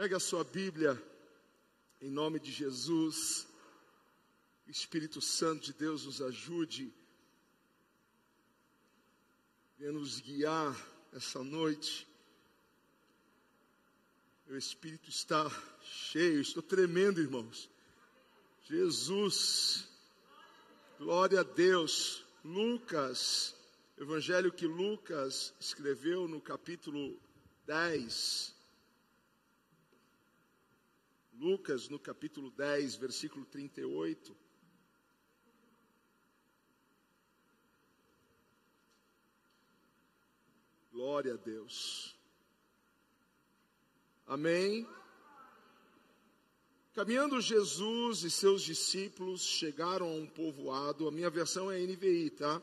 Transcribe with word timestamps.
Pega 0.00 0.16
a 0.16 0.18
sua 0.18 0.42
Bíblia, 0.42 0.98
em 2.00 2.08
nome 2.10 2.40
de 2.40 2.50
Jesus. 2.50 3.46
Espírito 4.66 5.20
Santo 5.20 5.66
de 5.66 5.74
Deus 5.74 6.06
nos 6.06 6.22
ajude. 6.22 6.90
Venha 9.78 9.92
nos 9.92 10.18
guiar 10.18 10.74
essa 11.12 11.44
noite. 11.44 12.08
Meu 14.46 14.56
espírito 14.56 15.10
está 15.10 15.50
cheio, 15.82 16.40
estou 16.40 16.62
tremendo, 16.62 17.20
irmãos. 17.20 17.68
Jesus, 18.62 19.86
glória 20.98 21.40
a 21.40 21.44
Deus. 21.44 22.24
Lucas, 22.42 23.54
evangelho 23.98 24.50
que 24.50 24.66
Lucas 24.66 25.52
escreveu 25.60 26.26
no 26.26 26.40
capítulo 26.40 27.20
10. 27.66 28.59
Lucas, 31.40 31.88
no 31.88 31.98
capítulo 31.98 32.50
10, 32.50 32.96
versículo 32.96 33.46
38. 33.46 34.36
Glória 40.92 41.32
a 41.32 41.36
Deus. 41.38 42.14
Amém. 44.26 44.86
Caminhando 46.92 47.40
Jesus 47.40 48.22
e 48.22 48.30
seus 48.30 48.60
discípulos 48.60 49.40
chegaram 49.40 50.08
a 50.08 50.14
um 50.14 50.26
povoado, 50.26 51.08
a 51.08 51.10
minha 51.10 51.30
versão 51.30 51.70
é 51.70 51.78
NVI, 51.78 52.30
tá? 52.32 52.60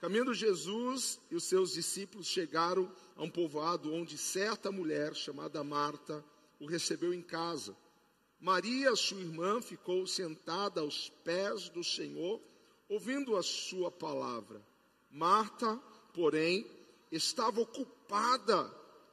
Caminhando 0.00 0.34
Jesus 0.34 1.20
e 1.30 1.36
os 1.36 1.44
seus 1.44 1.74
discípulos 1.74 2.26
chegaram 2.26 2.92
a 3.14 3.22
um 3.22 3.30
povoado 3.30 3.94
onde 3.94 4.18
certa 4.18 4.72
mulher 4.72 5.14
chamada 5.14 5.62
Marta 5.62 6.24
o 6.58 6.66
recebeu 6.66 7.14
em 7.14 7.22
casa. 7.22 7.76
Maria, 8.40 8.94
sua 8.94 9.20
irmã, 9.20 9.60
ficou 9.60 10.06
sentada 10.06 10.80
aos 10.80 11.08
pés 11.24 11.68
do 11.68 11.82
Senhor, 11.82 12.40
ouvindo 12.88 13.36
a 13.36 13.42
sua 13.42 13.90
palavra. 13.90 14.62
Marta, 15.10 15.80
porém, 16.12 16.66
estava 17.10 17.60
ocupada 17.60 18.64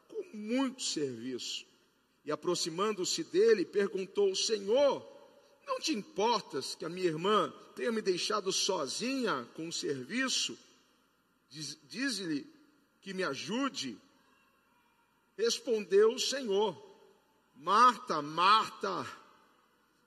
com 0.08 0.38
muito 0.38 0.84
serviço. 0.84 1.66
E 2.26 2.32
aproximando-se 2.32 3.24
dele, 3.24 3.66
perguntou: 3.66 4.36
Senhor, 4.36 5.06
não 5.66 5.80
te 5.80 5.94
importas 5.94 6.76
que 6.76 6.86
a 6.86 6.90
minha 6.90 7.08
irmã 7.08 7.54
tenha 7.76 7.92
me 7.92 8.02
deixado 8.02 8.52
sozinha 8.52 9.48
com 9.56 9.68
o 9.68 9.74
serviço? 9.74 10.58
Diz-lhe 11.50 12.48
que 13.02 13.14
me 13.14 13.24
ajude. 13.24 13.98
Respondeu 15.38 16.14
o 16.14 16.20
Senhor: 16.20 16.76
Marta, 17.64 18.22
Marta, 18.22 19.08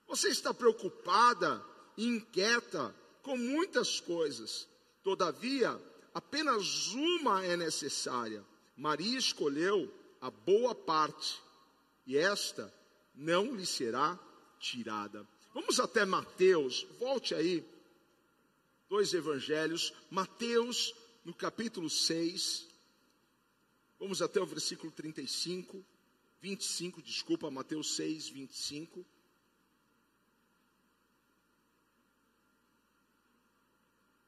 você 0.07 0.29
está 0.29 0.53
preocupada 0.53 1.65
inquieta 1.97 2.95
com 3.23 3.35
muitas 3.35 3.99
coisas. 3.99 4.67
Todavia, 5.03 5.75
apenas 6.13 6.89
uma 6.89 7.43
é 7.43 7.57
necessária. 7.57 8.45
Maria 8.75 9.17
escolheu 9.17 9.91
a 10.21 10.29
boa 10.29 10.75
parte 10.75 11.41
e 12.05 12.15
esta 12.15 12.71
não 13.15 13.55
lhe 13.55 13.65
será 13.65 14.19
tirada. 14.59 15.27
Vamos 15.51 15.79
até 15.79 16.05
Mateus, 16.05 16.85
volte 16.99 17.33
aí, 17.33 17.67
dois 18.87 19.15
evangelhos, 19.15 19.91
Mateus 20.11 20.93
no 21.25 21.33
capítulo 21.33 21.89
6, 21.89 22.67
vamos 23.99 24.21
até 24.21 24.39
o 24.39 24.45
versículo 24.45 24.91
35, 24.91 25.83
25, 26.41 27.01
desculpa, 27.01 27.49
Mateus 27.49 27.95
6, 27.95 28.29
25. 28.29 29.05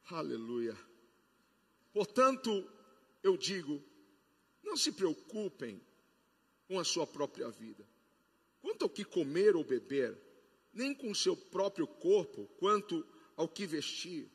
Aleluia. 0.10 0.76
Portanto, 1.94 2.68
eu 3.22 3.38
digo, 3.38 3.84
não 4.64 4.76
se 4.76 4.92
preocupem 4.92 5.82
com 6.68 6.80
a 6.80 6.84
sua 6.84 7.06
própria 7.06 7.50
vida. 7.50 7.88
Quanto 8.62 8.84
ao 8.84 8.90
que 8.90 9.06
comer 9.06 9.56
ou 9.56 9.64
beber, 9.64 10.18
nem 10.74 10.94
com 10.94 11.12
o 11.12 11.16
seu 11.16 11.36
próprio 11.36 11.88
corpo, 11.88 12.48
quanto 12.58 13.06
ao 13.36 13.48
que 13.48 13.66
vestir. 13.66 14.30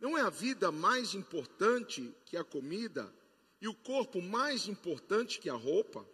Não 0.00 0.18
é 0.18 0.20
a 0.20 0.30
vida 0.30 0.70
mais 0.70 1.14
importante 1.14 2.14
que 2.26 2.36
a 2.36 2.44
comida 2.44 3.12
e 3.60 3.68
o 3.68 3.74
corpo 3.74 4.20
mais 4.20 4.68
importante 4.68 5.38
que 5.38 5.48
a 5.48 5.54
roupa? 5.54 6.06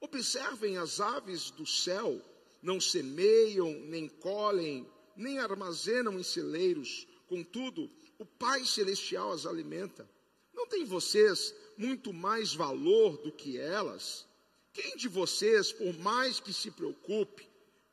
Observem 0.00 0.78
as 0.78 1.00
aves 1.00 1.50
do 1.50 1.66
céu, 1.66 2.20
não 2.62 2.80
semeiam, 2.80 3.72
nem 3.72 4.08
colhem, 4.08 4.86
nem 5.16 5.38
armazenam 5.38 6.18
em 6.18 6.22
celeiros, 6.22 7.06
contudo, 7.28 7.90
o 8.18 8.24
Pai 8.24 8.64
Celestial 8.64 9.32
as 9.32 9.46
alimenta. 9.46 10.08
Não 10.52 10.66
tem 10.66 10.84
vocês 10.84 11.54
muito 11.76 12.12
mais 12.12 12.52
valor 12.54 13.18
do 13.18 13.30
que 13.30 13.58
elas? 13.58 14.26
Quem 14.72 14.96
de 14.96 15.08
vocês, 15.08 15.72
por 15.72 15.92
mais 15.98 16.40
que 16.40 16.52
se 16.52 16.70
preocupe, 16.70 17.48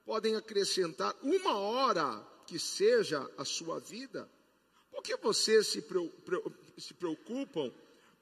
podem 0.06 0.36
acrescentar 0.36 1.16
uma 1.22 1.58
hora 1.58 2.26
que 2.46 2.58
seja 2.58 3.30
a 3.38 3.44
sua 3.44 3.80
vida? 3.80 4.30
Por 4.92 5.04
que 5.04 5.16
vocês 5.18 5.68
se 5.68 6.94
preocupam 6.94 7.72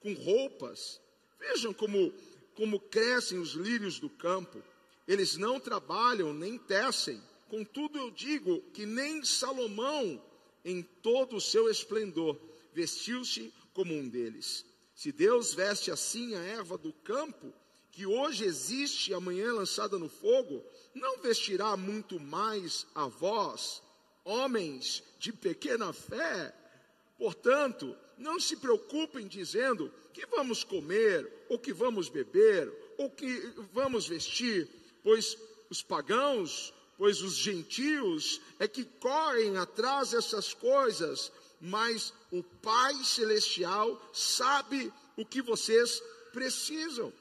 com 0.00 0.12
roupas? 0.14 1.00
Vejam 1.38 1.72
como, 1.72 2.12
como 2.56 2.80
crescem 2.80 3.38
os 3.38 3.52
lírios 3.52 4.00
do 4.00 4.08
campo. 4.08 4.62
Eles 5.06 5.36
não 5.36 5.60
trabalham 5.60 6.32
nem 6.32 6.58
tecem. 6.58 7.22
Contudo, 7.48 7.98
eu 7.98 8.10
digo 8.10 8.60
que 8.72 8.84
nem 8.84 9.24
Salomão, 9.24 10.20
em 10.64 10.82
todo 10.82 11.36
o 11.36 11.40
seu 11.40 11.70
esplendor, 11.70 12.36
vestiu-se 12.72 13.52
como 13.72 13.94
um 13.94 14.08
deles. 14.08 14.64
Se 14.94 15.12
Deus 15.12 15.54
veste 15.54 15.90
assim 15.90 16.34
a 16.34 16.40
erva 16.40 16.76
do 16.76 16.92
campo, 16.92 17.52
que 17.92 18.06
hoje 18.06 18.44
existe 18.44 19.10
e 19.10 19.14
amanhã 19.14 19.48
é 19.48 19.52
lançada 19.52 19.98
no 19.98 20.08
fogo, 20.08 20.64
não 20.94 21.18
vestirá 21.18 21.76
muito 21.76 22.18
mais 22.18 22.86
a 22.94 23.06
vós, 23.06 23.82
homens 24.24 25.02
de 25.18 25.32
pequena 25.32 25.92
fé? 25.92 26.54
Portanto, 27.18 27.96
não 28.18 28.40
se 28.40 28.56
preocupem 28.56 29.26
dizendo 29.26 29.92
que 30.12 30.26
vamos 30.26 30.64
comer, 30.64 31.30
ou 31.48 31.58
que 31.58 31.72
vamos 31.72 32.08
beber, 32.08 32.72
ou 32.98 33.10
que 33.10 33.52
vamos 33.72 34.06
vestir, 34.06 34.68
pois 35.02 35.36
os 35.70 35.82
pagãos, 35.82 36.72
pois 36.96 37.20
os 37.22 37.34
gentios 37.34 38.40
é 38.58 38.66
que 38.66 38.84
correm 38.84 39.56
atrás 39.56 40.10
dessas 40.10 40.54
coisas, 40.54 41.30
mas 41.60 42.12
o 42.30 42.42
Pai 42.42 42.94
Celestial 43.04 44.00
sabe 44.12 44.92
o 45.16 45.24
que 45.24 45.42
vocês 45.42 46.02
precisam. 46.32 47.12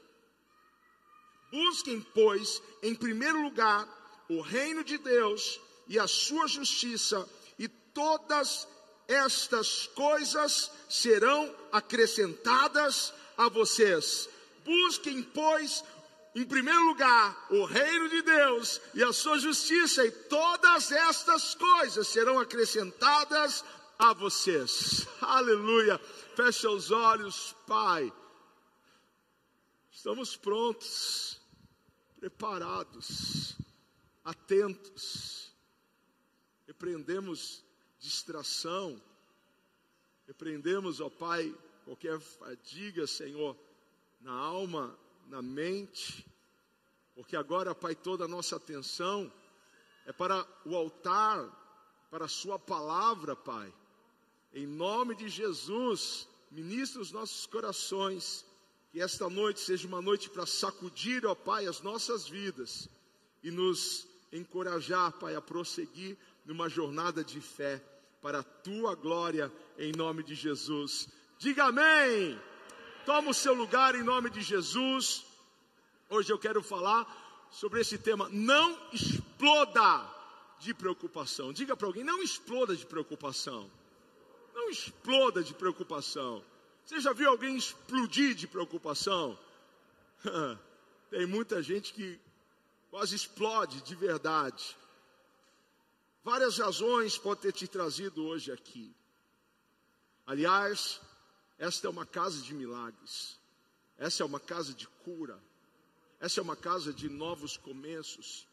Busquem, 1.51 2.01
pois, 2.13 2.61
em 2.81 2.93
primeiro 2.93 3.41
lugar 3.41 3.87
o 4.29 4.41
reino 4.41 4.83
de 4.83 4.97
Deus 4.97 5.59
e 5.87 5.99
a 5.99 6.07
sua 6.07 6.47
justiça, 6.47 7.27
e 7.59 7.67
todas 7.67 8.67
estas 9.07 9.87
coisas 9.87 10.71
serão 10.89 11.53
acrescentadas 11.71 13.13
a 13.37 13.49
vocês. 13.49 14.29
Busquem, 14.63 15.21
pois, 15.23 15.83
em 16.33 16.45
primeiro 16.45 16.83
lugar 16.85 17.47
o 17.49 17.65
reino 17.65 18.09
de 18.09 18.21
Deus 18.21 18.81
e 18.93 19.03
a 19.03 19.13
sua 19.13 19.37
justiça, 19.39 20.05
e 20.05 20.11
todas 20.11 20.91
estas 20.91 21.55
coisas 21.55 22.07
serão 22.07 22.39
acrescentadas 22.39 23.63
a 23.97 24.13
vocês. 24.13 25.07
Aleluia. 25.21 25.99
Feche 26.35 26.67
os 26.67 26.91
olhos, 26.91 27.55
Pai. 27.65 28.11
Estamos 29.91 30.35
prontos 30.35 31.39
preparados, 32.19 33.55
atentos, 34.23 35.53
repreendemos 36.67 37.63
distração, 37.99 39.01
repreendemos, 40.27 40.99
ó 40.99 41.09
Pai, 41.09 41.53
qualquer 41.85 42.19
fadiga, 42.19 43.05
Senhor, 43.05 43.55
na 44.19 44.33
alma, 44.33 44.97
na 45.27 45.41
mente, 45.41 46.25
porque 47.13 47.35
agora, 47.35 47.75
Pai, 47.75 47.95
toda 47.95 48.25
a 48.25 48.27
nossa 48.27 48.55
atenção 48.55 49.31
é 50.05 50.11
para 50.11 50.45
o 50.65 50.75
altar, 50.75 51.47
para 52.09 52.25
a 52.25 52.27
Sua 52.27 52.57
palavra, 52.59 53.35
Pai. 53.35 53.71
Em 54.51 54.65
nome 54.65 55.15
de 55.15 55.29
Jesus, 55.29 56.27
ministra 56.51 57.01
os 57.01 57.11
nossos 57.11 57.45
corações 57.45 58.45
que 58.91 58.99
esta 58.99 59.29
noite 59.29 59.59
seja 59.59 59.87
uma 59.87 60.01
noite 60.01 60.29
para 60.29 60.45
sacudir, 60.45 61.25
ó 61.25 61.35
Pai, 61.35 61.67
as 61.67 61.81
nossas 61.81 62.27
vidas 62.27 62.89
e 63.43 63.51
nos 63.51 64.07
encorajar, 64.31 65.11
Pai, 65.13 65.35
a 65.35 65.41
prosseguir 65.41 66.17
numa 66.45 66.67
jornada 66.67 67.23
de 67.23 67.39
fé 67.39 67.83
para 68.21 68.39
a 68.39 68.43
tua 68.43 68.95
glória, 68.95 69.51
em 69.77 69.91
nome 69.91 70.23
de 70.23 70.33
Jesus. 70.33 71.07
Diga 71.37 71.65
amém. 71.65 72.39
Toma 73.05 73.31
o 73.31 73.33
seu 73.33 73.53
lugar 73.53 73.93
em 73.95 74.03
nome 74.03 74.29
de 74.29 74.41
Jesus. 74.41 75.25
Hoje 76.09 76.31
eu 76.31 76.39
quero 76.39 76.63
falar 76.63 77.05
sobre 77.51 77.81
esse 77.81 77.97
tema. 77.97 78.29
Não 78.31 78.79
exploda 78.93 80.09
de 80.59 80.73
preocupação. 80.73 81.51
Diga 81.51 81.75
para 81.75 81.87
alguém: 81.87 82.03
não 82.03 82.23
exploda 82.23 82.75
de 82.75 82.85
preocupação. 82.85 83.69
Não 84.53 84.69
exploda 84.69 85.43
de 85.43 85.53
preocupação. 85.53 86.43
Você 86.85 86.99
já 86.99 87.11
viu 87.11 87.29
alguém 87.29 87.57
explodir 87.57 88.33
de 88.33 88.47
preocupação? 88.47 89.37
Tem 91.09 91.25
muita 91.25 91.61
gente 91.61 91.93
que 91.93 92.19
quase 92.89 93.15
explode 93.15 93.81
de 93.81 93.95
verdade. 93.95 94.77
Várias 96.23 96.57
razões 96.57 97.17
podem 97.17 97.43
ter 97.43 97.51
te 97.51 97.67
trazido 97.67 98.25
hoje 98.25 98.51
aqui. 98.51 98.95
Aliás, 100.25 100.99
esta 101.57 101.87
é 101.87 101.89
uma 101.89 102.05
casa 102.05 102.41
de 102.41 102.53
milagres. 102.53 103.39
Essa 103.97 104.23
é 104.23 104.25
uma 104.25 104.39
casa 104.39 104.73
de 104.73 104.87
cura. 105.03 105.41
Essa 106.19 106.39
é 106.39 106.43
uma 106.43 106.55
casa 106.55 106.93
de 106.93 107.09
novos 107.09 107.55
começos, 107.57 108.47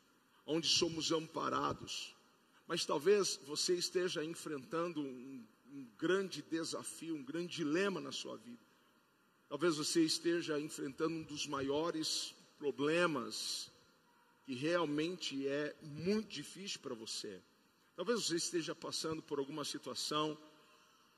onde 0.46 0.68
somos 0.68 1.10
amparados. 1.10 2.14
Mas 2.66 2.84
talvez 2.84 3.40
você 3.46 3.74
esteja 3.74 4.24
enfrentando 4.24 5.00
um, 5.00 5.44
um 5.72 5.86
grande 5.98 6.42
desafio, 6.42 7.16
um 7.16 7.24
grande 7.24 7.56
dilema 7.56 8.00
na 8.00 8.12
sua 8.12 8.36
vida. 8.36 8.62
Talvez 9.48 9.76
você 9.76 10.02
esteja 10.02 10.58
enfrentando 10.58 11.14
um 11.14 11.22
dos 11.22 11.46
maiores 11.46 12.34
problemas 12.58 13.70
que 14.46 14.54
realmente 14.54 15.46
é 15.46 15.74
muito 15.82 16.28
difícil 16.28 16.80
para 16.80 16.94
você. 16.94 17.40
Talvez 17.94 18.24
você 18.24 18.36
esteja 18.36 18.74
passando 18.74 19.22
por 19.22 19.38
alguma 19.38 19.64
situação 19.64 20.38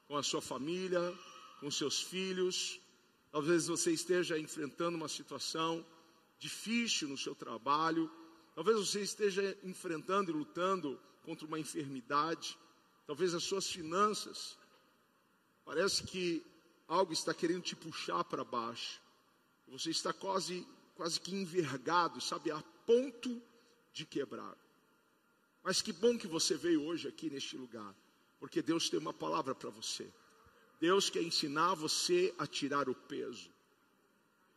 com 0.09 0.17
a 0.17 0.23
sua 0.23 0.43
família, 0.43 1.01
com 1.61 1.71
seus 1.71 2.03
filhos. 2.03 2.81
Talvez 3.31 3.67
você 3.67 3.93
esteja 3.93 4.39
enfrentando 4.39 4.97
uma 4.97 5.09
situação 5.09 5.85
difícil 6.39 7.09
no 7.09 7.19
seu 7.19 7.35
trabalho. 7.35 8.11
Talvez 8.55 8.79
você 8.79 9.03
esteja 9.03 9.57
enfrentando 9.63 10.31
e 10.31 10.35
lutando 10.35 11.01
contra 11.25 11.47
uma 11.47 11.59
enfermidade. 11.59 12.57
Talvez 13.07 13.35
as 13.35 13.43
suas 13.43 13.67
finanças. 13.67 14.57
Parece 15.65 16.05
que 16.05 16.45
algo 16.87 17.13
está 17.13 17.35
querendo 17.35 17.63
te 17.63 17.75
puxar 17.75 18.23
para 18.25 18.45
baixo. 18.45 19.01
Você 19.69 19.91
está 19.91 20.13
quase, 20.13 20.67
quase 20.95 21.21
que 21.21 21.35
envergado, 21.35 22.21
sabe, 22.21 22.51
a 22.51 22.63
ponto 22.87 23.43
de 23.93 24.05
quebrar. 24.05 24.57
Mas 25.63 25.81
que 25.81 25.93
bom 25.93 26.19
que 26.19 26.27
você 26.27 26.57
veio 26.57 26.83
hoje 26.85 27.09
aqui 27.09 27.31
neste 27.31 27.57
lugar, 27.57 27.95
porque 28.39 28.61
Deus 28.61 28.91
tem 28.91 29.01
uma 29.01 29.15
palavra 29.15 29.55
para 29.55 29.71
você. 29.71 30.13
Deus 30.85 31.09
quer 31.09 31.23
ensinar 31.23 31.73
você 31.73 32.35
a 32.37 32.47
tirar 32.47 32.91
o 32.91 32.95
peso. 32.95 33.49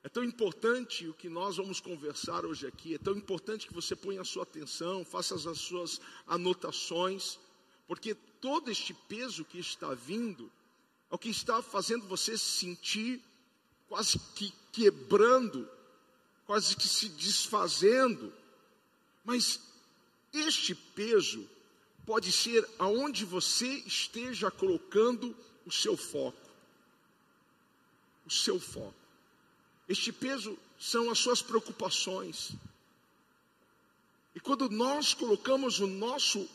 É 0.03 0.09
tão 0.09 0.25
importante 0.25 1.07
o 1.07 1.13
que 1.13 1.29
nós 1.29 1.55
vamos 1.55 1.79
conversar 1.79 2.45
hoje 2.45 2.67
aqui, 2.67 2.95
é 2.95 2.97
tão 2.97 3.15
importante 3.15 3.65
que 3.65 3.73
você 3.73 3.95
ponha 3.95 4.19
a 4.19 4.25
sua 4.25 4.43
atenção, 4.43 5.05
faça 5.05 5.35
as 5.35 5.57
suas 5.57 6.01
anotações, 6.27 7.39
porque 7.87 8.13
todo 8.13 8.69
este 8.69 8.93
peso 8.93 9.45
que 9.45 9.57
está 9.57 9.93
vindo 9.93 10.51
é 11.09 11.15
o 11.15 11.17
que 11.17 11.29
está 11.29 11.61
fazendo 11.61 12.05
você 12.07 12.37
se 12.37 12.59
sentir 12.59 13.21
quase 13.87 14.19
que 14.35 14.53
quebrando, 14.73 15.65
quase 16.45 16.75
que 16.75 16.89
se 16.89 17.07
desfazendo. 17.07 18.33
Mas 19.23 19.61
este 20.33 20.75
peso 20.75 21.49
pode 22.05 22.33
ser 22.33 22.67
aonde 22.77 23.23
você 23.23 23.67
esteja 23.85 24.51
colocando 24.51 25.33
o 25.67 25.71
seu 25.71 25.97
foco. 25.97 26.49
O 28.25 28.31
seu 28.31 28.59
foco. 28.59 28.95
Este 29.87 30.11
peso 30.11 30.57
são 30.79 31.11
as 31.11 31.19
suas 31.19 31.41
preocupações. 31.41 32.51
E 34.33 34.39
quando 34.39 34.69
nós 34.69 35.13
colocamos 35.13 35.79
o 35.79 35.87
nosso 35.87 36.49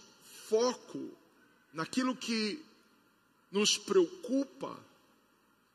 foco 0.49 1.11
naquilo 1.73 2.17
que 2.17 2.63
nos 3.51 3.77
preocupa, 3.77 4.79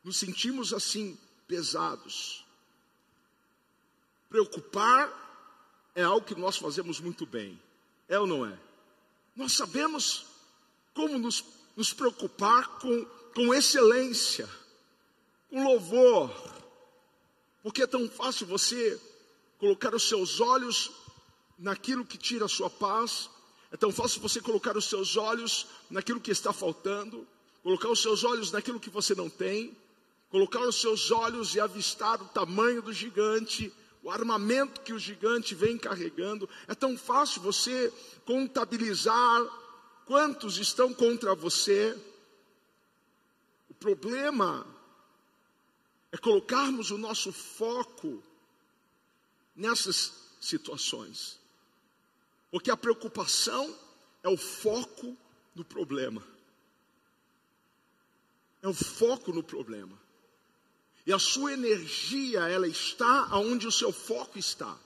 nos 0.04 0.18
sentimos 0.18 0.74
assim 0.74 1.18
pesados. 1.48 2.44
Preocupar 4.30 5.26
é 5.94 6.04
algo 6.04 6.26
que 6.26 6.36
nós 6.36 6.58
fazemos 6.58 7.00
muito 7.00 7.26
bem, 7.26 7.60
é 8.08 8.20
ou 8.20 8.26
não 8.28 8.46
é? 8.46 8.58
Nós 9.36 9.54
sabemos 9.54 10.26
como 10.94 11.18
nos, 11.20 11.44
nos 11.76 11.94
preocupar 11.94 12.80
com, 12.80 13.06
com 13.38 13.54
excelência, 13.54 14.50
com 15.48 15.64
louvor, 15.64 16.36
porque 17.62 17.84
é 17.84 17.86
tão 17.86 18.10
fácil 18.10 18.48
você 18.48 19.00
colocar 19.60 19.94
os 19.94 20.10
seus 20.10 20.42
olhos 20.42 20.90
naquilo 21.56 22.04
que 22.04 22.18
tira 22.18 22.46
a 22.46 22.50
sua 22.50 22.68
paz, 22.68 23.30
é 23.72 23.78
tão 23.78 23.92
fácil 23.92 24.22
você 24.22 24.42
colocar 24.42 24.76
os 24.76 24.86
seus 24.86 25.16
olhos 25.18 25.68
naquilo 25.88 26.20
que 26.20 26.32
está 26.32 26.52
faltando, 26.52 27.28
colocar 27.62 27.90
os 27.90 28.02
seus 28.02 28.24
olhos 28.24 28.52
naquilo 28.52 28.80
que 28.80 28.90
você 28.90 29.14
não 29.14 29.30
tem, 29.30 29.78
colocar 30.32 30.62
os 30.62 30.82
seus 30.82 31.12
olhos 31.12 31.54
e 31.54 31.60
avistar 31.60 32.20
o 32.20 32.30
tamanho 32.30 32.82
do 32.82 32.92
gigante, 32.92 33.72
o 34.02 34.10
armamento 34.10 34.82
que 34.82 34.94
o 34.94 34.98
gigante 34.98 35.54
vem 35.54 35.78
carregando. 35.78 36.50
É 36.68 36.74
tão 36.74 36.98
fácil 36.98 37.44
você 37.44 37.94
contabilizar 38.26 39.46
quantos 40.08 40.58
estão 40.58 40.92
contra 40.92 41.36
você. 41.36 41.96
Problema 43.80 44.66
é 46.12 46.18
colocarmos 46.18 46.92
o 46.92 46.98
nosso 46.98 47.32
foco 47.32 48.24
nessas 49.56 50.14
situações. 50.40 51.40
Porque 52.50 52.72
a 52.72 52.78
preocupação 52.78 53.78
é 54.24 54.30
o 54.30 54.38
foco 54.38 55.16
do 55.54 55.66
problema 55.66 56.24
é 58.62 58.68
o 58.68 58.74
foco 58.74 59.32
no 59.32 59.44
problema. 59.44 59.98
E 61.06 61.14
a 61.14 61.20
sua 61.20 61.54
energia, 61.54 62.42
ela 62.50 62.68
está 62.68 63.28
aonde 63.30 63.66
o 63.66 63.72
seu 63.72 63.94
foco 63.94 64.38
está. 64.38 64.78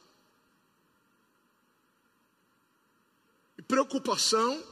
E 3.57 3.61
preocupação 3.61 4.63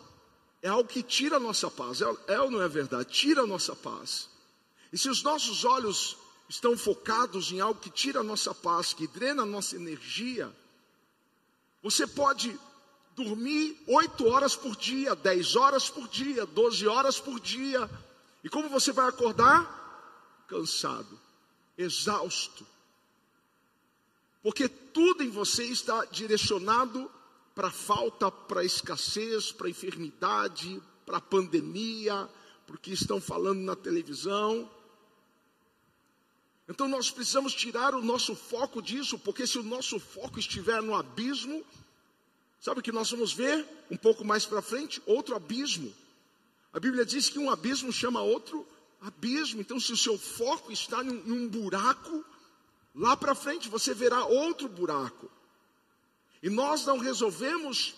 é 0.62 0.68
algo 0.68 0.90
que 0.90 1.02
tira 1.02 1.38
a 1.38 1.40
nossa 1.40 1.70
paz. 1.70 2.02
É, 2.02 2.06
é 2.28 2.42
ou 2.42 2.52
não 2.52 2.62
é 2.62 2.68
verdade? 2.68 3.10
Tira 3.10 3.42
a 3.42 3.48
nossa 3.48 3.76
paz. 3.76 4.30
E 4.92 4.98
se 4.98 5.10
os 5.10 5.24
nossos 5.24 5.64
olhos 5.64 6.18
estão 6.48 6.78
focados 6.78 7.52
em 7.52 7.60
algo 7.60 7.80
que 7.80 7.90
tira 7.90 8.20
a 8.22 8.24
nossa 8.24 8.54
paz, 8.54 8.94
que 8.94 9.08
drena 9.08 9.44
a 9.44 9.46
nossa 9.46 9.76
energia, 9.76 10.52
você 11.82 12.08
pode 12.08 12.60
dormir 13.16 13.82
oito 13.88 14.28
horas 14.28 14.56
por 14.56 14.76
dia, 14.76 15.16
dez 15.16 15.56
horas 15.56 15.90
por 15.90 16.08
dia, 16.08 16.46
doze 16.46 16.88
horas 16.88 17.20
por 17.20 17.40
dia, 17.40 17.90
e 18.44 18.50
como 18.50 18.70
você 18.70 18.92
vai 18.92 19.08
acordar? 19.08 19.78
Cansado, 20.48 21.20
exausto. 21.78 22.66
Porque 24.42 24.68
tudo 24.68 25.22
em 25.24 25.30
você 25.30 25.66
está 25.66 26.06
direcionado 26.06 27.12
para 27.60 27.70
falta, 27.70 28.32
para 28.32 28.64
escassez, 28.64 29.52
para 29.52 29.70
enfermidade, 29.70 30.82
para 31.06 31.20
pandemia, 31.20 32.30
porque 32.66 32.92
estão 32.92 33.20
falando 33.20 33.60
na 33.60 33.76
televisão. 33.76 34.72
Então 36.70 36.88
nós 36.88 37.12
precisamos 37.12 37.54
tirar 37.54 37.94
o 37.94 38.02
nosso 38.02 38.34
foco 38.34 38.82
disso, 38.82 39.20
porque 39.20 39.46
se 39.46 39.60
o 39.60 39.64
nosso 39.64 40.00
foco 40.00 40.40
estiver 40.40 40.82
no 40.82 40.96
abismo, 40.96 41.62
sabe 42.62 42.80
o 42.80 42.84
que 42.84 42.94
nós 42.94 43.12
vamos 43.12 43.34
ver 43.34 43.68
um 43.92 43.98
pouco 43.98 44.24
mais 44.24 44.46
para 44.46 44.62
frente? 44.62 45.02
Outro 45.06 45.36
abismo. 45.36 45.94
A 46.72 46.80
Bíblia 46.80 47.06
diz 47.06 47.28
que 47.28 47.40
um 47.40 47.52
abismo 47.52 47.92
chama 47.92 48.22
outro 48.22 48.66
abismo. 49.02 49.60
Então, 49.60 49.82
se 49.82 49.92
o 49.92 49.98
seu 49.98 50.18
foco 50.18 50.72
está 50.72 51.04
em 51.04 51.10
um 51.30 51.46
buraco, 51.46 52.24
lá 52.96 53.18
para 53.18 53.36
frente 53.36 53.68
você 53.68 53.94
verá 53.94 54.24
outro 54.24 54.70
buraco. 54.70 55.30
E 56.42 56.50
nós 56.50 56.86
não 56.86 56.98
resolvemos 56.98 57.96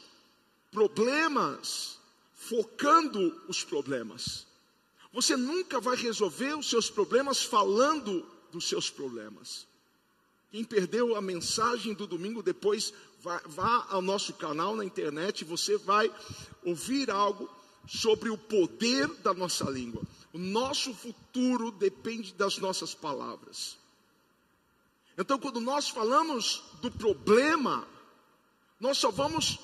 problemas 0.71 1.99
focando 2.33 3.39
os 3.47 3.63
problemas. 3.63 4.47
Você 5.13 5.35
nunca 5.35 5.79
vai 5.79 5.95
resolver 5.95 6.57
os 6.57 6.69
seus 6.69 6.89
problemas 6.89 7.43
falando 7.43 8.25
dos 8.51 8.67
seus 8.67 8.89
problemas. 8.89 9.67
Quem 10.51 10.63
perdeu 10.63 11.15
a 11.15 11.21
mensagem 11.21 11.93
do 11.93 12.07
domingo 12.07 12.41
depois, 12.41 12.93
vá, 13.21 13.41
vá 13.45 13.87
ao 13.89 14.01
nosso 14.01 14.33
canal 14.33 14.75
na 14.75 14.83
internet, 14.83 15.45
você 15.45 15.77
vai 15.77 16.11
ouvir 16.63 17.09
algo 17.09 17.49
sobre 17.87 18.29
o 18.29 18.37
poder 18.37 19.07
da 19.15 19.33
nossa 19.33 19.69
língua. 19.69 20.01
O 20.33 20.37
nosso 20.37 20.93
futuro 20.93 21.71
depende 21.71 22.33
das 22.33 22.57
nossas 22.57 22.93
palavras. 22.93 23.77
Então, 25.17 25.37
quando 25.37 25.59
nós 25.59 25.89
falamos 25.89 26.63
do 26.81 26.89
problema, 26.89 27.87
nós 28.81 28.97
só 28.97 29.11
vamos 29.11 29.59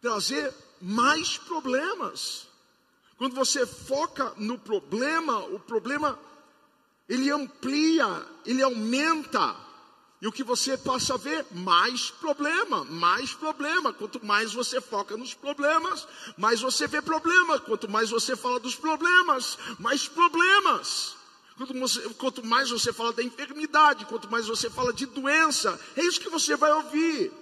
trazer 0.00 0.54
mais 0.80 1.36
problemas. 1.36 2.46
Quando 3.18 3.34
você 3.34 3.66
foca 3.66 4.32
no 4.36 4.56
problema, 4.56 5.40
o 5.46 5.58
problema 5.58 6.18
ele 7.08 7.30
amplia, 7.30 8.24
ele 8.44 8.62
aumenta. 8.62 9.56
E 10.22 10.28
o 10.28 10.32
que 10.32 10.44
você 10.44 10.78
passa 10.78 11.14
a 11.14 11.16
ver? 11.16 11.44
Mais 11.50 12.10
problema, 12.10 12.84
mais 12.84 13.32
problema. 13.32 13.92
Quanto 13.92 14.24
mais 14.24 14.52
você 14.52 14.80
foca 14.80 15.16
nos 15.16 15.34
problemas, 15.34 16.06
mais 16.38 16.60
você 16.60 16.86
vê 16.86 17.02
problema. 17.02 17.58
Quanto 17.58 17.90
mais 17.90 18.10
você 18.10 18.36
fala 18.36 18.60
dos 18.60 18.76
problemas, 18.76 19.58
mais 19.78 20.06
problemas. 20.06 21.16
Quanto, 21.56 21.74
você, 21.74 22.08
quanto 22.10 22.46
mais 22.46 22.70
você 22.70 22.92
fala 22.92 23.12
da 23.12 23.22
enfermidade, 23.22 24.04
quanto 24.04 24.30
mais 24.30 24.46
você 24.46 24.70
fala 24.70 24.92
de 24.92 25.06
doença, 25.06 25.78
é 25.96 26.02
isso 26.04 26.20
que 26.20 26.28
você 26.28 26.54
vai 26.54 26.70
ouvir. 26.72 27.32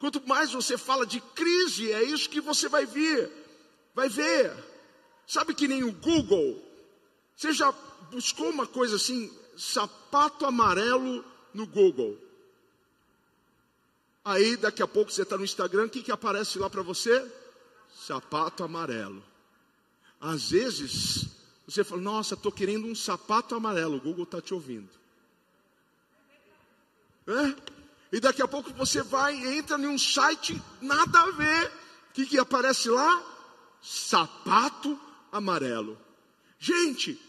Quanto 0.00 0.26
mais 0.26 0.50
você 0.50 0.78
fala 0.78 1.06
de 1.06 1.20
crise, 1.20 1.92
é 1.92 2.02
isso 2.02 2.30
que 2.30 2.40
você 2.40 2.70
vai 2.70 2.86
ver. 2.86 3.30
Vai 3.94 4.08
ver. 4.08 4.50
Sabe 5.26 5.54
que 5.54 5.68
nem 5.68 5.84
o 5.84 5.92
Google? 5.92 6.60
Você 7.36 7.52
já 7.52 7.70
buscou 8.10 8.48
uma 8.48 8.66
coisa 8.66 8.96
assim, 8.96 9.30
sapato 9.58 10.46
amarelo 10.46 11.22
no 11.52 11.66
Google. 11.66 12.18
Aí 14.24 14.56
daqui 14.56 14.82
a 14.82 14.88
pouco 14.88 15.12
você 15.12 15.20
está 15.22 15.36
no 15.36 15.44
Instagram, 15.44 15.84
o 15.84 15.90
que, 15.90 16.02
que 16.02 16.10
aparece 16.10 16.58
lá 16.58 16.70
para 16.70 16.82
você? 16.82 17.30
Sapato 17.94 18.64
amarelo. 18.64 19.22
Às 20.18 20.50
vezes 20.50 21.26
você 21.66 21.84
fala, 21.84 22.00
nossa, 22.00 22.34
estou 22.34 22.50
querendo 22.50 22.86
um 22.86 22.94
sapato 22.94 23.54
amarelo, 23.54 23.96
o 23.96 24.00
Google 24.00 24.24
está 24.24 24.40
te 24.40 24.54
ouvindo. 24.54 24.88
É? 27.26 27.79
E 28.12 28.18
daqui 28.18 28.42
a 28.42 28.48
pouco 28.48 28.72
você 28.72 29.02
vai 29.02 29.36
e 29.36 29.58
entra 29.58 29.78
em 29.78 29.86
um 29.86 29.98
site, 29.98 30.60
nada 30.80 31.20
a 31.20 31.30
ver. 31.30 31.66
O 32.10 32.12
que, 32.12 32.26
que 32.26 32.38
aparece 32.38 32.88
lá? 32.88 33.22
Sapato 33.80 34.98
amarelo. 35.30 35.98
Gente, 36.58 37.20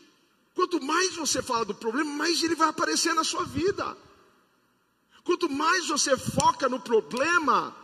quanto 0.56 0.82
mais 0.82 1.16
você 1.16 1.42
fala 1.42 1.66
do 1.66 1.76
problema, 1.76 2.12
mais 2.12 2.42
ele 2.44 2.56
vai 2.56 2.70
aparecer 2.70 3.14
na 3.14 3.24
sua 3.24 3.46
vida. 3.46 3.96
Quanto 5.24 5.48
mais 5.50 5.88
você 5.88 6.18
foca 6.18 6.68
no 6.68 6.80
problema, 6.80 7.76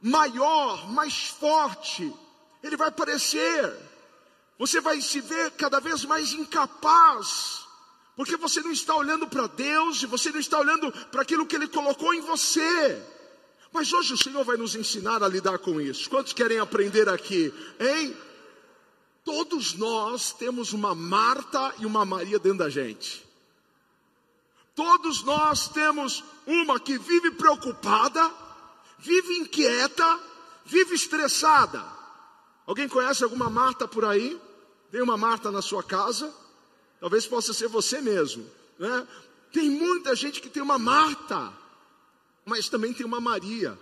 maior, 0.00 0.90
mais 0.90 1.26
forte 1.26 2.12
ele 2.62 2.76
vai 2.76 2.90
parecer. 2.90 3.76
Você 4.58 4.80
vai 4.80 5.00
se 5.00 5.20
ver 5.20 5.50
cada 5.52 5.80
vez 5.80 6.04
mais 6.04 6.32
incapaz, 6.32 7.61
porque 8.16 8.36
você 8.36 8.60
não 8.60 8.70
está 8.70 8.94
olhando 8.94 9.26
para 9.26 9.46
Deus 9.46 10.02
e 10.02 10.06
você 10.06 10.30
não 10.30 10.40
está 10.40 10.58
olhando 10.58 10.92
para 11.10 11.22
aquilo 11.22 11.46
que 11.46 11.56
Ele 11.56 11.68
colocou 11.68 12.12
em 12.12 12.20
você. 12.20 13.02
Mas 13.72 13.92
hoje 13.92 14.12
o 14.12 14.18
Senhor 14.18 14.44
vai 14.44 14.56
nos 14.56 14.74
ensinar 14.74 15.22
a 15.22 15.28
lidar 15.28 15.58
com 15.58 15.80
isso. 15.80 16.10
Quantos 16.10 16.32
querem 16.32 16.58
aprender 16.58 17.08
aqui, 17.08 17.52
hein? 17.80 18.14
Todos 19.24 19.74
nós 19.74 20.32
temos 20.32 20.72
uma 20.72 20.94
Marta 20.94 21.74
e 21.78 21.86
uma 21.86 22.04
Maria 22.04 22.38
dentro 22.38 22.58
da 22.58 22.68
gente. 22.68 23.24
Todos 24.74 25.22
nós 25.22 25.68
temos 25.68 26.22
uma 26.46 26.78
que 26.80 26.98
vive 26.98 27.30
preocupada, 27.30 28.30
vive 28.98 29.38
inquieta, 29.38 30.20
vive 30.66 30.94
estressada. 30.94 31.82
Alguém 32.66 32.88
conhece 32.88 33.24
alguma 33.24 33.48
Marta 33.48 33.86
por 33.88 34.04
aí? 34.04 34.40
Tem 34.90 35.00
uma 35.00 35.16
Marta 35.16 35.50
na 35.50 35.62
sua 35.62 35.82
casa? 35.82 36.41
Talvez 37.02 37.26
possa 37.26 37.52
ser 37.52 37.66
você 37.66 38.00
mesmo. 38.00 38.48
Né? 38.78 39.08
Tem 39.52 39.68
muita 39.68 40.14
gente 40.14 40.40
que 40.40 40.48
tem 40.48 40.62
uma 40.62 40.78
Marta, 40.78 41.52
mas 42.44 42.68
também 42.68 42.94
tem 42.94 43.04
uma 43.04 43.20
Maria. 43.20 43.76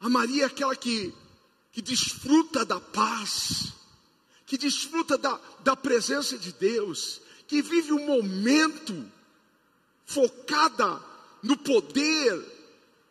A 0.00 0.08
Maria 0.08 0.44
é 0.44 0.46
aquela 0.46 0.74
que, 0.74 1.12
que 1.70 1.82
desfruta 1.82 2.64
da 2.64 2.80
paz, 2.80 3.74
que 4.46 4.56
desfruta 4.56 5.18
da, 5.18 5.38
da 5.60 5.76
presença 5.76 6.38
de 6.38 6.50
Deus, 6.50 7.20
que 7.46 7.60
vive 7.60 7.92
o 7.92 8.00
momento 8.00 9.04
focada 10.06 11.02
no 11.42 11.58
poder, 11.58 12.42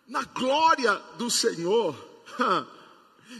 na 0.08 0.24
glória 0.24 0.96
do 1.20 1.30
Senhor. 1.30 1.96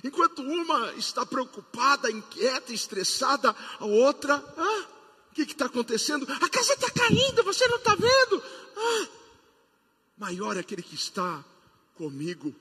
Enquanto 0.04 0.44
uma 0.44 0.94
está 0.94 1.26
preocupada, 1.26 2.12
inquieta, 2.12 2.72
estressada, 2.72 3.56
a 3.80 3.86
outra, 3.86 4.36
ah, 4.56 4.97
que 5.46 5.54
está 5.54 5.66
acontecendo? 5.66 6.28
A 6.30 6.50
casa 6.50 6.74
está 6.74 6.90
caindo, 6.90 7.44
você 7.44 7.68
não 7.68 7.78
está 7.78 7.96
vendo? 7.96 8.44
Ah, 8.76 9.08
maior 10.18 10.58
é 10.58 10.62
aquele 10.62 10.82
que 10.82 10.96
está 10.96 11.44
comigo. 11.96 12.54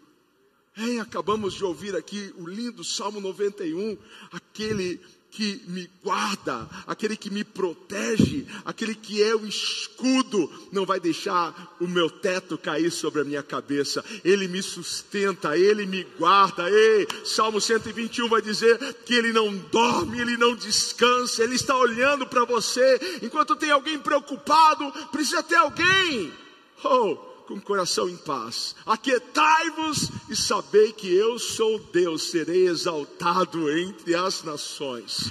É, 0.77 1.01
acabamos 1.01 1.55
de 1.55 1.65
ouvir 1.65 1.97
aqui 1.97 2.35
o 2.37 2.47
lindo 2.47 2.85
Salmo 2.85 3.21
91, 3.21 3.97
aquele 4.31 5.01
que 5.37 5.63
me 5.69 5.87
guarda, 6.03 6.67
aquele 6.87 7.15
que 7.15 7.29
me 7.29 7.45
protege, 7.45 8.47
aquele 8.65 8.95
que 8.95 9.23
é 9.23 9.37
o 9.37 9.47
escudo, 9.47 10.51
não 10.73 10.87
vai 10.87 10.99
deixar 10.99 11.77
o 11.79 11.87
meu 11.87 12.09
teto 12.09 12.57
cair 12.57 12.91
sobre 12.91 13.21
a 13.21 13.25
minha 13.25 13.43
cabeça. 13.43 14.03
Ele 14.25 14.49
me 14.49 14.63
sustenta, 14.63 15.55
ele 15.59 15.85
me 15.85 16.05
guarda. 16.19 16.71
Ei, 16.71 17.07
Salmo 17.23 17.61
121 17.61 18.31
vai 18.31 18.41
dizer 18.41 18.79
que 19.05 19.13
ele 19.13 19.31
não 19.31 19.55
dorme, 19.71 20.19
ele 20.19 20.39
não 20.39 20.55
descansa, 20.55 21.45
ele 21.45 21.57
está 21.57 21.77
olhando 21.77 22.27
para 22.27 22.47
você. 22.47 23.21
Enquanto 23.21 23.55
tem 23.57 23.71
alguém 23.71 23.99
preocupado, 23.99 24.91
precisa 25.13 25.43
ter 25.43 25.57
alguém. 25.57 26.33
Oh, 26.83 27.36
com 27.47 27.55
o 27.55 27.63
coração 27.63 28.09
em 28.09 28.17
paz. 28.17 28.75
Aquietai-vos 28.85 30.11
e 30.29 30.37
sabei 30.37 30.93
que 30.93 31.15
eu 31.15 31.39
sou 31.39 31.79
Deus, 31.79 32.31
serei 32.31 32.69
exaltado 32.69 33.71
entre 33.71 34.15
as 34.15 34.43
nações. 34.43 35.31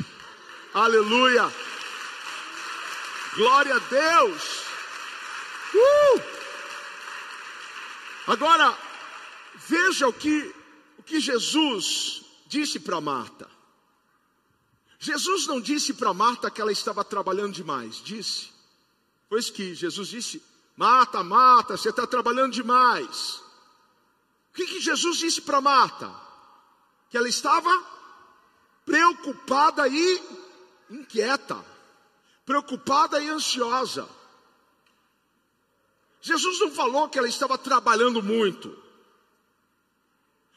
Aleluia! 0.74 1.52
Glória 3.36 3.76
a 3.76 3.80
Deus! 3.80 4.62
Uh! 5.74 6.22
Agora, 8.28 8.78
veja 9.68 10.08
o 10.08 10.14
que, 10.14 10.54
o 10.98 11.04
que 11.04 11.20
Jesus 11.20 12.24
disse 12.48 12.80
para 12.80 13.02
Marta. 13.02 13.50
Jesus 14.98 15.46
não 15.46 15.60
disse 15.60 15.94
para 15.94 16.14
Marta 16.14 16.50
que 16.50 16.62
ela 16.62 16.72
estava 16.72 17.04
trabalhando 17.04 17.54
demais, 17.54 18.02
disse. 18.04 18.50
Pois 19.30 19.50
que 19.50 19.76
Jesus 19.76 20.08
disse: 20.08 20.42
Marta, 20.76 21.24
Marta, 21.24 21.78
você 21.78 21.90
está 21.90 22.06
trabalhando 22.06 22.52
demais. 22.52 23.36
O 24.50 24.56
que, 24.56 24.66
que 24.66 24.80
Jesus 24.80 25.18
disse 25.18 25.42
para 25.42 25.62
Marta? 25.62 26.14
Que 27.10 27.18
ela 27.18 27.30
estava 27.30 27.70
preocupada 28.86 29.88
e 29.88 30.24
inquieta, 30.90 31.64
preocupada 32.46 33.22
e 33.22 33.30
ansiosa. 33.30 34.08
Jesus 36.22 36.60
não 36.60 36.72
falou 36.72 37.08
que 37.08 37.18
ela 37.18 37.28
estava 37.28 37.58
trabalhando 37.58 38.22
muito. 38.22 38.76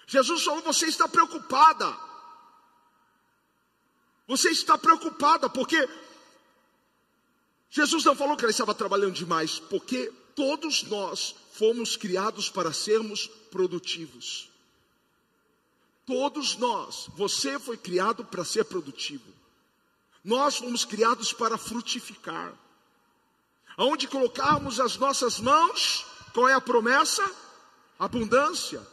Jesus 0.07 0.43
falou: 0.43 0.63
você 0.63 0.87
está 0.87 1.07
preocupada. 1.07 1.95
Você 4.27 4.51
está 4.51 4.77
preocupada 4.77 5.49
porque 5.49 5.89
Jesus 7.71 8.05
não 8.05 8.17
falou 8.17 8.37
que 8.37 8.45
ela 8.45 8.51
estava 8.51 8.75
trabalhando 8.75 9.15
demais, 9.15 9.59
porque 9.59 10.13
todos 10.35 10.85
nós 10.85 11.35
fomos 11.53 11.97
criados 11.97 12.49
para 12.49 12.73
sermos 12.73 13.27
produtivos. 13.51 14.49
Todos 16.07 16.57
nós, 16.57 17.09
você 17.17 17.59
foi 17.59 17.77
criado 17.77 18.25
para 18.25 18.45
ser 18.45 18.65
produtivo. 18.65 19.31
Nós 20.25 20.57
fomos 20.57 20.85
criados 20.85 21.33
para 21.33 21.59
frutificar. 21.59 22.55
Aonde 23.77 24.09
colocarmos 24.09 24.81
as 24.81 24.97
nossas 24.97 25.39
mãos, 25.39 26.07
qual 26.33 26.49
é 26.49 26.55
a 26.55 26.61
promessa? 26.61 27.23
Abundância. 27.99 28.85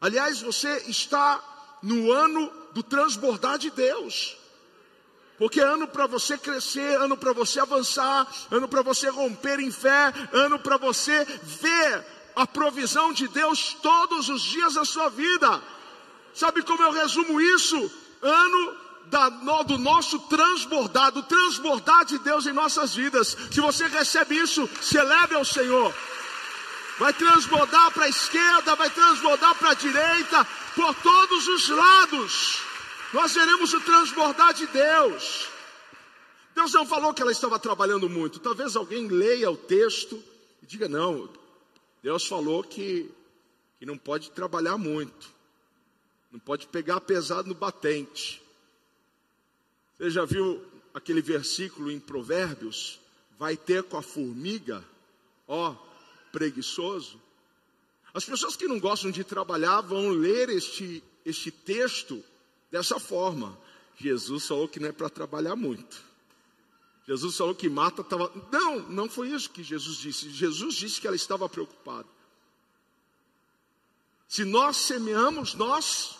Aliás, 0.00 0.42
você 0.42 0.78
está 0.88 1.78
no 1.82 2.12
ano 2.12 2.52
do 2.72 2.82
transbordar 2.82 3.58
de 3.58 3.70
Deus. 3.70 4.36
Porque 5.38 5.60
ano 5.60 5.86
para 5.86 6.06
você 6.06 6.36
crescer, 6.36 7.00
ano 7.00 7.16
para 7.16 7.32
você 7.32 7.60
avançar, 7.60 8.26
ano 8.50 8.66
para 8.66 8.82
você 8.82 9.08
romper 9.08 9.60
em 9.60 9.70
fé, 9.70 10.12
ano 10.32 10.58
para 10.58 10.76
você 10.76 11.24
ver 11.42 12.04
a 12.34 12.44
provisão 12.44 13.12
de 13.12 13.28
Deus 13.28 13.76
todos 13.80 14.28
os 14.28 14.42
dias 14.42 14.74
da 14.74 14.84
sua 14.84 15.08
vida. 15.08 15.62
Sabe 16.34 16.62
como 16.62 16.82
eu 16.82 16.90
resumo 16.90 17.40
isso? 17.40 17.90
Ano 18.20 18.76
da, 19.06 19.30
no, 19.30 19.62
do 19.62 19.78
nosso 19.78 20.18
transbordar, 20.20 21.12
do 21.12 21.22
transbordar 21.22 22.04
de 22.04 22.18
Deus 22.18 22.44
em 22.46 22.52
nossas 22.52 22.96
vidas. 22.96 23.36
Se 23.52 23.60
você 23.60 23.86
recebe 23.86 24.36
isso, 24.36 24.68
celebre 24.82 25.36
ao 25.36 25.44
Senhor. 25.44 25.94
Vai 26.98 27.12
transbordar 27.12 27.92
para 27.92 28.06
a 28.06 28.08
esquerda, 28.08 28.74
vai 28.74 28.90
transbordar 28.90 29.54
para 29.54 29.70
a 29.70 29.74
direita, 29.74 30.44
por 30.74 30.92
todos 30.96 31.46
os 31.46 31.68
lados 31.68 32.67
nós 33.12 33.32
veremos 33.32 33.72
o 33.72 33.80
transbordar 33.80 34.52
de 34.52 34.66
Deus. 34.66 35.48
Deus 36.54 36.72
não 36.72 36.86
falou 36.86 37.14
que 37.14 37.22
ela 37.22 37.32
estava 37.32 37.58
trabalhando 37.58 38.08
muito. 38.08 38.38
Talvez 38.38 38.76
alguém 38.76 39.06
leia 39.08 39.50
o 39.50 39.56
texto 39.56 40.22
e 40.62 40.66
diga: 40.66 40.88
não, 40.88 41.28
Deus 42.02 42.26
falou 42.26 42.62
que, 42.62 43.10
que 43.78 43.86
não 43.86 43.96
pode 43.96 44.30
trabalhar 44.30 44.76
muito, 44.76 45.30
não 46.30 46.38
pode 46.38 46.66
pegar 46.66 47.00
pesado 47.00 47.48
no 47.48 47.54
batente. 47.54 48.42
Você 49.96 50.10
já 50.10 50.24
viu 50.24 50.64
aquele 50.92 51.22
versículo 51.22 51.90
em 51.90 51.98
Provérbios? 51.98 53.00
Vai 53.38 53.56
ter 53.56 53.84
com 53.84 53.96
a 53.96 54.02
formiga, 54.02 54.84
ó, 55.46 55.74
preguiçoso? 56.32 57.20
As 58.12 58.24
pessoas 58.24 58.56
que 58.56 58.66
não 58.66 58.80
gostam 58.80 59.10
de 59.10 59.22
trabalhar 59.22 59.80
vão 59.80 60.10
ler 60.10 60.48
este, 60.48 61.02
este 61.24 61.50
texto 61.50 62.22
dessa 62.70 62.98
forma. 62.98 63.58
Jesus 63.96 64.46
falou 64.46 64.68
que 64.68 64.78
não 64.78 64.88
é 64.88 64.92
para 64.92 65.08
trabalhar 65.08 65.56
muito. 65.56 66.02
Jesus 67.06 67.36
falou 67.36 67.54
que 67.54 67.68
Marta 67.68 68.02
estava. 68.02 68.30
Não, 68.52 68.80
não 68.88 69.08
foi 69.08 69.30
isso 69.30 69.50
que 69.50 69.62
Jesus 69.62 69.96
disse. 69.96 70.30
Jesus 70.30 70.74
disse 70.74 71.00
que 71.00 71.06
ela 71.06 71.16
estava 71.16 71.48
preocupada. 71.48 72.08
Se 74.28 74.44
nós 74.44 74.76
semeamos, 74.76 75.54
nós 75.54 76.18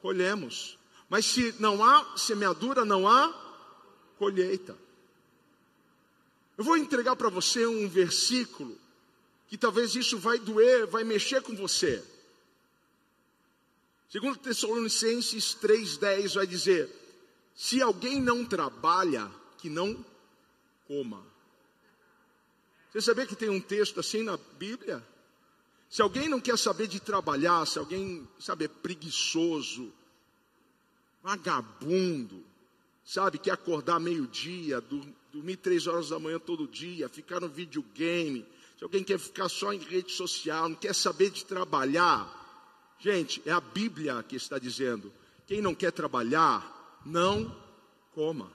colhemos. 0.00 0.78
Mas 1.08 1.26
se 1.26 1.54
não 1.58 1.84
há 1.84 2.16
semeadura, 2.16 2.84
não 2.84 3.08
há 3.08 3.32
colheita. 4.16 4.76
Eu 6.56 6.64
vou 6.64 6.76
entregar 6.76 7.16
para 7.16 7.28
você 7.28 7.66
um 7.66 7.88
versículo 7.88 8.78
que 9.48 9.56
talvez 9.56 9.94
isso 9.96 10.18
vai 10.18 10.38
doer, 10.38 10.86
vai 10.86 11.02
mexer 11.02 11.42
com 11.42 11.54
você. 11.56 12.04
Segundo 14.08 14.38
Tessalonicenses 14.38 15.54
3:10 15.60 16.34
vai 16.34 16.46
dizer: 16.46 16.90
se 17.54 17.82
alguém 17.82 18.20
não 18.20 18.44
trabalha, 18.44 19.30
que 19.58 19.68
não 19.68 20.04
coma. 20.86 21.22
Você 22.90 23.02
sabia 23.02 23.26
que 23.26 23.36
tem 23.36 23.50
um 23.50 23.60
texto 23.60 24.00
assim 24.00 24.22
na 24.22 24.38
Bíblia? 24.58 25.06
Se 25.90 26.00
alguém 26.00 26.28
não 26.28 26.40
quer 26.40 26.56
saber 26.56 26.86
de 26.86 27.00
trabalhar, 27.00 27.66
se 27.66 27.78
alguém, 27.78 28.26
sabe, 28.38 28.66
é 28.66 28.68
preguiçoso, 28.68 29.92
vagabundo, 31.22 32.44
sabe, 33.04 33.38
quer 33.38 33.52
acordar 33.52 33.98
meio-dia, 33.98 34.82
dormir 35.32 35.56
três 35.56 35.86
horas 35.86 36.10
da 36.10 36.18
manhã 36.18 36.38
todo 36.38 36.68
dia, 36.68 37.08
ficar 37.08 37.40
no 37.40 37.48
videogame, 37.48 38.46
se 38.76 38.84
alguém 38.84 39.02
quer 39.02 39.18
ficar 39.18 39.48
só 39.48 39.72
em 39.72 39.78
rede 39.78 40.12
social, 40.12 40.68
não 40.68 40.76
quer 40.76 40.94
saber 40.94 41.30
de 41.30 41.44
trabalhar, 41.44 42.47
gente, 42.98 43.42
é 43.46 43.50
a 43.50 43.60
Bíblia 43.60 44.22
que 44.22 44.36
está 44.36 44.58
dizendo: 44.58 45.12
quem 45.46 45.60
não 45.60 45.74
quer 45.74 45.92
trabalhar, 45.92 47.00
não 47.04 47.54
coma. 48.12 48.52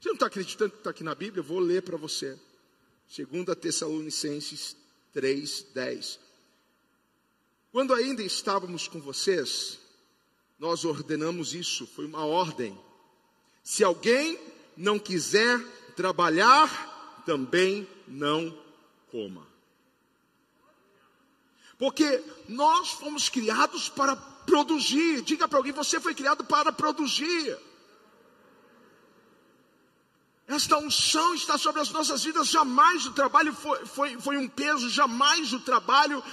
Você 0.00 0.08
não 0.08 0.14
está 0.14 0.26
acreditando 0.26 0.70
que 0.70 0.78
está 0.78 0.90
aqui 0.90 1.02
na 1.02 1.14
Bíblia? 1.14 1.40
Eu 1.40 1.44
vou 1.44 1.58
ler 1.58 1.82
para 1.82 1.96
você. 1.96 2.38
2 3.16 3.58
Tessalonicenses 3.58 4.76
3, 5.12 5.66
10. 5.74 6.20
Quando 7.72 7.94
ainda 7.94 8.22
estávamos 8.22 8.86
com 8.86 9.00
vocês, 9.00 9.78
nós 10.58 10.84
ordenamos 10.84 11.54
isso, 11.54 11.86
foi 11.86 12.06
uma 12.06 12.24
ordem. 12.24 12.78
Se 13.62 13.84
alguém 13.84 14.38
não 14.76 14.98
quiser 14.98 15.58
trabalhar, 15.94 17.22
também 17.26 17.86
não 18.06 18.56
coma. 19.10 19.46
Porque 21.78 22.22
nós 22.48 22.90
fomos 22.90 23.28
criados 23.28 23.88
para 23.88 24.16
produzir. 24.16 25.22
Diga 25.22 25.46
para 25.46 25.58
alguém, 25.58 25.72
você 25.72 26.00
foi 26.00 26.14
criado 26.14 26.44
para 26.44 26.72
produzir. 26.72 27.56
Esta 30.48 30.78
unção 30.78 31.34
está 31.34 31.58
sobre 31.58 31.80
as 31.80 31.90
nossas 31.90 32.24
vidas. 32.24 32.48
Jamais 32.48 33.06
o 33.06 33.12
trabalho 33.12 33.52
foi, 33.52 33.84
foi, 33.86 34.18
foi 34.18 34.36
um 34.38 34.48
peso, 34.48 34.88
jamais 34.88 35.52
o 35.52 35.60
trabalho 35.60 36.24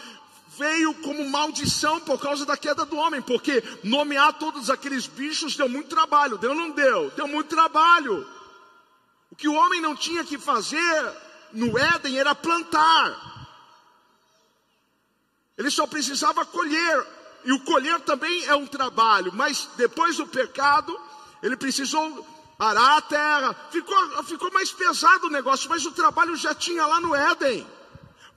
veio 0.58 0.94
como 0.96 1.30
maldição 1.30 2.00
por 2.00 2.18
causa 2.20 2.46
da 2.46 2.56
queda 2.56 2.86
do 2.86 2.96
homem, 2.96 3.22
porque 3.22 3.62
nomear 3.84 4.32
todos 4.34 4.70
aqueles 4.70 5.06
bichos 5.06 5.58
deu 5.58 5.68
muito 5.68 5.90
trabalho, 5.90 6.38
deu 6.38 6.52
ou 6.52 6.56
não 6.56 6.72
deu? 6.72 7.12
Deu 7.12 7.28
muito 7.28 7.50
trabalho. 7.50 8.25
O 9.30 9.36
que 9.36 9.50
o 9.50 9.54
homem 9.54 9.82
não 9.82 9.96
tinha 9.96 10.24
que 10.24 10.38
fazer 10.38 11.14
no 11.52 11.78
Éden 11.78 12.18
era 12.18 12.34
plantar. 12.34 13.35
Ele 15.57 15.71
só 15.71 15.88
precisava 15.88 16.45
colher, 16.45 17.07
e 17.45 17.51
o 17.53 17.59
colher 17.62 18.00
também 18.01 18.45
é 18.45 18.55
um 18.55 18.67
trabalho, 18.67 19.31
mas 19.33 19.69
depois 19.77 20.17
do 20.17 20.27
pecado, 20.27 21.00
ele 21.41 21.55
precisou 21.55 22.25
arar 22.59 22.98
a 22.98 23.01
terra, 23.01 23.55
ficou, 23.72 24.24
ficou 24.24 24.51
mais 24.51 24.72
pesado 24.72 25.27
o 25.27 25.29
negócio, 25.29 25.70
mas 25.70 25.85
o 25.85 25.91
trabalho 25.91 26.35
já 26.35 26.53
tinha 26.53 26.85
lá 26.85 27.00
no 27.00 27.15
Éden. 27.15 27.65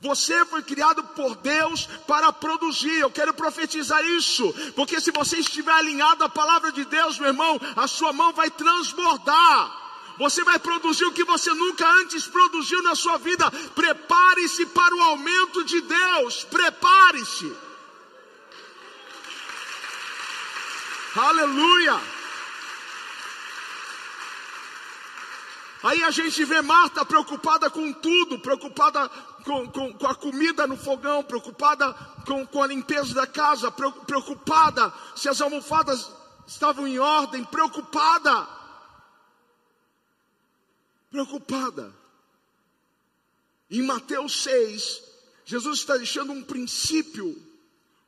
Você 0.01 0.45
foi 0.45 0.63
criado 0.63 1.03
por 1.03 1.35
Deus 1.37 1.87
para 2.07 2.33
produzir. 2.33 3.01
Eu 3.01 3.11
quero 3.11 3.35
profetizar 3.35 4.05
isso, 4.05 4.55
porque 4.77 5.01
se 5.01 5.11
você 5.11 5.39
estiver 5.39 5.73
alinhado 5.73 6.23
à 6.23 6.29
palavra 6.29 6.71
de 6.71 6.85
Deus, 6.85 7.19
meu 7.19 7.29
irmão, 7.29 7.61
a 7.75 7.89
sua 7.89 8.13
mão 8.13 8.33
vai 8.33 8.49
transbordar. 8.49 9.88
Você 10.19 10.43
vai 10.43 10.59
produzir 10.59 11.05
o 11.05 11.13
que 11.13 11.25
você 11.25 11.53
nunca 11.55 11.89
antes 12.01 12.27
produziu 12.27 12.83
na 12.83 12.95
sua 12.95 13.19
vida. 13.19 13.49
Prepare-se 13.75 14.67
para 14.67 14.95
o 14.95 15.03
aumento 15.03 15.65
de 15.65 15.81
Deus. 15.81 16.45
Prepare-se. 16.45 17.57
Aleluia. 21.15 22.01
Aí 25.83 26.03
a 26.03 26.11
gente 26.11 26.45
vê 26.45 26.61
Marta 26.61 27.05
preocupada 27.05 27.71
com 27.71 27.93
tudo, 27.93 28.41
preocupada 28.41 29.09
com, 29.45 29.71
com, 29.71 29.93
com 29.93 30.07
a 30.09 30.15
comida 30.15 30.67
no 30.67 30.77
fogão, 30.77 31.23
preocupada 31.23 31.95
com, 32.27 32.45
com 32.45 32.63
a 32.63 32.67
limpeza 32.67 33.15
da 33.15 33.27
casa, 33.27 33.71
preocupada 33.71 34.93
se 35.15 35.29
as 35.29 35.41
almofadas 35.41 36.11
estavam 36.45 36.89
em 36.89 36.99
ordem, 36.99 37.45
preocupada. 37.45 38.58
Preocupada. 41.11 41.95
Em 43.71 43.83
Mateus 43.83 44.43
6, 44.43 45.03
Jesus 45.45 45.81
está 45.81 45.97
deixando 45.97 46.33
um 46.33 46.43
princípio, 46.43 47.37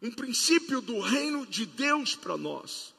um 0.01 0.11
princípio 0.11 0.81
do 0.81 1.01
reino 1.01 1.47
de 1.47 1.67
Deus 1.67 2.15
para 2.15 2.37
nós. 2.37 2.95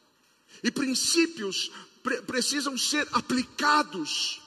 E 0.64 0.70
princípios 0.70 1.72
pre 2.04 2.22
precisam 2.22 2.78
ser 2.78 3.08
aplicados 3.12 4.42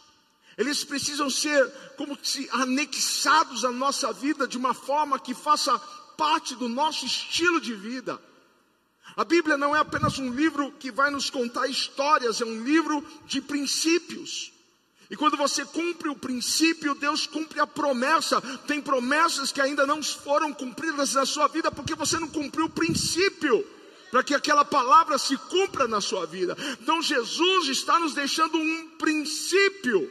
eles 0.56 0.84
precisam 0.84 1.28
ser 1.28 1.68
como 1.96 2.16
se 2.22 2.48
anexados 2.52 3.64
à 3.64 3.70
nossa 3.70 4.12
vida 4.12 4.46
de 4.46 4.56
uma 4.56 4.72
forma 4.72 5.18
que 5.18 5.34
faça 5.34 5.76
parte 6.16 6.54
do 6.54 6.68
nosso 6.68 7.04
estilo 7.04 7.60
de 7.60 7.74
vida. 7.74 8.20
A 9.16 9.24
Bíblia 9.24 9.56
não 9.56 9.74
é 9.74 9.80
apenas 9.80 10.18
um 10.18 10.32
livro 10.32 10.72
que 10.72 10.90
vai 10.90 11.10
nos 11.10 11.28
contar 11.28 11.66
histórias, 11.68 12.40
é 12.40 12.44
um 12.44 12.62
livro 12.62 13.04
de 13.26 13.40
princípios. 13.40 14.52
E 15.14 15.16
quando 15.16 15.36
você 15.36 15.64
cumpre 15.64 16.08
o 16.08 16.16
princípio, 16.16 16.92
Deus 16.92 17.24
cumpre 17.24 17.60
a 17.60 17.66
promessa. 17.68 18.40
Tem 18.66 18.80
promessas 18.80 19.52
que 19.52 19.60
ainda 19.60 19.86
não 19.86 20.02
foram 20.02 20.52
cumpridas 20.52 21.14
na 21.14 21.24
sua 21.24 21.46
vida 21.46 21.70
porque 21.70 21.94
você 21.94 22.18
não 22.18 22.26
cumpriu 22.26 22.64
o 22.64 22.70
princípio 22.70 23.64
para 24.10 24.24
que 24.24 24.34
aquela 24.34 24.64
palavra 24.64 25.16
se 25.16 25.36
cumpra 25.36 25.86
na 25.86 26.00
sua 26.00 26.26
vida. 26.26 26.56
Então 26.82 27.00
Jesus 27.00 27.68
está 27.68 27.96
nos 28.00 28.12
deixando 28.12 28.58
um 28.58 28.88
princípio 28.98 30.10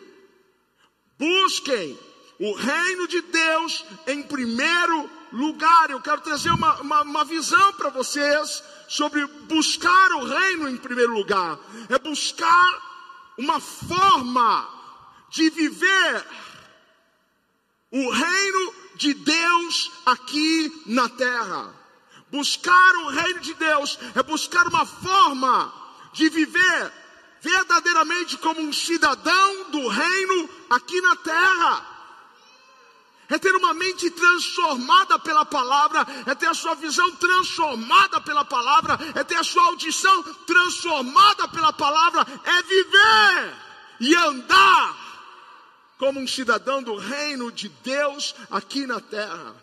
Busquem 1.19 1.99
o 2.39 2.53
reino 2.53 3.05
de 3.05 3.19
Deus 3.23 3.83
em 4.07 4.23
primeiro 4.23 5.09
lugar. 5.33 5.89
Eu 5.89 5.99
quero 5.99 6.21
trazer 6.21 6.49
uma, 6.49 6.79
uma, 6.79 7.01
uma 7.01 7.25
visão 7.25 7.73
para 7.73 7.89
vocês 7.89 8.63
sobre 8.87 9.25
buscar 9.25 10.11
o 10.13 10.23
reino 10.23 10.69
em 10.69 10.77
primeiro 10.77 11.13
lugar. 11.13 11.59
É 11.89 11.99
buscar 11.99 13.33
uma 13.37 13.59
forma 13.59 14.82
de 15.33 15.49
viver 15.49 16.25
o 17.91 18.09
reino 18.11 18.73
de 18.95 19.15
Deus 19.15 19.91
aqui 20.05 20.83
na 20.85 21.09
terra. 21.09 21.73
Buscar 22.31 22.95
o 22.97 23.09
reino 23.09 23.39
de 23.39 23.53
Deus 23.55 23.97
é 24.15 24.21
buscar 24.21 24.67
uma 24.67 24.85
forma 24.85 25.73
de 26.13 26.29
viver 26.29 26.93
verdadeiramente 27.41 28.37
como 28.37 28.61
um 28.61 28.71
cidadão 28.71 29.71
do 29.71 29.87
reino 29.87 30.49
aqui 30.69 31.01
na 31.01 31.15
terra. 31.15 31.87
É 33.27 33.39
ter 33.39 33.55
uma 33.55 33.73
mente 33.73 34.11
transformada 34.11 35.17
pela 35.17 35.43
palavra, 35.45 36.05
é 36.27 36.35
ter 36.35 36.47
a 36.47 36.53
sua 36.53 36.75
visão 36.75 37.09
transformada 37.15 38.21
pela 38.21 38.45
palavra, 38.45 38.99
é 39.15 39.23
ter 39.23 39.37
a 39.37 39.43
sua 39.43 39.65
audição 39.65 40.21
transformada 40.45 41.47
pela 41.47 41.73
palavra, 41.73 42.21
é 42.43 42.61
viver 42.61 43.55
e 43.99 44.15
andar 44.15 45.02
como 46.03 46.19
um 46.19 46.27
cidadão 46.27 46.83
do 46.83 46.97
reino 46.97 47.49
de 47.49 47.69
Deus 47.69 48.35
aqui 48.49 48.85
na 48.85 48.99
terra. 48.99 49.55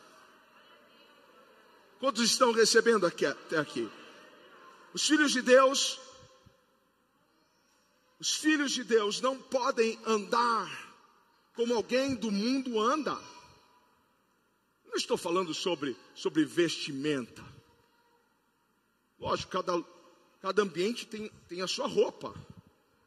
Quantos 1.98 2.22
estão 2.22 2.50
recebendo 2.50 3.04
aqui, 3.04 3.26
até 3.26 3.58
aqui? 3.58 3.86
Os 4.94 5.06
filhos 5.06 5.32
de 5.32 5.42
Deus 5.42 6.00
os 8.18 8.36
filhos 8.36 8.72
de 8.72 8.84
Deus 8.84 9.20
não 9.20 9.36
podem 9.36 9.98
andar 10.06 10.94
como 11.54 11.74
alguém 11.74 12.14
do 12.14 12.30
mundo 12.30 12.80
anda. 12.80 13.14
Não 14.86 14.94
estou 14.94 15.18
falando 15.18 15.52
sobre, 15.52 15.94
sobre 16.14 16.46
vestimenta. 16.46 17.44
Lógico, 19.18 19.52
cada, 19.52 19.84
cada 20.40 20.62
ambiente 20.62 21.06
tem, 21.06 21.30
tem 21.48 21.60
a 21.60 21.68
sua 21.68 21.86
roupa, 21.86 22.34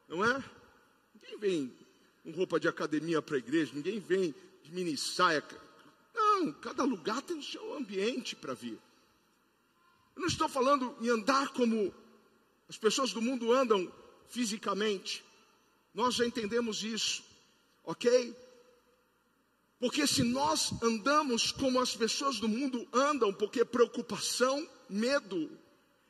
não 0.08 0.24
é? 0.24 0.44
Ninguém 1.16 1.40
vem 1.40 1.83
com 2.24 2.32
roupa 2.32 2.60
de 2.60 2.68
academia 2.68 3.22
para 3.22 3.36
a 3.36 3.40
igreja, 3.40 3.74
ninguém 3.74 4.00
vem 4.00 4.34
de 4.64 4.72
mini 4.72 4.98
saia. 4.98 5.44
Não, 6.16 6.52
cada 6.54 6.84
lugar 6.84 7.22
tem 7.22 7.38
o 7.38 7.44
seu 7.44 7.76
ambiente 7.76 8.36
para 8.36 8.54
vir. 8.54 8.80
Eu 10.16 10.22
não 10.22 10.28
estou 10.28 10.48
falando 10.48 10.96
em 11.02 11.10
andar 11.10 11.50
como 11.50 11.94
as 12.70 12.78
pessoas 12.78 13.12
do 13.12 13.22
mundo 13.22 13.52
andam 13.52 13.92
fisicamente. 14.30 15.24
Nós 15.94 16.16
já 16.16 16.26
entendemos 16.26 16.84
isso, 16.84 17.24
ok? 17.84 18.36
Porque 19.80 20.08
se 20.08 20.24
nós 20.24 20.72
andamos 20.82 21.52
como 21.52 21.80
as 21.82 21.96
pessoas 21.96 22.40
do 22.40 22.48
mundo 22.48 22.88
andam, 22.94 23.34
porque 23.34 23.66
preocupação, 23.66 24.66
medo, 24.88 25.52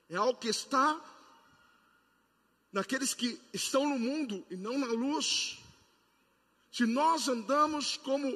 é 0.10 0.15
algo 0.15 0.39
que 0.39 0.47
está 0.47 1.02
naqueles 2.71 3.13
que 3.13 3.39
estão 3.52 3.89
no 3.89 3.97
mundo 3.97 4.45
e 4.49 4.56
não 4.56 4.78
na 4.78 4.88
luz. 4.88 5.62
Se 6.73 6.88
nós 6.88 7.27
andamos 7.27 7.97
como 7.97 8.36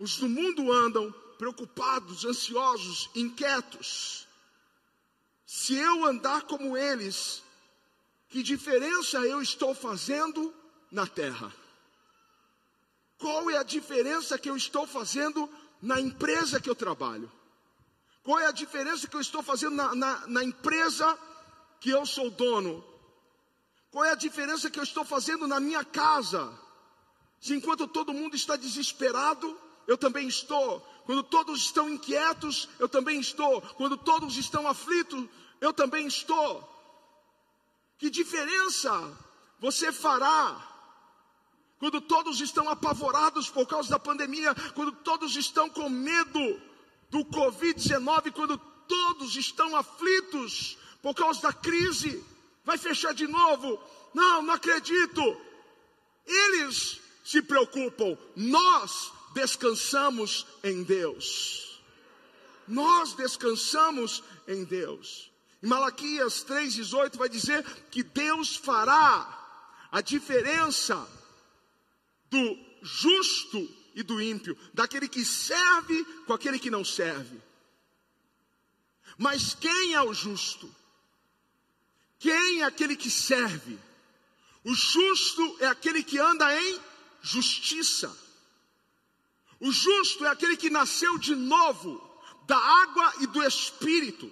os 0.00 0.16
do 0.16 0.26
mundo 0.26 0.72
andam, 0.72 1.12
preocupados, 1.36 2.24
ansiosos, 2.24 3.10
inquietos, 3.14 4.26
se 5.44 5.74
eu 5.74 6.06
andar 6.06 6.44
como 6.44 6.78
eles, 6.78 7.42
que 8.30 8.42
diferença 8.42 9.18
eu 9.18 9.42
estou 9.42 9.74
fazendo 9.74 10.52
na 10.90 11.06
terra? 11.06 11.54
Qual 13.18 13.50
é 13.50 13.58
a 13.58 13.62
diferença 13.62 14.38
que 14.38 14.48
eu 14.48 14.56
estou 14.56 14.86
fazendo 14.86 15.46
na 15.82 16.00
empresa 16.00 16.58
que 16.58 16.70
eu 16.70 16.74
trabalho? 16.74 17.30
Qual 18.22 18.38
é 18.38 18.46
a 18.46 18.52
diferença 18.52 19.06
que 19.06 19.14
eu 19.14 19.20
estou 19.20 19.42
fazendo 19.42 19.76
na, 19.76 19.94
na, 19.94 20.26
na 20.26 20.42
empresa 20.42 21.18
que 21.78 21.90
eu 21.90 22.06
sou 22.06 22.30
dono? 22.30 22.82
Qual 23.90 24.06
é 24.06 24.12
a 24.12 24.16
diferença 24.16 24.70
que 24.70 24.78
eu 24.78 24.82
estou 24.82 25.04
fazendo 25.04 25.46
na 25.46 25.60
minha 25.60 25.84
casa? 25.84 26.63
Se 27.44 27.52
enquanto 27.52 27.86
todo 27.86 28.14
mundo 28.14 28.34
está 28.34 28.56
desesperado, 28.56 29.54
eu 29.86 29.98
também 29.98 30.26
estou. 30.26 30.80
Quando 31.04 31.22
todos 31.22 31.60
estão 31.60 31.90
inquietos, 31.90 32.70
eu 32.78 32.88
também 32.88 33.20
estou. 33.20 33.60
Quando 33.76 33.98
todos 33.98 34.38
estão 34.38 34.66
aflitos, 34.66 35.28
eu 35.60 35.70
também 35.70 36.06
estou. 36.06 36.66
Que 37.98 38.08
diferença 38.08 38.90
você 39.60 39.92
fará? 39.92 40.56
Quando 41.78 42.00
todos 42.00 42.40
estão 42.40 42.66
apavorados 42.66 43.50
por 43.50 43.66
causa 43.66 43.90
da 43.90 43.98
pandemia, 43.98 44.54
quando 44.74 44.92
todos 44.92 45.36
estão 45.36 45.68
com 45.68 45.90
medo 45.90 46.62
do 47.10 47.26
Covid-19, 47.26 48.32
quando 48.32 48.56
todos 48.88 49.36
estão 49.36 49.76
aflitos 49.76 50.78
por 51.02 51.14
causa 51.14 51.42
da 51.42 51.52
crise, 51.52 52.24
vai 52.64 52.78
fechar 52.78 53.12
de 53.12 53.26
novo? 53.26 53.78
Não, 54.14 54.40
não 54.40 54.54
acredito. 54.54 55.20
Eles 56.26 57.03
se 57.24 57.40
preocupam, 57.40 58.16
nós 58.36 59.10
descansamos 59.32 60.46
em 60.62 60.82
Deus. 60.84 61.80
Nós 62.68 63.14
descansamos 63.14 64.22
em 64.46 64.62
Deus. 64.64 65.30
Em 65.62 65.66
Malaquias 65.66 66.44
3,18 66.44 67.16
vai 67.16 67.28
dizer 67.30 67.64
que 67.90 68.02
Deus 68.02 68.56
fará 68.56 69.40
a 69.90 70.00
diferença 70.02 71.08
do 72.30 72.58
justo 72.82 73.68
e 73.94 74.02
do 74.02 74.20
ímpio, 74.20 74.56
daquele 74.74 75.08
que 75.08 75.24
serve 75.24 76.04
com 76.26 76.34
aquele 76.34 76.58
que 76.58 76.70
não 76.70 76.84
serve. 76.84 77.40
Mas 79.16 79.54
quem 79.54 79.94
é 79.94 80.02
o 80.02 80.12
justo? 80.12 80.68
Quem 82.18 82.60
é 82.60 82.64
aquele 82.64 82.96
que 82.96 83.10
serve? 83.10 83.78
O 84.64 84.74
justo 84.74 85.56
é 85.60 85.66
aquele 85.66 86.02
que 86.02 86.18
anda 86.18 86.54
em 86.60 86.80
justiça. 87.24 88.14
O 89.58 89.72
justo 89.72 90.24
é 90.26 90.28
aquele 90.28 90.56
que 90.56 90.68
nasceu 90.68 91.16
de 91.18 91.34
novo, 91.34 92.00
da 92.46 92.56
água 92.56 93.14
e 93.20 93.26
do 93.26 93.42
espírito. 93.42 94.30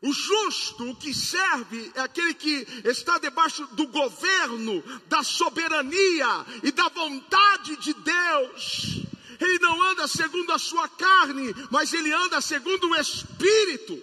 O 0.00 0.12
justo, 0.12 0.90
o 0.90 0.96
que 0.96 1.12
serve, 1.12 1.92
é 1.94 2.00
aquele 2.00 2.34
que 2.34 2.66
está 2.84 3.18
debaixo 3.18 3.66
do 3.68 3.86
governo, 3.88 4.82
da 5.06 5.22
soberania 5.22 6.46
e 6.62 6.70
da 6.72 6.88
vontade 6.88 7.76
de 7.76 7.94
Deus. 7.94 9.02
Ele 9.40 9.58
não 9.58 9.82
anda 9.82 10.06
segundo 10.06 10.52
a 10.52 10.58
sua 10.58 10.88
carne, 10.88 11.52
mas 11.70 11.92
ele 11.92 12.12
anda 12.12 12.40
segundo 12.40 12.90
o 12.90 12.96
espírito. 12.96 14.00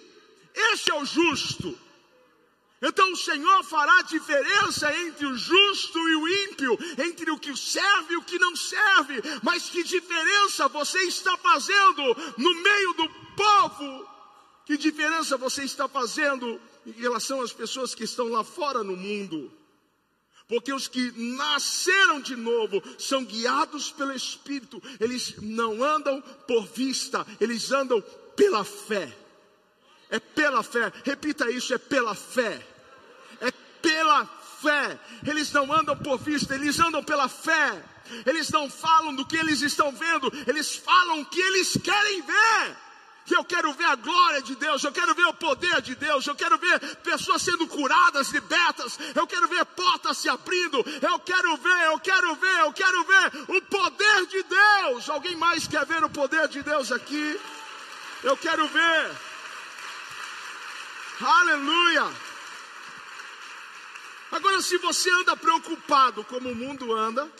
Esse 0.54 0.90
é 0.90 0.94
o 0.94 1.04
justo. 1.04 1.78
Então 2.82 3.12
o 3.12 3.16
Senhor 3.16 3.62
fará 3.64 4.02
diferença 4.02 4.94
entre 5.00 5.26
o 5.26 5.36
justo 5.36 5.89
entre 6.98 7.30
o 7.30 7.38
que 7.38 7.56
serve 7.56 8.14
e 8.14 8.16
o 8.16 8.22
que 8.22 8.38
não 8.38 8.54
serve. 8.56 9.22
Mas 9.42 9.68
que 9.68 9.82
diferença 9.82 10.68
você 10.68 10.98
está 11.00 11.36
fazendo 11.38 12.02
no 12.36 12.62
meio 12.62 12.92
do 12.94 13.08
povo? 13.36 14.08
Que 14.66 14.76
diferença 14.76 15.36
você 15.36 15.64
está 15.64 15.88
fazendo 15.88 16.60
em 16.86 16.92
relação 16.92 17.40
às 17.40 17.52
pessoas 17.52 17.94
que 17.94 18.04
estão 18.04 18.28
lá 18.28 18.44
fora 18.44 18.82
no 18.82 18.96
mundo? 18.96 19.52
Porque 20.48 20.72
os 20.72 20.88
que 20.88 21.12
nasceram 21.16 22.20
de 22.20 22.34
novo 22.34 22.82
são 22.98 23.24
guiados 23.24 23.92
pelo 23.92 24.12
Espírito, 24.12 24.82
eles 24.98 25.36
não 25.40 25.82
andam 25.82 26.20
por 26.46 26.66
vista, 26.66 27.24
eles 27.40 27.70
andam 27.70 28.02
pela 28.34 28.64
fé. 28.64 29.16
É 30.08 30.18
pela 30.18 30.62
fé, 30.64 30.92
repita 31.04 31.48
isso: 31.50 31.72
é 31.72 31.78
pela 31.78 32.16
fé 32.16 32.66
pela 33.82 34.26
fé. 34.60 34.98
Eles 35.26 35.52
não 35.52 35.72
andam 35.72 35.96
por 35.96 36.18
vista, 36.18 36.54
eles 36.54 36.78
andam 36.78 37.02
pela 37.02 37.28
fé. 37.28 37.82
Eles 38.26 38.50
não 38.50 38.68
falam 38.68 39.14
do 39.14 39.24
que 39.24 39.36
eles 39.36 39.62
estão 39.62 39.92
vendo, 39.92 40.32
eles 40.46 40.74
falam 40.74 41.20
o 41.20 41.24
que 41.24 41.40
eles 41.40 41.78
querem 41.82 42.22
ver. 42.22 42.76
Eu 43.30 43.44
quero 43.44 43.72
ver 43.72 43.84
a 43.84 43.94
glória 43.94 44.42
de 44.42 44.56
Deus, 44.56 44.82
eu 44.82 44.90
quero 44.90 45.14
ver 45.14 45.26
o 45.26 45.34
poder 45.34 45.80
de 45.82 45.94
Deus, 45.94 46.26
eu 46.26 46.34
quero 46.34 46.58
ver 46.58 46.80
pessoas 46.96 47.42
sendo 47.42 47.66
curadas, 47.68 48.30
libertas, 48.30 48.98
eu 49.14 49.24
quero 49.26 49.46
ver 49.46 49.64
portas 49.66 50.18
se 50.18 50.28
abrindo, 50.28 50.84
eu 51.00 51.18
quero 51.20 51.56
ver, 51.58 51.84
eu 51.86 52.00
quero 52.00 52.34
ver, 52.34 52.58
eu 52.60 52.72
quero 52.72 53.04
ver 53.04 53.56
o 53.56 53.62
poder 53.62 54.26
de 54.26 54.42
Deus. 54.42 55.08
Alguém 55.08 55.36
mais 55.36 55.68
quer 55.68 55.86
ver 55.86 56.02
o 56.02 56.10
poder 56.10 56.48
de 56.48 56.62
Deus 56.62 56.90
aqui? 56.90 57.40
Eu 58.24 58.36
quero 58.36 58.66
ver. 58.66 59.10
Aleluia. 61.20 62.29
Agora, 64.30 64.62
se 64.62 64.78
você 64.78 65.10
anda 65.10 65.36
preocupado 65.36 66.24
como 66.24 66.50
o 66.50 66.54
mundo 66.54 66.92
anda, 66.92 67.30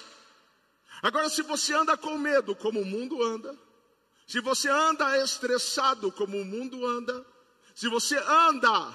agora, 1.00 1.29
se 1.29 1.42
você 1.42 1.72
anda 1.72 1.96
com 1.96 2.18
medo 2.18 2.55
como 2.55 2.81
o 2.81 2.85
mundo 2.85 3.22
anda, 3.22 3.57
se 4.26 4.40
você 4.40 4.68
anda 4.68 5.16
estressado 5.22 6.11
como 6.11 6.40
o 6.40 6.44
mundo 6.44 6.85
anda, 6.85 7.24
se 7.74 7.88
você 7.88 8.16
anda, 8.18 8.94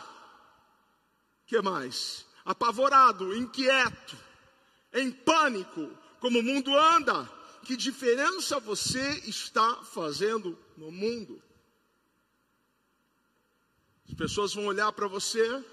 que 1.48 1.62
mais? 1.62 2.26
Apavorado, 2.44 3.36
inquieto, 3.36 4.18
em 4.94 5.12
pânico, 5.12 5.90
como 6.20 6.40
o 6.40 6.44
mundo 6.44 6.78
anda, 6.78 7.30
que 7.64 7.78
diferença 7.78 8.60
você 8.60 9.22
está 9.26 9.84
fazendo 9.84 10.58
no 10.78 10.92
mundo? 10.92 11.42
As 14.08 14.14
pessoas 14.14 14.54
vão 14.54 14.68
olhar 14.68 14.92
para 14.92 15.08
você 15.08 15.64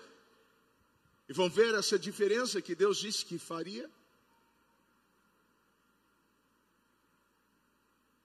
e 1.33 1.35
vão 1.35 1.49
ver 1.49 1.75
essa 1.75 1.99
diferença 1.99 2.61
que 2.61 2.75
Deus 2.75 2.99
disse 2.99 3.25
que 3.25 3.39
faria. 3.39 3.91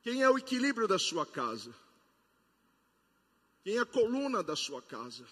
Quem 0.04 0.22
é 0.22 0.30
o 0.30 0.38
equilíbrio 0.38 0.89
da 0.89 1.00
sua 1.00 1.26
casa? 1.26 1.74
Quem 3.63 3.78
é 3.78 3.80
a 3.80 3.86
coluna 3.86 4.43
da 4.43 4.58
sua 4.58 4.82
casa? 4.82 5.26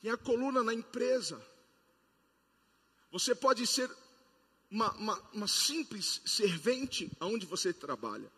Quem 0.00 0.10
é 0.10 0.14
a 0.14 0.16
coluna 0.16 0.62
na 0.62 0.72
empresa? 0.72 1.38
Você 3.12 3.34
pode 3.34 3.66
ser 3.66 3.94
uma, 4.70 4.90
uma, 4.92 5.20
uma 5.34 5.46
simples 5.46 6.22
servente 6.24 7.12
aonde 7.20 7.44
você 7.44 7.70
trabalha, 7.70 8.32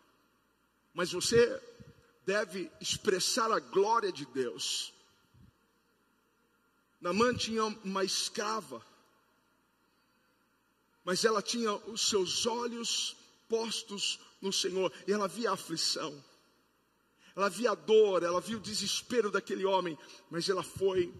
mas 0.93 1.13
você 1.13 1.57
deve 2.25 2.69
expressar 2.81 3.49
a 3.49 3.61
glória 3.61 4.11
de 4.11 4.25
Deus 4.25 4.93
Namã 7.01 7.33
tinha 7.33 7.65
uma 7.65 8.03
escrava, 8.03 8.85
mas 11.03 11.25
ela 11.25 11.41
tinha 11.41 11.73
os 11.73 12.07
seus 12.07 12.45
olhos 12.45 13.17
postos 13.49 14.19
no 14.39 14.53
Senhor, 14.53 14.93
e 15.07 15.11
ela 15.11 15.27
via 15.27 15.49
a 15.49 15.53
aflição, 15.53 16.23
ela 17.35 17.49
via 17.49 17.71
a 17.71 17.75
dor, 17.75 18.21
ela 18.21 18.39
via 18.39 18.57
o 18.57 18.61
desespero 18.61 19.31
daquele 19.31 19.65
homem, 19.65 19.97
mas 20.29 20.47
ela 20.47 20.61
foi 20.61 21.11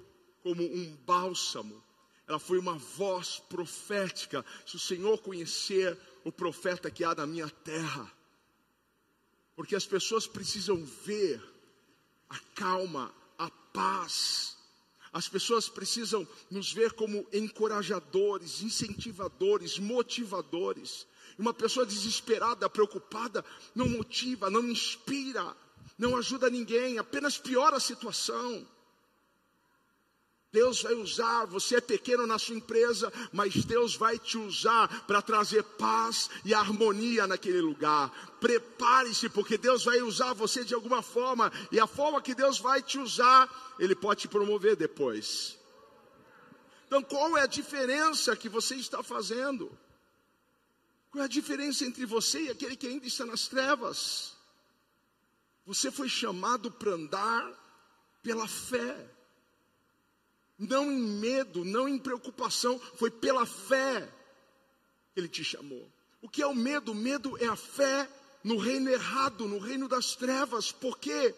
como 0.44 0.64
um 0.64 0.96
bálsamo, 0.98 1.84
ela 2.28 2.40
foi 2.40 2.60
uma 2.60 2.78
voz 2.78 3.40
profética. 3.50 4.46
Se 4.66 4.76
o 4.76 4.80
Senhor 4.80 5.18
conhecer 5.20 5.98
o 6.24 6.32
profeta 6.32 6.92
que 6.92 7.04
há 7.04 7.16
na 7.16 7.26
minha 7.26 7.50
terra, 7.50 8.12
porque 9.56 9.76
as 9.76 9.86
pessoas 9.86 10.28
precisam 10.28 10.84
ver 10.86 11.42
a 12.30 12.40
calma, 12.56 13.14
a 13.38 13.50
paz, 13.50 14.58
as 15.14 15.28
pessoas 15.28 15.68
precisam 15.68 16.28
nos 16.50 16.72
ver 16.72 16.94
como 16.94 17.28
encorajadores, 17.34 18.62
incentivadores, 18.62 19.78
motivadores. 19.78 21.06
Uma 21.38 21.54
pessoa 21.54 21.86
desesperada, 21.86 22.70
preocupada, 22.70 23.44
não 23.76 23.90
motiva, 23.90 24.50
não 24.50 24.64
inspira, 24.70 25.56
não 25.98 26.16
ajuda 26.16 26.50
ninguém, 26.50 26.98
apenas 26.98 27.38
piora 27.38 27.78
a 27.78 27.80
situação. 27.80 28.66
Deus 30.52 30.82
vai 30.82 30.94
usar, 30.96 31.46
você 31.46 31.78
é 31.78 31.82
pequeno 31.82 32.28
na 32.28 32.38
sua 32.38 32.56
empresa, 32.56 33.12
mas 33.32 33.64
Deus 33.64 33.96
vai 33.96 34.20
te 34.20 34.38
usar 34.38 35.06
para 35.06 35.22
trazer 35.22 35.64
paz 35.64 36.30
e 36.44 36.54
harmonia 36.54 37.26
naquele 37.26 37.62
lugar. 37.62 38.12
Prepare-se, 38.42 39.30
porque 39.30 39.58
Deus 39.58 39.86
vai 39.86 40.02
usar 40.02 40.34
você 40.34 40.66
de 40.66 40.74
alguma 40.74 41.02
forma, 41.02 41.50
e 41.72 41.80
a 41.80 41.88
forma 41.88 42.22
que 42.22 42.36
Deus 42.36 42.60
vai 42.60 42.82
te 42.82 43.00
usar, 43.00 43.50
Ele 43.80 43.96
pode 43.96 44.22
te 44.22 44.28
promover 44.28 44.76
depois. 44.76 45.58
Então, 46.86 47.02
qual 47.02 47.38
é 47.38 47.44
a 47.44 47.48
diferença 47.48 48.36
que 48.36 48.50
você 48.50 48.76
está 48.76 49.02
fazendo? 49.02 49.72
Qual 51.10 51.22
é 51.22 51.26
a 51.26 51.30
diferença 51.30 51.86
entre 51.86 52.06
você 52.06 52.42
e 52.44 52.50
aquele 52.50 52.76
que 52.76 52.88
ainda 52.88 53.08
está 53.08 53.26
nas 53.26 53.48
trevas? 53.48 54.36
Você 55.66 55.90
foi 55.90 56.10
chamado 56.10 56.70
para 56.70 56.92
andar 56.92 57.50
pela 58.22 58.50
fé 58.50 59.10
não 60.62 60.92
em 60.92 61.02
medo, 61.20 61.66
não 61.66 61.88
em 61.90 61.98
preocupação, 61.98 62.80
foi 62.96 63.10
pela 63.10 63.46
fé 63.46 64.08
que 65.14 65.20
ele 65.20 65.28
te 65.28 65.44
chamou. 65.44 65.92
O 66.22 66.30
que 66.30 66.42
é 66.42 66.46
o 66.46 66.54
medo? 66.54 66.92
O 66.92 66.96
medo 66.96 67.36
é 67.44 67.48
a 67.48 67.56
fé 67.56 68.08
no 68.44 68.58
reino 68.58 68.90
errado, 68.90 69.48
no 69.48 69.58
reino 69.58 69.88
das 69.88 70.16
trevas. 70.16 70.72
Por 70.72 71.00
quê? 71.00 71.34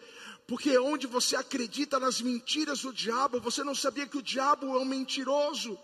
Porque 0.45 0.77
onde 0.77 1.07
você 1.07 1.37
acredita 1.37 1.99
nas 1.99 2.21
mentiras 2.21 2.81
do 2.81 2.91
diabo, 2.91 3.39
você 3.39 3.63
não 3.63 3.73
sabia 3.73 4.05
que 4.05 4.17
o 4.17 4.21
diabo 4.21 4.67
é 4.75 4.79
um 4.79 4.85
mentiroso. 4.85 5.79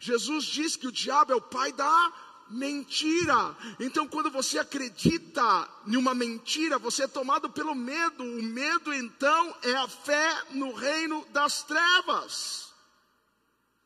Jesus 0.00 0.46
diz 0.46 0.74
que 0.74 0.86
o 0.86 0.92
diabo 0.92 1.32
é 1.32 1.36
o 1.36 1.42
pai 1.42 1.72
da 1.72 2.12
mentira. 2.48 3.54
Então, 3.78 4.08
quando 4.08 4.30
você 4.30 4.58
acredita 4.58 5.68
em 5.86 5.96
uma 5.96 6.14
mentira, 6.14 6.78
você 6.78 7.02
é 7.02 7.08
tomado 7.08 7.50
pelo 7.50 7.74
medo. 7.74 8.24
O 8.24 8.42
medo, 8.42 8.94
então, 8.94 9.54
é 9.62 9.74
a 9.74 9.86
fé 9.86 10.42
no 10.52 10.72
reino 10.72 11.26
das 11.32 11.62
trevas. 11.64 12.67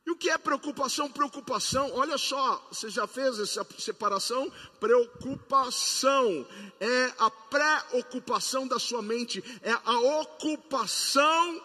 E 0.04 0.10
o 0.10 0.16
que 0.16 0.30
é 0.30 0.36
preocupação? 0.36 1.08
Preocupação, 1.08 1.92
olha 1.94 2.18
só, 2.18 2.66
você 2.70 2.90
já 2.90 3.06
fez 3.06 3.38
essa 3.38 3.64
separação? 3.78 4.50
Preocupação 4.80 6.46
é 6.80 7.12
a 7.18 7.30
preocupação 7.30 8.66
da 8.66 8.80
sua 8.80 9.00
mente, 9.00 9.42
é 9.62 9.72
a 9.84 10.00
ocupação 10.20 11.62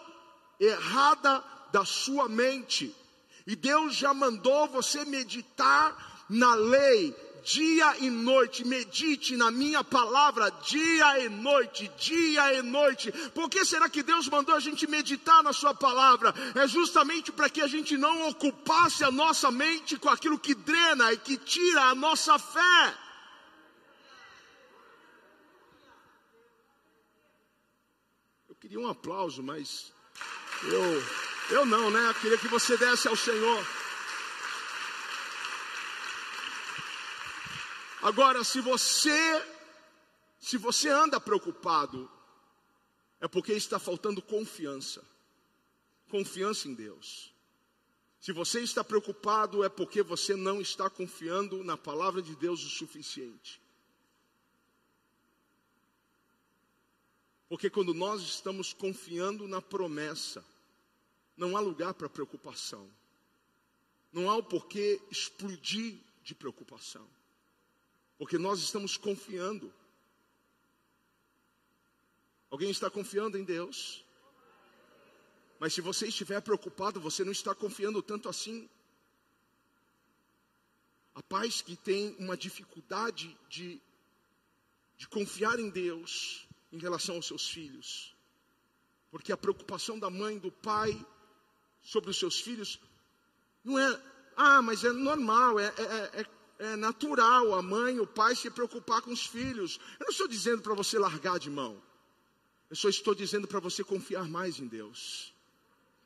errada 0.60 1.42
da 1.72 1.84
sua 1.84 2.28
mente. 2.28 2.94
E 3.46 3.56
Deus 3.56 3.96
já 3.96 4.14
mandou 4.14 4.68
você 4.68 5.04
meditar 5.04 6.26
na 6.28 6.54
lei, 6.54 7.16
dia 7.44 7.96
e 7.98 8.10
noite, 8.10 8.64
medite 8.64 9.36
na 9.36 9.50
minha 9.50 9.82
palavra, 9.82 10.50
dia 10.62 11.24
e 11.24 11.28
noite, 11.28 11.90
dia 11.98 12.54
e 12.54 12.62
noite. 12.62 13.12
Por 13.34 13.48
que 13.48 13.64
será 13.64 13.88
que 13.88 14.02
Deus 14.02 14.28
mandou 14.28 14.54
a 14.54 14.60
gente 14.60 14.86
meditar 14.86 15.42
na 15.42 15.52
Sua 15.52 15.74
palavra? 15.74 16.34
É 16.54 16.66
justamente 16.66 17.32
para 17.32 17.48
que 17.48 17.60
a 17.60 17.66
gente 17.66 17.96
não 17.96 18.28
ocupasse 18.28 19.04
a 19.04 19.10
nossa 19.10 19.50
mente 19.50 19.96
com 19.96 20.08
aquilo 20.08 20.38
que 20.38 20.54
drena 20.54 21.12
e 21.12 21.18
que 21.18 21.36
tira 21.36 21.82
a 21.84 21.94
nossa 21.94 22.38
fé. 22.38 22.94
Eu 28.48 28.54
queria 28.56 28.80
um 28.80 28.88
aplauso, 28.88 29.42
mas 29.42 29.92
eu, 30.64 31.04
eu 31.50 31.66
não, 31.66 31.90
né? 31.90 32.08
Eu 32.08 32.14
queria 32.14 32.38
que 32.38 32.48
você 32.48 32.76
desse 32.76 33.08
ao 33.08 33.16
Senhor. 33.16 33.77
Agora, 38.02 38.44
se 38.44 38.60
você 38.60 39.42
se 40.40 40.56
você 40.56 40.88
anda 40.88 41.20
preocupado, 41.20 42.10
é 43.20 43.26
porque 43.26 43.52
está 43.52 43.78
faltando 43.78 44.22
confiança. 44.22 45.04
Confiança 46.08 46.68
em 46.68 46.74
Deus. 46.74 47.34
Se 48.20 48.32
você 48.32 48.60
está 48.60 48.82
preocupado, 48.82 49.64
é 49.64 49.68
porque 49.68 50.02
você 50.02 50.34
não 50.34 50.60
está 50.60 50.88
confiando 50.88 51.62
na 51.64 51.76
palavra 51.76 52.22
de 52.22 52.34
Deus 52.36 52.64
o 52.64 52.68
suficiente. 52.68 53.60
Porque 57.48 57.70
quando 57.70 57.94
nós 57.94 58.22
estamos 58.22 58.72
confiando 58.72 59.48
na 59.48 59.62
promessa, 59.62 60.44
não 61.36 61.56
há 61.56 61.60
lugar 61.60 61.94
para 61.94 62.08
preocupação. 62.08 62.90
Não 64.12 64.30
há 64.30 64.36
o 64.36 64.42
porquê 64.42 65.00
explodir 65.10 65.98
de 66.22 66.34
preocupação. 66.34 67.08
Porque 68.18 68.36
nós 68.36 68.58
estamos 68.58 68.96
confiando. 68.96 69.72
Alguém 72.50 72.70
está 72.70 72.90
confiando 72.90 73.38
em 73.38 73.44
Deus? 73.44 74.04
Mas 75.60 75.72
se 75.72 75.80
você 75.80 76.08
estiver 76.08 76.40
preocupado, 76.40 77.00
você 77.00 77.24
não 77.24 77.32
está 77.32 77.54
confiando 77.54 78.02
tanto 78.02 78.28
assim. 78.28 78.68
Há 81.14 81.22
pais 81.22 81.62
que 81.62 81.76
têm 81.76 82.14
uma 82.18 82.36
dificuldade 82.36 83.36
de, 83.48 83.80
de 84.96 85.08
confiar 85.08 85.58
em 85.58 85.70
Deus 85.70 86.46
em 86.72 86.78
relação 86.78 87.16
aos 87.16 87.26
seus 87.26 87.48
filhos. 87.48 88.14
Porque 89.10 89.32
a 89.32 89.36
preocupação 89.36 89.98
da 89.98 90.10
mãe, 90.10 90.38
do 90.38 90.52
pai 90.52 90.94
sobre 91.80 92.10
os 92.10 92.18
seus 92.18 92.40
filhos 92.40 92.80
não 93.64 93.78
é, 93.78 94.02
ah, 94.36 94.62
mas 94.62 94.84
é 94.84 94.92
normal, 94.92 95.58
é, 95.58 95.66
é, 95.66 96.20
é 96.20 96.24
é 96.58 96.76
natural 96.76 97.54
a 97.54 97.62
mãe, 97.62 98.00
o 98.00 98.06
pai 98.06 98.34
se 98.34 98.50
preocupar 98.50 99.00
com 99.00 99.12
os 99.12 99.24
filhos. 99.24 99.78
Eu 99.98 100.04
não 100.04 100.10
estou 100.10 100.26
dizendo 100.26 100.60
para 100.60 100.74
você 100.74 100.98
largar 100.98 101.38
de 101.38 101.48
mão. 101.48 101.80
Eu 102.68 102.76
só 102.76 102.88
estou 102.88 103.14
dizendo 103.14 103.46
para 103.46 103.60
você 103.60 103.84
confiar 103.84 104.28
mais 104.28 104.58
em 104.58 104.66
Deus. 104.66 105.32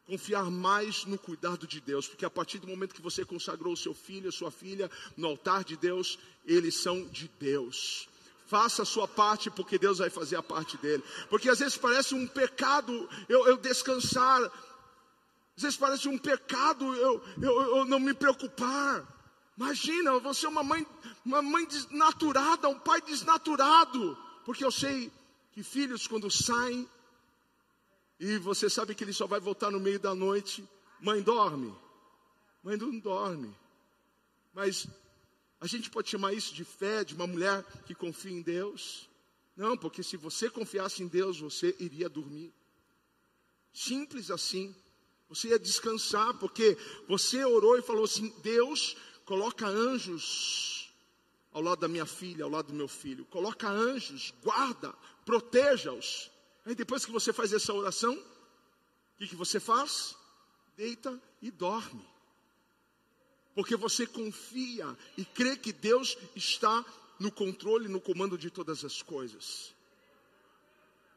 Confiar 0.06 0.50
mais 0.50 1.04
no 1.06 1.18
cuidado 1.18 1.66
de 1.66 1.80
Deus, 1.80 2.06
porque 2.06 2.24
a 2.24 2.30
partir 2.30 2.58
do 2.58 2.66
momento 2.66 2.94
que 2.94 3.00
você 3.00 3.24
consagrou 3.24 3.72
o 3.72 3.76
seu 3.76 3.94
filho, 3.94 4.28
a 4.28 4.32
sua 4.32 4.50
filha 4.50 4.90
no 5.16 5.28
altar 5.28 5.64
de 5.64 5.76
Deus, 5.76 6.18
eles 6.44 6.74
são 6.74 7.06
de 7.06 7.30
Deus. 7.40 8.08
Faça 8.46 8.82
a 8.82 8.86
sua 8.86 9.08
parte, 9.08 9.50
porque 9.50 9.78
Deus 9.78 9.98
vai 9.98 10.10
fazer 10.10 10.36
a 10.36 10.42
parte 10.42 10.76
dele. 10.76 11.02
Porque 11.30 11.48
às 11.48 11.60
vezes 11.60 11.78
parece 11.78 12.14
um 12.14 12.26
pecado 12.26 13.08
eu, 13.28 13.46
eu 13.46 13.56
descansar, 13.56 14.42
às 15.56 15.62
vezes 15.62 15.78
parece 15.78 16.08
um 16.08 16.18
pecado 16.18 16.84
eu, 16.94 17.22
eu, 17.40 17.76
eu 17.78 17.84
não 17.86 17.98
me 17.98 18.12
preocupar. 18.12 19.21
Imagina, 19.62 20.18
você 20.18 20.44
é 20.44 20.48
uma 20.48 20.64
mãe, 20.64 20.84
uma 21.24 21.40
mãe 21.40 21.64
desnaturada, 21.64 22.68
um 22.68 22.80
pai 22.80 23.00
desnaturado, 23.00 24.18
porque 24.44 24.64
eu 24.64 24.72
sei 24.72 25.08
que 25.52 25.62
filhos 25.62 26.08
quando 26.08 26.28
saem 26.28 26.88
e 28.18 28.38
você 28.38 28.68
sabe 28.68 28.92
que 28.92 29.04
ele 29.04 29.12
só 29.12 29.24
vai 29.24 29.38
voltar 29.38 29.70
no 29.70 29.78
meio 29.78 30.00
da 30.00 30.16
noite, 30.16 30.68
mãe 31.00 31.22
dorme, 31.22 31.72
mãe 32.60 32.76
não 32.76 32.98
dorme, 32.98 33.56
mas 34.52 34.88
a 35.60 35.68
gente 35.68 35.88
pode 35.90 36.10
chamar 36.10 36.32
isso 36.32 36.52
de 36.52 36.64
fé 36.64 37.04
de 37.04 37.14
uma 37.14 37.28
mulher 37.28 37.62
que 37.86 37.94
confia 37.94 38.32
em 38.32 38.42
Deus? 38.42 39.08
Não, 39.56 39.78
porque 39.78 40.02
se 40.02 40.16
você 40.16 40.50
confiasse 40.50 41.04
em 41.04 41.06
Deus, 41.06 41.38
você 41.38 41.76
iria 41.78 42.08
dormir. 42.08 42.52
Simples 43.72 44.28
assim. 44.28 44.74
Você 45.28 45.48
ia 45.48 45.58
descansar, 45.58 46.34
porque 46.34 46.76
você 47.08 47.42
orou 47.42 47.78
e 47.78 47.82
falou 47.82 48.04
assim: 48.04 48.28
Deus, 48.42 48.96
Coloca 49.24 49.66
anjos 49.66 50.92
ao 51.52 51.62
lado 51.62 51.80
da 51.80 51.88
minha 51.88 52.06
filha, 52.06 52.44
ao 52.44 52.50
lado 52.50 52.68
do 52.68 52.74
meu 52.74 52.88
filho. 52.88 53.24
Coloca 53.26 53.68
anjos, 53.68 54.32
guarda, 54.42 54.92
proteja-os. 55.24 56.30
Aí 56.64 56.74
depois 56.74 57.04
que 57.04 57.12
você 57.12 57.32
faz 57.32 57.52
essa 57.52 57.72
oração, 57.72 58.14
o 58.14 59.18
que, 59.18 59.28
que 59.28 59.36
você 59.36 59.60
faz? 59.60 60.16
Deita 60.76 61.20
e 61.40 61.50
dorme. 61.50 62.04
Porque 63.54 63.76
você 63.76 64.06
confia 64.06 64.96
e 65.16 65.24
crê 65.24 65.56
que 65.56 65.72
Deus 65.72 66.16
está 66.34 66.84
no 67.18 67.30
controle, 67.30 67.88
no 67.88 68.00
comando 68.00 68.38
de 68.38 68.50
todas 68.50 68.84
as 68.84 69.02
coisas. 69.02 69.74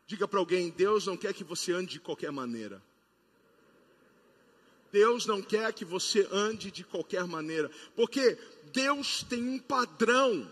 Diga 0.05 0.27
para 0.27 0.39
alguém: 0.39 0.69
Deus 0.69 1.07
não 1.07 1.15
quer 1.15 1.33
que 1.33 1.43
você 1.43 1.71
ande 1.71 1.93
de 1.93 1.99
qualquer 1.99 2.31
maneira. 2.31 2.83
Deus 4.95 5.25
não 5.25 5.41
quer 5.41 5.73
que 5.73 5.83
você 5.83 6.25
ande 6.31 6.71
de 6.71 6.81
qualquer 6.81 7.27
maneira, 7.27 7.69
porque 7.97 8.39
Deus 8.71 9.23
tem 9.23 9.45
um 9.45 9.59
padrão. 9.59 10.49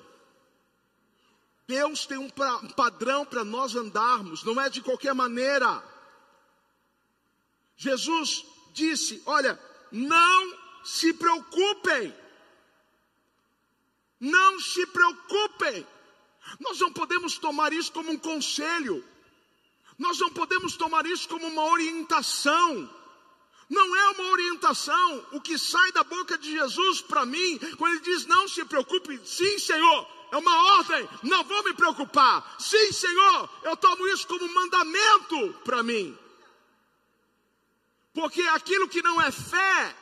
Deus 1.66 2.06
tem 2.06 2.18
um, 2.18 2.30
padrão 2.30 3.26
para 3.26 3.46
nós 3.46 3.74
andarmos, 3.74 4.44
não 4.44 4.60
é 4.60 4.70
de 4.70 4.82
qualquer 4.82 5.14
maneira. 5.16 5.82
Jesus 7.78 8.46
disse: 8.74 9.24
Olha, 9.26 9.58
não 9.90 10.58
se 10.84 11.14
preocupem, 11.14 12.14
não 14.20 14.60
se 14.60 14.86
preocupem. 14.88 15.88
Nós 16.60 16.82
não 16.82 16.92
podemos 16.92 17.38
tomar 17.38 17.72
isso 17.72 17.94
como 17.94 18.12
um 18.12 18.20
conselho, 18.20 19.02
nós 19.98 20.20
não 20.20 20.32
podemos 20.32 20.76
tomar 20.76 21.06
isso 21.06 21.30
como 21.30 21.48
uma 21.48 21.64
orientação. 21.64 23.03
Não 23.70 23.96
é 23.96 24.10
uma 24.10 24.32
orientação. 24.32 25.26
O 25.32 25.42
que 25.42 25.58
sai 25.58 25.92
da 25.92 26.04
boca 26.04 26.38
de 26.38 26.52
Jesus 26.52 27.02
para 27.02 27.26
mim, 27.26 27.60
quando 27.78 27.94
ele 27.94 28.02
diz 28.02 28.26
não 28.26 28.48
se 28.48 28.64
preocupe, 28.66 29.20
sim, 29.26 29.58
Senhor, 29.60 30.08
é 30.32 30.38
uma 30.38 30.78
ordem, 30.78 31.08
não 31.24 31.44
vou 31.44 31.64
me 31.64 31.74
preocupar. 31.74 32.56
Sim, 32.60 32.92
Senhor, 32.92 33.50
eu 33.64 33.78
tomo 33.78 34.08
isso 34.08 34.28
como 34.28 34.52
mandamento 34.54 35.54
para 35.64 35.84
mim. 35.84 36.18
Porque 38.14 38.42
aquilo 38.42 38.88
que 38.88 39.02
não 39.02 39.22
é 39.22 39.32
fé, 39.32 39.96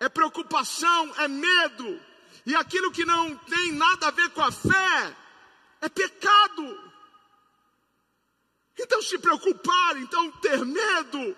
é 0.00 0.08
preocupação, 0.08 1.12
é 1.16 1.28
medo. 1.28 2.00
E 2.46 2.54
aquilo 2.54 2.90
que 2.90 3.04
não 3.04 3.36
tem 3.36 3.72
nada 3.72 4.08
a 4.08 4.10
ver 4.10 4.30
com 4.30 4.42
a 4.42 4.50
fé, 4.50 5.16
é 5.80 5.88
pecado. 5.88 6.88
Então 8.78 9.02
se 9.02 9.18
preocupar, 9.18 9.96
então 9.96 10.30
ter 10.32 10.64
medo, 10.64 11.36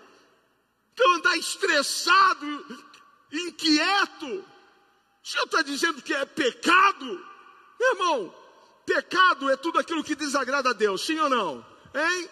então 1.01 1.15
andar 1.15 1.35
estressado, 1.35 2.85
inquieto. 3.31 4.27
O 4.27 5.27
Senhor 5.27 5.45
está 5.45 5.61
dizendo 5.63 6.01
que 6.01 6.13
é 6.13 6.25
pecado? 6.25 7.05
Meu 7.79 7.91
irmão, 7.93 8.35
pecado 8.85 9.49
é 9.49 9.57
tudo 9.57 9.79
aquilo 9.79 10.03
que 10.03 10.15
desagrada 10.15 10.69
a 10.69 10.73
Deus, 10.73 11.03
sim 11.03 11.17
ou 11.17 11.29
não? 11.29 11.65
Hein? 11.95 12.29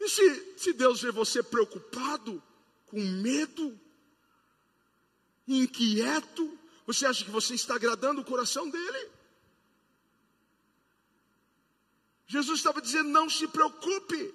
E 0.00 0.08
se, 0.08 0.54
se 0.58 0.72
Deus 0.74 1.00
vê 1.00 1.10
você 1.10 1.42
preocupado, 1.42 2.42
com 2.86 3.00
medo, 3.00 3.78
inquieto, 5.48 6.58
você 6.86 7.06
acha 7.06 7.24
que 7.24 7.30
você 7.30 7.54
está 7.54 7.76
agradando 7.76 8.20
o 8.20 8.24
coração 8.24 8.68
dele? 8.68 9.10
Jesus 12.26 12.58
estava 12.58 12.82
dizendo: 12.82 13.08
não 13.08 13.30
se 13.30 13.48
preocupe, 13.48 14.34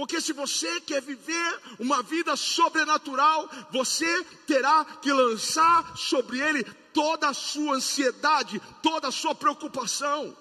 porque 0.00 0.18
se 0.18 0.32
você 0.32 0.80
quer 0.80 1.02
viver 1.02 1.60
uma 1.78 2.02
vida 2.02 2.34
sobrenatural, 2.34 3.50
você 3.70 4.24
terá 4.46 4.82
que 4.82 5.12
lançar 5.12 5.94
sobre 5.94 6.40
ele 6.40 6.64
toda 6.94 7.28
a 7.28 7.34
sua 7.34 7.74
ansiedade, 7.74 8.62
toda 8.82 9.08
a 9.08 9.12
sua 9.12 9.34
preocupação. 9.34 10.34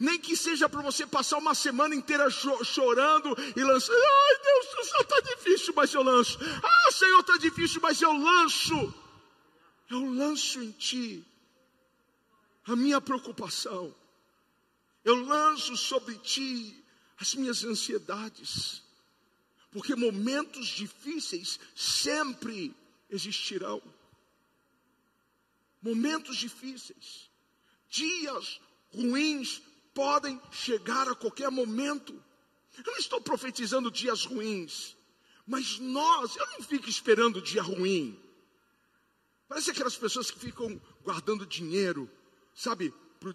Nem 0.00 0.18
que 0.18 0.34
seja 0.34 0.70
para 0.70 0.80
você 0.80 1.06
passar 1.06 1.36
uma 1.36 1.54
semana 1.54 1.94
inteira 1.94 2.30
chorando 2.30 3.36
e 3.54 3.62
lançando. 3.62 3.94
Ai, 3.94 4.38
Deus, 4.42 4.88
Senhor 4.88 5.02
está 5.02 5.20
difícil, 5.20 5.74
mas 5.76 5.92
eu 5.92 6.02
lanço. 6.02 6.38
Ah, 6.64 6.90
Senhor, 6.90 7.20
está 7.20 7.36
difícil, 7.36 7.80
mas 7.82 8.00
eu 8.00 8.12
lanço. 8.14 8.94
Eu 9.90 10.02
lanço 10.14 10.62
em 10.62 10.70
Ti 10.70 11.22
a 12.66 12.74
minha 12.74 13.02
preocupação. 13.02 13.94
Eu 15.04 15.26
lanço 15.26 15.76
sobre 15.76 16.14
Ti 16.16 16.87
as 17.18 17.34
minhas 17.34 17.64
ansiedades. 17.64 18.82
Porque 19.70 19.94
momentos 19.94 20.66
difíceis 20.66 21.58
sempre 21.74 22.74
existirão. 23.10 23.82
Momentos 25.80 26.36
difíceis, 26.36 27.30
dias 27.88 28.60
ruins 28.92 29.62
podem 29.94 30.40
chegar 30.50 31.08
a 31.08 31.14
qualquer 31.14 31.50
momento. 31.50 32.12
Eu 32.76 32.84
não 32.92 32.96
estou 32.98 33.20
profetizando 33.20 33.90
dias 33.90 34.24
ruins, 34.24 34.96
mas 35.46 35.78
nós, 35.78 36.36
eu 36.36 36.46
não 36.52 36.62
fico 36.62 36.88
esperando 36.88 37.42
dia 37.42 37.62
ruim. 37.62 38.18
Parece 39.48 39.70
aquelas 39.70 39.96
pessoas 39.96 40.30
que 40.30 40.38
ficam 40.38 40.80
guardando 41.02 41.46
dinheiro, 41.46 42.10
sabe, 42.54 42.92
para 43.18 43.32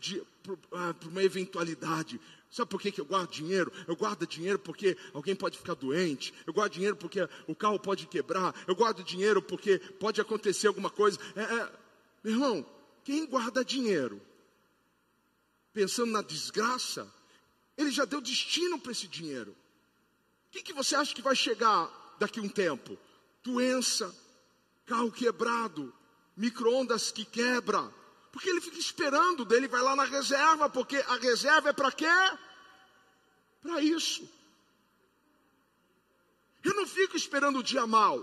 ah, 0.74 0.96
uma 1.06 1.24
eventualidade. 1.24 2.20
Sabe 2.50 2.70
por 2.70 2.80
que, 2.80 2.92
que 2.92 3.02
eu 3.02 3.06
guardo 3.06 3.32
dinheiro? 3.32 3.72
Eu 3.88 3.96
guardo 3.96 4.28
dinheiro 4.28 4.60
porque 4.60 4.96
alguém 5.14 5.36
pode 5.36 5.58
ficar 5.58 5.74
doente. 5.74 6.34
Eu 6.46 6.54
guardo 6.54 6.74
dinheiro 6.74 6.96
porque 6.96 7.28
o 7.48 7.56
carro 7.56 7.80
pode 7.80 8.06
quebrar. 8.06 8.54
Eu 8.68 8.76
guardo 8.76 9.04
dinheiro 9.04 9.42
porque 9.42 9.80
pode 10.00 10.22
acontecer 10.22 10.68
alguma 10.68 10.90
coisa. 10.90 11.18
É, 11.36 11.42
é, 11.42 11.72
meu 12.24 12.34
irmão, 12.34 12.66
quem 13.04 13.26
guarda 13.26 13.66
dinheiro 13.66 14.22
pensando 15.74 16.12
na 16.12 16.22
desgraça, 16.22 17.12
ele 17.76 17.90
já 17.90 18.06
deu 18.06 18.22
destino 18.22 18.80
para 18.80 18.92
esse 18.92 19.08
dinheiro. 19.08 19.52
O 20.48 20.52
que, 20.52 20.62
que 20.62 20.74
você 20.74 20.96
acha 20.96 21.16
que 21.16 21.22
vai 21.22 21.36
chegar 21.36 21.90
daqui 22.20 22.40
a 22.40 22.44
um 22.44 22.50
tempo? 22.50 22.98
Doença, 23.44 24.16
carro 24.86 25.12
quebrado, 25.12 25.92
micro-ondas 26.38 27.12
que 27.12 27.26
quebra. 27.26 27.92
Porque 28.34 28.50
ele 28.50 28.60
fica 28.60 28.78
esperando 28.78 29.46
dele, 29.46 29.70
vai 29.70 29.82
lá 29.82 29.96
na 29.96 30.04
reserva, 30.04 30.70
porque 30.70 30.98
a 30.98 31.16
reserva 31.16 31.70
é 31.70 31.74
para 31.74 31.92
quê? 31.92 32.18
Para 33.62 33.82
isso. 33.82 34.30
Eu 36.62 36.74
não 36.74 36.86
fico 36.86 37.16
esperando 37.16 37.60
o 37.60 37.64
dia 37.64 37.88
mal. 37.88 38.18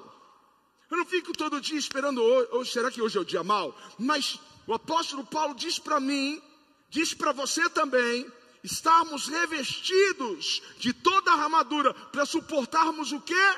Eu 0.91 0.99
não 0.99 1.07
fico 1.07 1.33
todo 1.33 1.61
dia 1.63 1.79
esperando 1.79 2.21
hoje, 2.23 2.73
será 2.73 2.91
que 2.91 3.01
hoje 3.01 3.17
é 3.17 3.21
o 3.23 3.25
dia 3.25 3.43
mal? 3.43 3.75
Mas 3.99 4.39
o 4.67 4.75
apóstolo 4.75 5.25
Paulo 5.25 5.55
diz 5.55 5.79
para 5.79 5.99
mim 5.99 6.43
diz 6.91 7.15
para 7.15 7.33
você 7.33 7.71
também, 7.71 8.31
estarmos 8.63 9.29
revestidos 9.29 10.61
de 10.79 10.93
toda 10.93 11.31
a 11.31 11.43
armadura 11.43 11.95
para 11.95 12.27
suportarmos 12.27 13.13
o 13.13 13.21
que? 13.21 13.55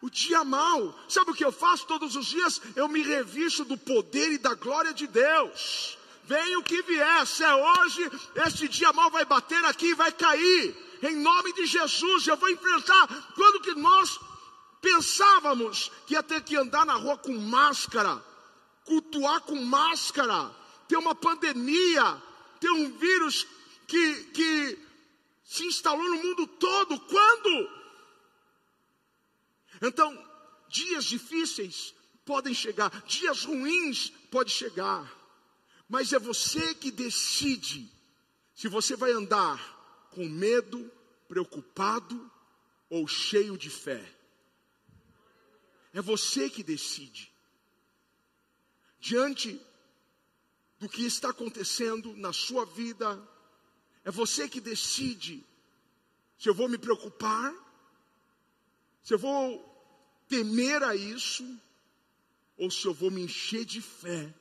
O 0.00 0.08
dia 0.08 0.44
mal. 0.44 0.98
Sabe 1.08 1.30
o 1.30 1.34
que 1.34 1.44
eu 1.44 1.52
faço 1.52 1.86
todos 1.86 2.14
os 2.14 2.26
dias? 2.26 2.60
Eu 2.76 2.88
me 2.88 3.02
revisto 3.02 3.64
do 3.64 3.76
poder 3.76 4.32
e 4.32 4.38
da 4.38 4.54
glória 4.54 4.92
de 4.92 5.06
Deus. 5.06 5.98
Venha 6.24 6.58
o 6.58 6.62
que 6.62 6.82
vier, 6.82 7.26
se 7.26 7.42
é 7.42 7.54
hoje, 7.54 8.10
este 8.46 8.68
dia 8.68 8.92
mal 8.92 9.10
vai 9.10 9.24
bater 9.24 9.64
aqui 9.64 9.86
e 9.86 9.94
vai 9.94 10.12
cair. 10.12 10.76
Em 11.02 11.16
nome 11.16 11.54
de 11.54 11.64
Jesus, 11.64 12.26
eu 12.26 12.36
vou 12.36 12.50
enfrentar. 12.50 13.06
Quando 13.34 13.60
que 13.60 13.74
nós 13.74 14.20
pensávamos 14.80 15.90
que 16.06 16.14
ia 16.14 16.22
ter 16.22 16.42
que 16.42 16.54
andar 16.54 16.84
na 16.84 16.94
rua 16.94 17.16
com 17.16 17.36
máscara, 17.38 18.22
cultuar 18.84 19.40
com 19.40 19.56
máscara, 19.56 20.50
ter 20.86 20.96
uma 20.96 21.14
pandemia, 21.14 22.22
ter 22.60 22.70
um 22.70 22.90
vírus 22.98 23.46
que, 23.86 24.14
que 24.24 24.78
se 25.44 25.66
instalou 25.66 26.10
no 26.10 26.22
mundo 26.22 26.46
todo. 26.46 27.00
Quando? 27.00 27.77
Então, 29.80 30.12
dias 30.68 31.04
difíceis 31.04 31.94
podem 32.24 32.54
chegar, 32.54 32.90
dias 33.06 33.44
ruins 33.44 34.10
podem 34.30 34.52
chegar, 34.52 35.10
mas 35.88 36.12
é 36.12 36.18
você 36.18 36.74
que 36.74 36.90
decide 36.90 37.90
se 38.54 38.68
você 38.68 38.96
vai 38.96 39.12
andar 39.12 40.08
com 40.10 40.28
medo, 40.28 40.90
preocupado 41.28 42.30
ou 42.90 43.06
cheio 43.06 43.56
de 43.56 43.70
fé. 43.70 44.04
É 45.92 46.02
você 46.02 46.50
que 46.50 46.62
decide. 46.62 47.32
Diante 49.00 49.60
do 50.78 50.88
que 50.88 51.04
está 51.04 51.30
acontecendo 51.30 52.16
na 52.16 52.32
sua 52.32 52.64
vida. 52.64 53.20
É 54.04 54.10
você 54.10 54.48
que 54.48 54.60
decide 54.60 55.44
se 56.38 56.48
eu 56.48 56.54
vou 56.54 56.68
me 56.68 56.78
preocupar, 56.78 57.52
se 59.02 59.12
eu 59.12 59.18
vou 59.18 59.67
temer 60.28 60.82
a 60.82 60.94
isso, 60.94 61.44
ou 62.56 62.70
se 62.70 62.84
eu 62.86 62.94
vou 62.94 63.10
me 63.10 63.22
encher 63.22 63.64
de 63.64 63.80
fé 63.80 64.32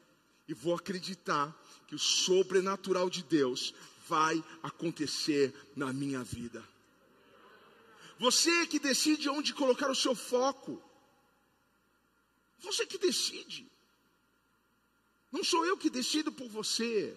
e 0.48 0.54
vou 0.54 0.76
acreditar 0.76 1.56
que 1.88 1.96
o 1.96 2.00
sobrenatural 2.00 3.10
de 3.10 3.24
Deus 3.24 3.74
vai 4.08 4.44
acontecer 4.64 5.54
na 5.76 5.92
minha 5.94 6.24
vida. 6.24 6.64
Você 8.20 8.66
que 8.68 8.80
decide 8.80 9.30
onde 9.30 9.54
colocar 9.54 9.90
o 9.90 9.96
seu 9.96 10.16
foco. 10.16 10.82
Você 12.60 12.86
que 12.86 12.98
decide. 12.98 13.70
Não 15.32 15.44
sou 15.44 15.66
eu 15.66 15.78
que 15.78 15.90
decido 15.90 16.32
por 16.32 16.50
você. 16.50 17.16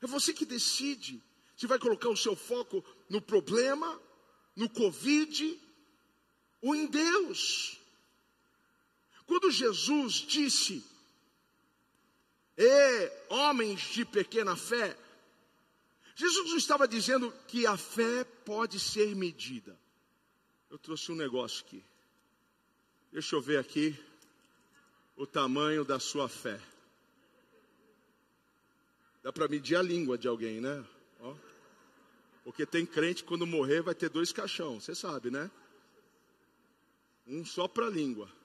É 0.00 0.06
você 0.06 0.32
que 0.32 0.44
decide 0.44 1.22
se 1.56 1.66
vai 1.66 1.78
colocar 1.78 2.08
o 2.08 2.16
seu 2.16 2.34
foco 2.34 2.84
no 3.08 3.20
problema, 3.20 4.00
no 4.56 4.68
Covid 4.68 5.60
ou 6.60 6.74
em 6.74 6.86
Deus. 6.86 7.78
Quando 9.32 9.50
Jesus 9.50 10.16
disse, 10.16 10.84
e 12.54 13.12
homens 13.30 13.80
de 13.80 14.04
pequena 14.04 14.54
fé, 14.54 14.94
Jesus 16.14 16.50
não 16.50 16.58
estava 16.58 16.86
dizendo 16.86 17.32
que 17.48 17.66
a 17.66 17.78
fé 17.78 18.24
pode 18.24 18.78
ser 18.78 19.16
medida. 19.16 19.74
Eu 20.68 20.76
trouxe 20.76 21.10
um 21.12 21.14
negócio 21.14 21.64
aqui. 21.64 21.82
Deixa 23.10 23.34
eu 23.34 23.40
ver 23.40 23.58
aqui 23.58 23.98
o 25.16 25.26
tamanho 25.26 25.82
da 25.82 25.98
sua 25.98 26.28
fé. 26.28 26.60
Dá 29.22 29.32
para 29.32 29.48
medir 29.48 29.76
a 29.76 29.82
língua 29.82 30.18
de 30.18 30.28
alguém, 30.28 30.60
né? 30.60 30.84
Ó. 31.20 31.34
Porque 32.44 32.66
tem 32.66 32.84
crente 32.84 33.22
que 33.22 33.28
quando 33.30 33.46
morrer 33.46 33.80
vai 33.80 33.94
ter 33.94 34.10
dois 34.10 34.30
caixão, 34.30 34.78
você 34.78 34.94
sabe, 34.94 35.30
né? 35.30 35.50
Um 37.26 37.46
só 37.46 37.66
para 37.66 37.86
a 37.86 37.90
língua. 37.90 38.41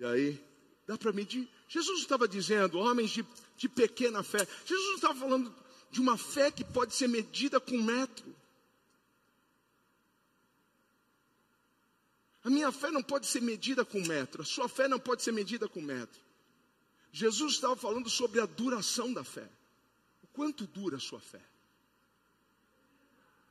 E 0.00 0.04
aí, 0.04 0.44
dá 0.84 0.98
para 0.98 1.12
medir. 1.12 1.48
Jesus 1.68 2.00
estava 2.00 2.26
dizendo, 2.26 2.78
homens 2.80 3.10
de, 3.10 3.24
de 3.56 3.68
pequena 3.68 4.24
fé. 4.24 4.44
Jesus 4.66 4.96
estava 4.96 5.14
falando 5.14 5.54
de 5.92 6.00
uma 6.00 6.18
fé 6.18 6.50
que 6.50 6.64
pode 6.64 6.92
ser 6.92 7.06
medida 7.06 7.60
com 7.60 7.80
metro. 7.80 8.34
A 12.42 12.50
minha 12.50 12.72
fé 12.72 12.90
não 12.90 13.02
pode 13.02 13.28
ser 13.28 13.40
medida 13.40 13.84
com 13.84 14.00
metro. 14.00 14.42
A 14.42 14.44
sua 14.44 14.68
fé 14.68 14.88
não 14.88 14.98
pode 14.98 15.22
ser 15.22 15.30
medida 15.30 15.68
com 15.68 15.80
metro. 15.80 16.20
Jesus 17.12 17.52
estava 17.52 17.76
falando 17.76 18.10
sobre 18.10 18.40
a 18.40 18.46
duração 18.46 19.12
da 19.12 19.22
fé 19.22 19.48
quanto 20.32 20.66
dura 20.66 20.96
a 20.96 21.00
sua 21.00 21.20
fé. 21.20 21.42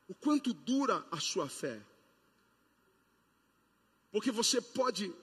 O 0.08 0.16
quanto 0.16 0.54
dura 0.54 1.06
a 1.12 1.20
sua 1.20 1.48
fé. 1.48 1.80
Porque 4.12 4.32
você 4.32 4.60
pode, 4.60 5.14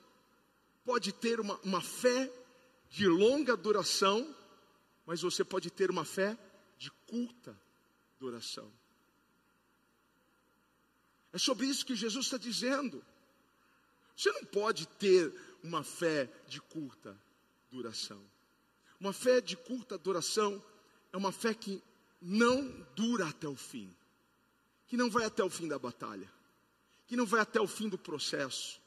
pode 0.86 1.12
ter 1.12 1.40
uma, 1.40 1.58
uma 1.64 1.82
fé 1.82 2.32
de 2.88 3.08
longa 3.08 3.56
duração, 3.56 4.34
mas 5.04 5.20
você 5.20 5.44
pode 5.44 5.68
ter 5.68 5.90
uma 5.90 6.04
fé 6.04 6.38
de 6.78 6.92
curta 7.08 7.58
duração. 8.20 8.72
É 11.32 11.38
sobre 11.38 11.66
isso 11.66 11.84
que 11.84 11.96
Jesus 11.96 12.26
está 12.26 12.38
dizendo. 12.38 13.04
Você 14.16 14.30
não 14.30 14.44
pode 14.44 14.86
ter 14.86 15.34
uma 15.62 15.82
fé 15.82 16.30
de 16.46 16.60
curta 16.60 17.18
duração. 17.68 18.22
Uma 19.00 19.12
fé 19.12 19.40
de 19.40 19.56
curta 19.56 19.98
duração 19.98 20.64
é 21.12 21.16
uma 21.16 21.32
fé 21.32 21.52
que 21.52 21.82
não 22.22 22.86
dura 22.94 23.28
até 23.28 23.48
o 23.48 23.56
fim, 23.56 23.94
que 24.86 24.96
não 24.96 25.10
vai 25.10 25.24
até 25.24 25.42
o 25.42 25.50
fim 25.50 25.66
da 25.66 25.78
batalha, 25.78 26.32
que 27.06 27.16
não 27.16 27.26
vai 27.26 27.40
até 27.40 27.60
o 27.60 27.66
fim 27.66 27.88
do 27.88 27.98
processo, 27.98 28.80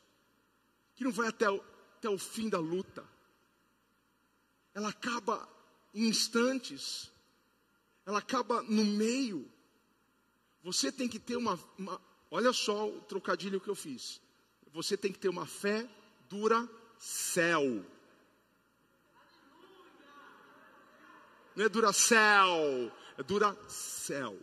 que 0.95 1.03
não 1.03 1.11
vai 1.11 1.27
até 1.27 1.49
o, 1.49 1.63
até 1.99 2.09
o 2.09 2.17
fim 2.17 2.47
da 2.47 2.59
luta. 2.59 3.05
Ela 4.73 4.89
acaba 4.89 5.47
em 5.93 6.07
instantes, 6.07 7.11
ela 8.05 8.19
acaba 8.19 8.63
no 8.63 8.85
meio. 8.85 9.51
Você 10.63 10.91
tem 10.91 11.09
que 11.09 11.19
ter 11.19 11.35
uma, 11.35 11.59
uma 11.77 12.01
olha 12.31 12.53
só 12.53 12.87
o 12.87 13.01
trocadilho 13.01 13.59
que 13.59 13.69
eu 13.69 13.75
fiz. 13.75 14.21
Você 14.71 14.95
tem 14.95 15.11
que 15.11 15.19
ter 15.19 15.27
uma 15.27 15.45
fé 15.45 15.87
dura 16.29 16.67
céu. 16.97 17.85
Não 21.55 21.65
é 21.65 21.69
dura 21.69 21.91
céu, 21.91 22.91
é 23.17 23.23
dura 23.23 23.57
céu. 23.67 24.39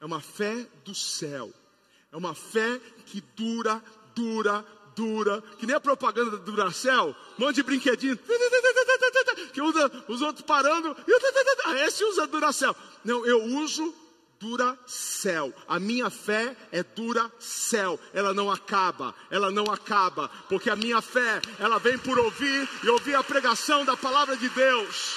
É 0.00 0.04
uma 0.04 0.20
fé 0.20 0.64
do 0.84 0.94
céu. 0.94 1.50
É 2.10 2.16
uma 2.16 2.34
fé 2.34 2.78
que 3.06 3.22
dura, 3.22 3.82
dura, 4.14 4.66
dura. 4.94 5.42
Que 5.58 5.66
nem 5.66 5.76
a 5.76 5.80
propaganda 5.80 6.30
do 6.30 6.38
Duracell, 6.38 7.14
um 7.38 7.44
monte 7.44 7.56
de 7.56 7.62
brinquedinho. 7.62 8.18
Que 9.52 9.60
usa 9.60 9.90
os 10.08 10.22
outros 10.22 10.44
parando. 10.44 10.96
Esse 11.86 12.04
usa 12.04 12.26
Duracell. 12.26 12.74
Não, 13.04 13.26
eu 13.26 13.42
uso 13.42 13.94
Duracell. 14.42 15.54
A 15.68 15.78
minha 15.78 16.10
fé 16.10 16.56
é 16.72 16.82
Duracell. 16.82 17.98
Ela 18.12 18.34
não 18.34 18.50
acaba, 18.50 19.14
ela 19.30 19.50
não 19.50 19.64
acaba, 19.66 20.28
porque 20.48 20.68
a 20.68 20.76
minha 20.76 21.00
fé, 21.00 21.40
ela 21.58 21.78
vem 21.78 21.96
por 21.98 22.18
ouvir 22.18 22.68
e 22.82 22.88
ouvir 22.88 23.14
a 23.14 23.22
pregação 23.22 23.84
da 23.84 23.96
palavra 23.96 24.36
de 24.36 24.48
Deus. 24.48 25.16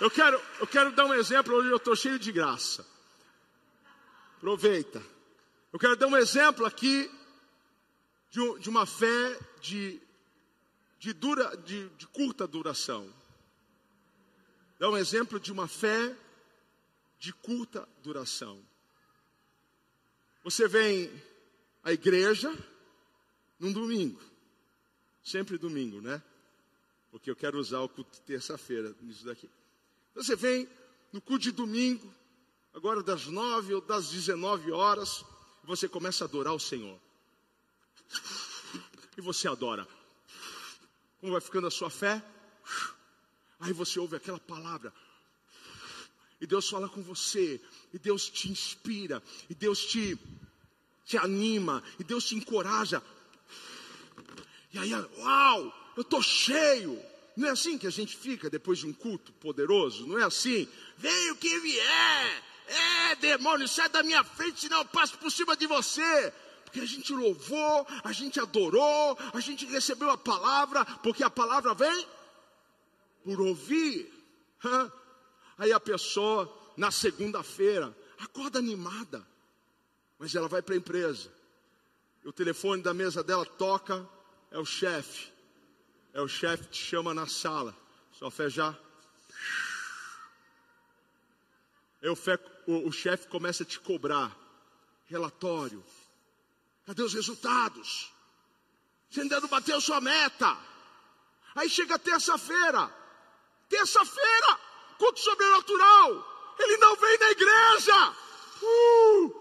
Eu 0.00 0.10
quero, 0.10 0.40
eu 0.58 0.66
quero 0.66 0.90
dar 0.92 1.04
um 1.04 1.14
exemplo 1.14 1.58
onde 1.58 1.68
eu 1.68 1.76
estou 1.76 1.94
cheio 1.94 2.18
de 2.18 2.32
graça. 2.32 2.84
Aproveita. 4.40 5.02
Eu 5.70 5.78
quero 5.78 5.94
dar 5.96 6.06
um 6.06 6.16
exemplo 6.16 6.64
aqui 6.64 7.10
de, 8.30 8.58
de 8.58 8.70
uma 8.70 8.86
fé 8.86 9.38
de, 9.60 10.00
de, 10.98 11.12
dura, 11.12 11.54
de, 11.58 11.90
de 11.90 12.06
curta 12.06 12.46
duração. 12.46 13.12
Dá 14.78 14.88
um 14.88 14.96
exemplo 14.96 15.38
de 15.38 15.52
uma 15.52 15.68
fé 15.68 16.16
de 17.18 17.34
curta 17.34 17.86
duração. 18.02 18.64
Você 20.42 20.66
vem 20.66 21.12
à 21.84 21.92
igreja 21.92 22.50
num 23.58 23.74
domingo, 23.74 24.22
sempre 25.22 25.58
domingo, 25.58 26.00
né? 26.00 26.22
Porque 27.10 27.30
eu 27.30 27.36
quero 27.36 27.58
usar 27.58 27.80
o 27.80 27.90
culto 27.90 28.12
de 28.12 28.22
terça-feira 28.22 28.96
nisso 29.02 29.26
daqui. 29.26 29.50
Você 30.14 30.34
vem 30.34 30.66
no 31.12 31.20
culto 31.20 31.42
de 31.42 31.52
domingo, 31.52 32.10
agora 32.74 33.02
das 33.02 33.26
nove 33.26 33.74
ou 33.74 33.80
das 33.80 34.10
dezenove 34.10 34.70
horas, 34.72 35.24
você 35.64 35.88
começa 35.88 36.24
a 36.24 36.26
adorar 36.26 36.54
o 36.54 36.60
Senhor. 36.60 36.98
E 39.16 39.20
você 39.20 39.48
adora. 39.48 39.86
Como 41.20 41.32
vai 41.32 41.40
ficando 41.40 41.66
a 41.66 41.70
sua 41.70 41.90
fé? 41.90 42.22
Aí 43.60 43.72
você 43.72 44.00
ouve 44.00 44.16
aquela 44.16 44.40
palavra. 44.40 44.92
E 46.40 46.46
Deus 46.46 46.68
fala 46.68 46.88
com 46.88 47.02
você. 47.02 47.60
E 47.92 47.98
Deus 47.98 48.28
te 48.28 48.50
inspira. 48.50 49.22
E 49.48 49.54
Deus 49.54 49.84
te, 49.84 50.18
te 51.04 51.18
anima. 51.18 51.82
E 51.98 52.04
Deus 52.04 52.24
te 52.24 52.34
encoraja. 52.34 53.02
E 54.72 54.78
aí, 54.78 54.92
uau, 55.18 55.92
eu 55.96 56.02
estou 56.02 56.22
cheio. 56.22 56.98
Não 57.36 57.48
é 57.48 57.50
assim 57.50 57.76
que 57.76 57.86
a 57.86 57.90
gente 57.90 58.16
fica 58.16 58.48
depois 58.48 58.78
de 58.78 58.86
um 58.86 58.92
culto 58.92 59.32
poderoso? 59.34 60.06
Não 60.06 60.18
é 60.18 60.24
assim? 60.24 60.66
Venha 60.96 61.32
o 61.32 61.36
que 61.36 61.58
vier. 61.58 62.49
É, 62.70 63.16
demônio, 63.16 63.66
sai 63.66 63.88
da 63.88 64.02
minha 64.02 64.22
frente, 64.22 64.60
senão 64.60 64.78
eu 64.78 64.84
passo 64.84 65.18
por 65.18 65.30
cima 65.30 65.56
de 65.56 65.66
você. 65.66 66.32
Porque 66.64 66.80
a 66.80 66.86
gente 66.86 67.12
louvou, 67.12 67.86
a 68.04 68.12
gente 68.12 68.38
adorou, 68.38 69.18
a 69.34 69.40
gente 69.40 69.66
recebeu 69.66 70.08
a 70.08 70.16
palavra, 70.16 70.84
porque 71.02 71.24
a 71.24 71.30
palavra 71.30 71.74
vem 71.74 72.06
por 73.24 73.40
ouvir. 73.40 74.08
Aí 75.58 75.72
a 75.72 75.80
pessoa, 75.80 76.48
na 76.76 76.92
segunda-feira, 76.92 77.92
acorda 78.20 78.60
animada, 78.60 79.26
mas 80.16 80.34
ela 80.36 80.46
vai 80.46 80.62
para 80.62 80.74
a 80.74 80.78
empresa. 80.78 81.28
O 82.24 82.32
telefone 82.32 82.82
da 82.82 82.94
mesa 82.94 83.24
dela 83.24 83.44
toca, 83.44 84.08
é 84.52 84.58
o 84.58 84.64
chefe. 84.64 85.32
É 86.12 86.20
o 86.20 86.28
chefe 86.28 86.64
que 86.64 86.70
te 86.70 86.84
chama 86.84 87.12
na 87.12 87.26
sala. 87.26 87.74
Só 88.12 88.30
fé 88.30 88.48
já. 88.48 88.76
o, 92.02 92.16
o, 92.70 92.88
o 92.88 92.92
chefe 92.92 93.26
começa 93.28 93.62
a 93.62 93.66
te 93.66 93.78
cobrar. 93.80 94.36
Relatório. 95.06 95.84
Cadê 96.86 97.02
os 97.02 97.14
resultados? 97.14 98.12
Você 99.10 99.22
ainda 99.22 99.40
não 99.40 99.48
bateu 99.48 99.80
sua 99.80 100.00
meta. 100.00 100.56
Aí 101.54 101.68
chega 101.68 101.98
terça-feira. 101.98 102.94
Terça-feira, 103.68 104.58
culto 104.98 105.20
sobrenatural. 105.20 106.54
Ele 106.58 106.76
não 106.76 106.96
vem 106.96 107.18
na 107.18 107.30
igreja. 107.30 108.14
Uh! 108.62 109.40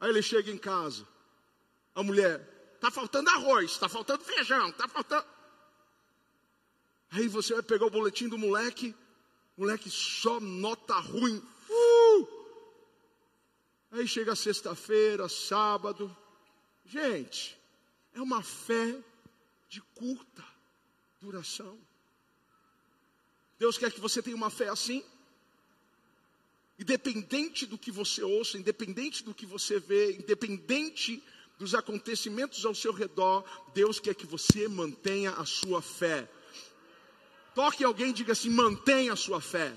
Aí 0.00 0.10
ele 0.10 0.22
chega 0.22 0.50
em 0.50 0.58
casa. 0.58 1.06
A 1.94 2.02
mulher, 2.02 2.38
tá 2.80 2.90
faltando 2.90 3.30
arroz, 3.30 3.76
tá 3.78 3.88
faltando 3.88 4.24
feijão, 4.24 4.72
tá 4.72 4.88
faltando. 4.88 5.26
Aí 7.10 7.28
você 7.28 7.52
vai 7.52 7.62
pegar 7.62 7.86
o 7.86 7.90
boletim 7.90 8.28
do 8.28 8.38
moleque, 8.38 8.94
moleque 9.56 9.90
só 9.90 10.40
nota 10.40 10.94
ruim. 10.94 11.42
Aí 13.92 14.06
chega 14.06 14.36
sexta-feira, 14.36 15.28
sábado. 15.28 16.14
Gente, 16.86 17.58
é 18.14 18.20
uma 18.20 18.42
fé 18.42 18.96
de 19.68 19.80
curta 19.94 20.44
duração. 21.20 21.78
Deus 23.58 23.76
quer 23.76 23.90
que 23.92 24.00
você 24.00 24.22
tenha 24.22 24.36
uma 24.36 24.50
fé 24.50 24.68
assim. 24.68 25.04
Independente 26.78 27.66
do 27.66 27.76
que 27.76 27.90
você 27.90 28.22
ouça, 28.22 28.56
independente 28.56 29.22
do 29.22 29.34
que 29.34 29.44
você 29.44 29.78
vê, 29.78 30.12
independente 30.12 31.22
dos 31.58 31.74
acontecimentos 31.74 32.64
ao 32.64 32.74
seu 32.74 32.92
redor, 32.92 33.44
Deus 33.74 34.00
quer 34.00 34.14
que 34.14 34.24
você 34.24 34.66
mantenha 34.66 35.32
a 35.32 35.44
sua 35.44 35.82
fé. 35.82 36.26
Toque 37.54 37.84
alguém 37.84 38.10
e 38.10 38.14
diga 38.14 38.32
assim: 38.32 38.48
mantenha 38.48 39.12
a 39.12 39.16
sua 39.16 39.40
fé. 39.40 39.76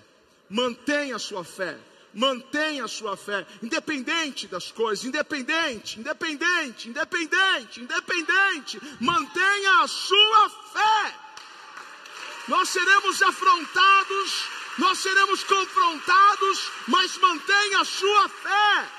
Mantenha 0.50 1.18
a 1.18 1.20
sua 1.20 1.44
fé. 1.44 1.78
Mantenha 2.14 2.86
a 2.86 2.88
sua 2.88 3.18
fé, 3.18 3.46
independente 3.62 4.48
das 4.48 4.72
coisas, 4.72 5.04
independente, 5.04 6.00
independente, 6.00 6.90
independente, 6.90 7.82
independente, 7.82 8.80
mantenha 9.00 9.82
a 9.82 9.88
sua 9.88 10.50
fé 10.50 11.24
nós 12.48 12.70
seremos 12.70 13.22
afrontados, 13.22 14.46
nós 14.78 15.00
seremos 15.00 15.44
confrontados, 15.44 16.72
mas 16.88 17.18
mantenha 17.18 17.82
a 17.82 17.86
sua 17.86 18.30
fé. 18.30 18.92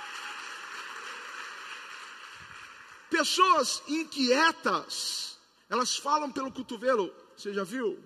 Pessoas 3.10 3.82
inquietas, 3.86 5.38
elas 5.68 5.96
falam 5.96 6.32
pelo 6.32 6.50
cotovelo, 6.50 7.14
você 7.36 7.52
já 7.52 7.64
viu? 7.64 8.02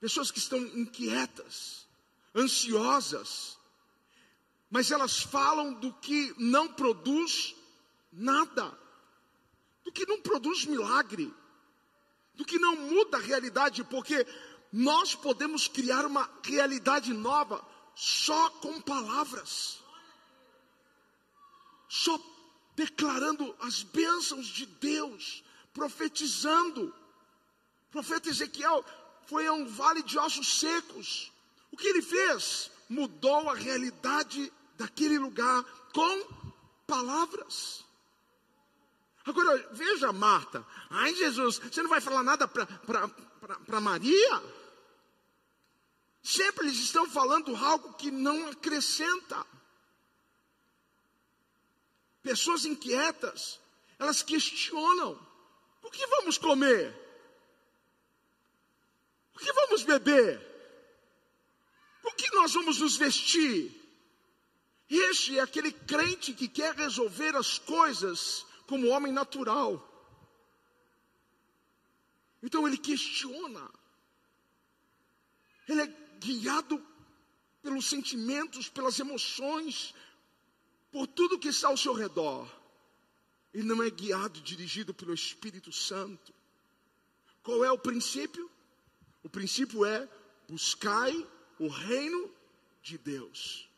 Pessoas 0.00 0.30
que 0.30 0.38
estão 0.38 0.58
inquietas, 0.58 1.86
ansiosas, 2.34 3.56
mas 4.70 4.90
elas 4.90 5.20
falam 5.20 5.74
do 5.74 5.92
que 5.94 6.32
não 6.38 6.68
produz 6.68 7.56
nada, 8.12 8.78
do 9.84 9.90
que 9.90 10.06
não 10.06 10.20
produz 10.20 10.64
milagre, 10.64 11.34
do 12.34 12.44
que 12.44 12.58
não 12.58 12.76
muda 12.76 13.16
a 13.16 13.20
realidade, 13.20 13.82
porque 13.84 14.24
nós 14.72 15.14
podemos 15.14 15.66
criar 15.66 16.06
uma 16.06 16.30
realidade 16.44 17.12
nova 17.12 17.64
só 17.96 18.48
com 18.50 18.80
palavras, 18.80 19.80
só 21.88 22.18
declarando 22.76 23.54
as 23.60 23.82
bênçãos 23.82 24.46
de 24.46 24.66
Deus, 24.66 25.42
profetizando. 25.74 26.94
O 27.88 27.90
profeta 27.90 28.28
Ezequiel 28.28 28.84
foi 29.26 29.48
a 29.48 29.52
um 29.52 29.66
vale 29.66 30.02
de 30.04 30.16
ossos 30.16 30.60
secos. 30.60 31.32
O 31.72 31.76
que 31.76 31.88
ele 31.88 32.00
fez? 32.00 32.70
Mudou 32.88 33.50
a 33.50 33.54
realidade 33.54 34.52
daquele 34.80 35.18
lugar 35.18 35.62
com 35.92 36.26
palavras. 36.86 37.84
Agora, 39.26 39.68
veja 39.72 40.10
Marta. 40.10 40.66
Ai, 40.88 41.14
Jesus, 41.14 41.58
você 41.58 41.82
não 41.82 41.90
vai 41.90 42.00
falar 42.00 42.22
nada 42.22 42.48
para 42.48 43.80
Maria? 43.80 44.42
Sempre 46.22 46.66
eles 46.66 46.78
estão 46.78 47.06
falando 47.10 47.54
algo 47.54 47.92
que 47.94 48.10
não 48.10 48.48
acrescenta. 48.48 49.46
Pessoas 52.22 52.64
inquietas, 52.64 53.60
elas 53.98 54.22
questionam: 54.22 55.20
o 55.82 55.90
que 55.90 56.06
vamos 56.06 56.38
comer? 56.38 56.94
O 59.34 59.38
que 59.38 59.52
vamos 59.52 59.82
beber? 59.82 60.40
O 62.02 62.12
que 62.12 62.34
nós 62.34 62.54
vamos 62.54 62.80
nos 62.80 62.96
vestir? 62.96 63.79
Este 64.90 65.38
é 65.38 65.40
aquele 65.40 65.70
crente 65.70 66.34
que 66.34 66.48
quer 66.48 66.74
resolver 66.74 67.36
as 67.36 67.60
coisas 67.60 68.44
como 68.66 68.88
homem 68.88 69.12
natural. 69.12 69.86
Então 72.42 72.66
ele 72.66 72.76
questiona. 72.76 73.70
Ele 75.68 75.82
é 75.82 75.86
guiado 76.18 76.84
pelos 77.62 77.88
sentimentos, 77.88 78.68
pelas 78.68 78.98
emoções, 78.98 79.94
por 80.90 81.06
tudo 81.06 81.38
que 81.38 81.48
está 81.48 81.68
ao 81.68 81.76
seu 81.76 81.92
redor. 81.92 82.50
Ele 83.54 83.62
não 83.62 83.82
é 83.84 83.90
guiado, 83.90 84.40
dirigido 84.40 84.92
pelo 84.92 85.14
Espírito 85.14 85.70
Santo. 85.72 86.34
Qual 87.44 87.64
é 87.64 87.70
o 87.70 87.78
princípio? 87.78 88.50
O 89.22 89.28
princípio 89.28 89.84
é 89.84 90.08
buscai 90.48 91.14
o 91.60 91.68
reino 91.68 92.28
de 92.82 92.98
Deus. 92.98 93.69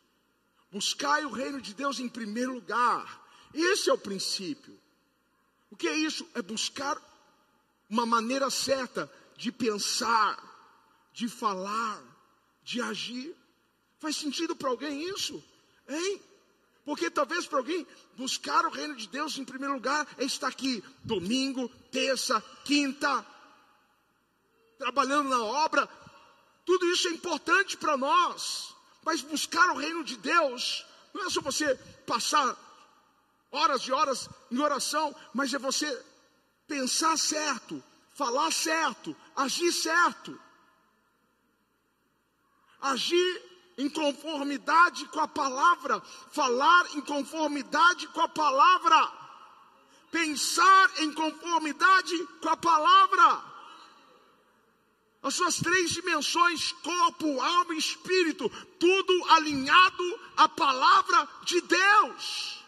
Buscai 0.72 1.24
o 1.26 1.30
reino 1.30 1.60
de 1.60 1.74
Deus 1.74 2.00
em 2.00 2.08
primeiro 2.08 2.54
lugar. 2.54 3.20
Esse 3.52 3.90
é 3.90 3.92
o 3.92 3.98
princípio. 3.98 4.76
O 5.70 5.76
que 5.76 5.86
é 5.86 5.94
isso? 5.94 6.26
É 6.34 6.40
buscar 6.40 6.96
uma 7.90 8.06
maneira 8.06 8.48
certa 8.48 9.12
de 9.36 9.52
pensar, 9.52 10.38
de 11.12 11.28
falar, 11.28 12.02
de 12.64 12.80
agir. 12.80 13.36
Faz 13.98 14.16
sentido 14.16 14.56
para 14.56 14.70
alguém 14.70 15.08
isso? 15.10 15.44
Hein? 15.86 16.22
Porque 16.86 17.10
talvez 17.10 17.46
para 17.46 17.58
alguém 17.58 17.86
buscar 18.16 18.64
o 18.64 18.70
reino 18.70 18.96
de 18.96 19.06
Deus 19.08 19.36
em 19.36 19.44
primeiro 19.44 19.74
lugar 19.74 20.08
é 20.16 20.24
estar 20.24 20.48
aqui 20.48 20.82
domingo, 21.04 21.68
terça, 21.90 22.42
quinta, 22.64 23.24
trabalhando 24.78 25.28
na 25.28 25.44
obra. 25.44 25.86
Tudo 26.64 26.86
isso 26.86 27.08
é 27.08 27.10
importante 27.10 27.76
para 27.76 27.96
nós. 27.96 28.74
Mas 29.04 29.20
buscar 29.20 29.70
o 29.70 29.78
reino 29.78 30.04
de 30.04 30.16
Deus 30.16 30.86
não 31.12 31.26
é 31.26 31.30
só 31.30 31.40
você 31.40 31.74
passar 32.06 32.56
horas 33.50 33.82
e 33.82 33.92
horas 33.92 34.28
em 34.50 34.58
oração, 34.58 35.14
mas 35.34 35.52
é 35.52 35.58
você 35.58 36.04
pensar 36.66 37.18
certo, 37.18 37.82
falar 38.14 38.50
certo, 38.52 39.14
agir 39.36 39.72
certo. 39.72 40.40
Agir 42.80 43.42
em 43.78 43.88
conformidade 43.88 45.06
com 45.06 45.20
a 45.20 45.28
palavra, 45.28 46.00
falar 46.30 46.96
em 46.96 47.00
conformidade 47.00 48.06
com 48.08 48.20
a 48.20 48.28
palavra, 48.28 49.12
pensar 50.10 51.00
em 51.00 51.12
conformidade 51.12 52.26
com 52.40 52.48
a 52.48 52.56
palavra. 52.56 53.51
As 55.22 55.34
suas 55.34 55.56
três 55.58 55.90
dimensões, 55.90 56.72
corpo, 56.82 57.40
alma 57.40 57.74
e 57.74 57.78
espírito, 57.78 58.50
tudo 58.78 59.24
alinhado 59.30 60.20
à 60.36 60.48
palavra 60.48 61.28
de 61.44 61.60
Deus. 61.60 62.64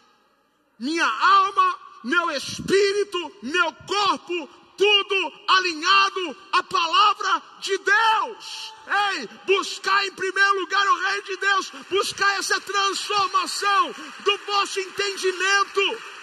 Minha 0.79 1.05
alma, 1.05 1.79
meu 2.03 2.31
espírito, 2.31 3.31
meu 3.41 3.73
corpo, 3.73 4.49
tudo 4.77 5.33
alinhado 5.47 6.37
à 6.53 6.63
palavra 6.63 7.43
de 7.59 7.77
Deus. 7.77 8.73
Ei, 9.15 9.29
buscar 9.45 10.05
em 10.05 10.11
primeiro 10.11 10.59
lugar 10.59 10.87
o 10.87 10.99
reino 11.07 11.23
de 11.23 11.37
Deus, 11.37 11.71
buscar 11.89 12.39
essa 12.39 12.59
transformação 12.61 13.95
do 14.23 14.37
vosso 14.45 14.79
entendimento. 14.79 16.14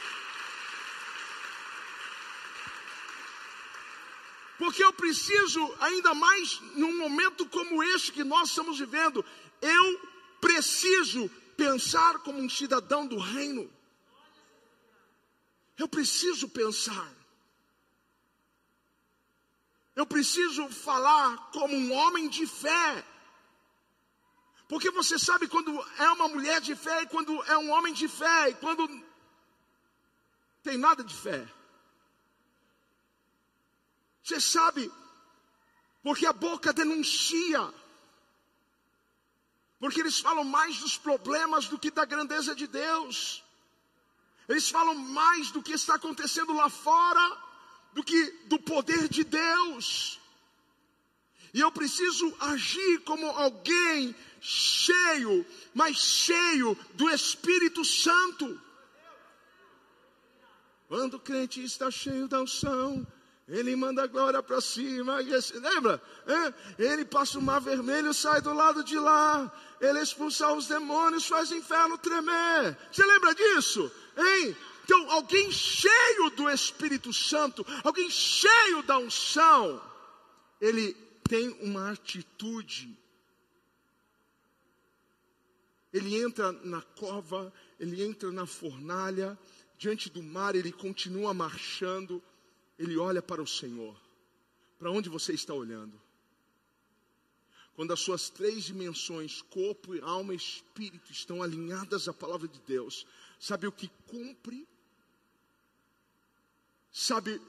Porque 4.63 4.85
eu 4.85 4.93
preciso, 4.93 5.61
ainda 5.81 6.15
mais 6.15 6.61
num 6.77 6.97
momento 6.97 7.45
como 7.49 7.83
este 7.83 8.13
que 8.13 8.23
nós 8.23 8.51
estamos 8.51 8.79
vivendo, 8.79 9.25
eu 9.61 10.01
preciso 10.41 11.29
pensar 11.57 12.21
como 12.21 12.39
um 12.39 12.49
cidadão 12.49 13.05
do 13.05 13.19
reino. 13.19 13.69
Eu 15.77 15.89
preciso 15.89 16.49
pensar. 16.49 17.13
Eu 19.97 20.07
preciso 20.07 20.69
falar 20.69 21.51
como 21.51 21.75
um 21.75 21.93
homem 21.93 22.29
de 22.29 22.47
fé. 22.47 23.05
Porque 24.69 24.93
você 24.93 25.19
sabe 25.19 25.49
quando 25.49 25.73
é 25.99 26.09
uma 26.11 26.29
mulher 26.29 26.61
de 26.61 26.77
fé 26.77 27.03
e 27.03 27.09
quando 27.09 27.43
é 27.51 27.59
um 27.59 27.69
homem 27.73 27.93
de 27.93 28.07
fé 28.07 28.51
e 28.51 28.55
quando 28.55 28.89
tem 30.63 30.79
nada 30.79 31.03
de 31.03 31.17
fé. 31.17 31.49
Você 34.23 34.41
sabe, 34.41 34.91
porque 36.03 36.27
a 36.27 36.33
boca 36.33 36.73
denuncia. 36.73 37.73
Porque 39.79 40.01
eles 40.01 40.20
falam 40.20 40.45
mais 40.45 40.79
dos 40.79 40.97
problemas 40.97 41.66
do 41.66 41.79
que 41.79 41.91
da 41.91 42.05
grandeza 42.05 42.55
de 42.55 42.66
Deus. 42.66 43.43
Eles 44.49 44.68
falam 44.68 44.95
mais 44.95 45.51
do 45.51 45.62
que 45.62 45.73
está 45.73 45.95
acontecendo 45.97 46.53
lá 46.53 46.68
fora 46.68 47.43
do 47.93 48.03
que 48.03 48.31
do 48.47 48.59
poder 48.59 49.09
de 49.09 49.25
Deus. 49.25 50.18
E 51.55 51.61
eu 51.61 51.70
preciso 51.70 52.35
agir 52.41 53.01
como 53.01 53.27
alguém 53.27 54.14
cheio, 54.41 55.45
mas 55.75 55.97
cheio 55.99 56.77
do 56.95 57.11
Espírito 57.11 57.85
Santo. 57.85 58.61
Quando 60.89 61.14
o 61.14 61.20
crente 61.20 61.62
está 61.62 61.91
cheio 61.91 62.27
da 62.27 62.41
unção, 62.41 63.07
ele 63.53 63.77
manda 63.77 64.03
a 64.03 64.07
glória 64.07 64.43
para 64.43 64.61
cima. 64.63 65.17
Lembra? 65.17 66.01
Ele 66.79 67.05
passa 67.05 67.39
o 67.39 67.43
mar 67.43 67.61
vermelho, 67.61 68.15
sai 68.15 68.41
do 68.41 68.53
lado 68.55 68.83
de 68.83 68.99
lá. 68.99 69.53
Ele 69.79 70.01
expulsa 70.01 70.51
os 70.53 70.67
demônios, 70.67 71.27
faz 71.27 71.51
o 71.51 71.55
inferno 71.55 71.99
tremer. 71.99 72.79
Você 72.91 73.05
lembra 73.05 73.35
disso? 73.35 73.93
Hein? 74.17 74.57
Então, 74.85 75.11
alguém 75.11 75.53
cheio 75.53 76.31
do 76.31 76.49
Espírito 76.49 77.13
Santo, 77.13 77.65
alguém 77.85 78.09
cheio 78.11 78.83
da 78.83 78.99
unção, 78.99 79.81
ele 80.61 80.95
tem 81.29 81.51
uma 81.61 81.93
atitude. 81.93 82.99
Ele 85.93 86.23
entra 86.23 86.53
na 86.53 86.81
cova, 86.81 87.53
ele 87.79 88.03
entra 88.03 88.33
na 88.33 88.47
fornalha, 88.47 89.39
diante 89.77 90.09
do 90.09 90.23
mar, 90.23 90.55
ele 90.55 90.73
continua 90.73 91.35
marchando, 91.35 92.23
ele 92.83 92.97
olha 92.99 93.22
para 93.22 93.43
o 93.43 93.47
Senhor. 93.47 93.97
Para 94.78 94.91
onde 94.91 95.09
você 95.09 95.33
está 95.33 95.55
olhando? 95.55 96.01
Quando 97.74 97.93
as 97.93 98.01
suas 98.01 98.28
três 98.28 98.64
dimensões, 98.64 99.41
corpo, 99.43 99.93
alma 100.05 100.35
e 100.35 100.37
espírito, 100.37 101.11
estão 101.11 101.43
alinhadas 101.43 102.09
à 102.09 102.12
palavra 102.12 102.47
de 102.49 102.61
Deus, 102.61 103.07
sabe 103.39 103.66
o 103.66 103.72
que 103.72 103.91
cumpre 104.07 104.66
Sabe 106.93 107.41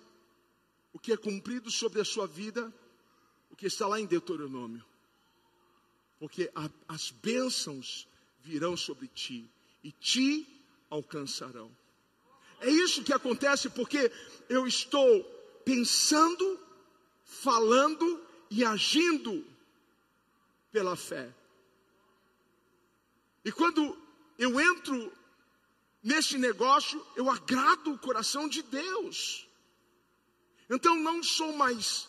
o 0.93 0.99
que 0.99 1.11
é 1.11 1.17
cumprido 1.17 1.69
sobre 1.69 1.99
a 1.99 2.05
sua 2.05 2.25
vida? 2.25 2.73
O 3.51 3.55
que 3.57 3.67
está 3.67 3.85
lá 3.85 3.99
em 3.99 4.05
Deuteronômio. 4.05 4.83
Porque 6.17 6.49
a, 6.55 6.69
as 6.87 7.11
bênçãos 7.11 8.07
virão 8.41 8.77
sobre 8.77 9.07
ti 9.09 9.49
e 9.83 9.91
te 9.91 10.47
alcançarão. 10.89 11.69
É 12.63 12.69
isso 12.69 13.03
que 13.03 13.13
acontece 13.13 13.69
porque 13.69 14.11
eu 14.49 14.65
estou 14.65 15.23
pensando, 15.63 16.59
falando 17.23 18.25
e 18.49 18.63
agindo 18.63 19.45
pela 20.71 20.95
fé. 20.95 21.33
E 23.45 23.51
quando 23.51 23.97
eu 24.37 24.59
entro 24.59 25.11
neste 26.01 26.37
negócio, 26.37 27.05
eu 27.15 27.29
agrado 27.29 27.93
o 27.93 27.99
coração 27.99 28.47
de 28.47 28.61
Deus. 28.61 29.47
Então 30.69 30.95
não 30.95 31.21
sou 31.21 31.53
mais 31.53 32.07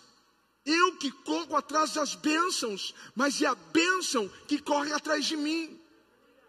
eu 0.65 0.97
que 0.97 1.11
corro 1.11 1.57
atrás 1.57 1.93
das 1.93 2.15
bênçãos, 2.15 2.95
mas 3.15 3.41
é 3.43 3.47
a 3.47 3.55
bênção 3.55 4.31
que 4.49 4.59
corre 4.59 4.93
atrás 4.93 5.27
de 5.27 5.37
mim. 5.37 5.79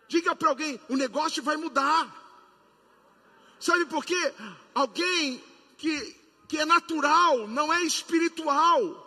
Diga 0.08 0.34
para 0.36 0.49
alguém: 0.49 0.80
o 0.88 0.95
negócio 0.95 1.43
vai 1.43 1.58
mudar. 1.58 2.24
Sabe 3.60 3.86
por 3.86 4.06
quê? 4.06 4.34
Alguém 4.74 5.43
que, 5.78 6.16
que 6.47 6.58
é 6.58 6.66
natural, 6.66 7.47
não 7.47 7.74
é 7.74 7.82
espiritual. 7.84 9.01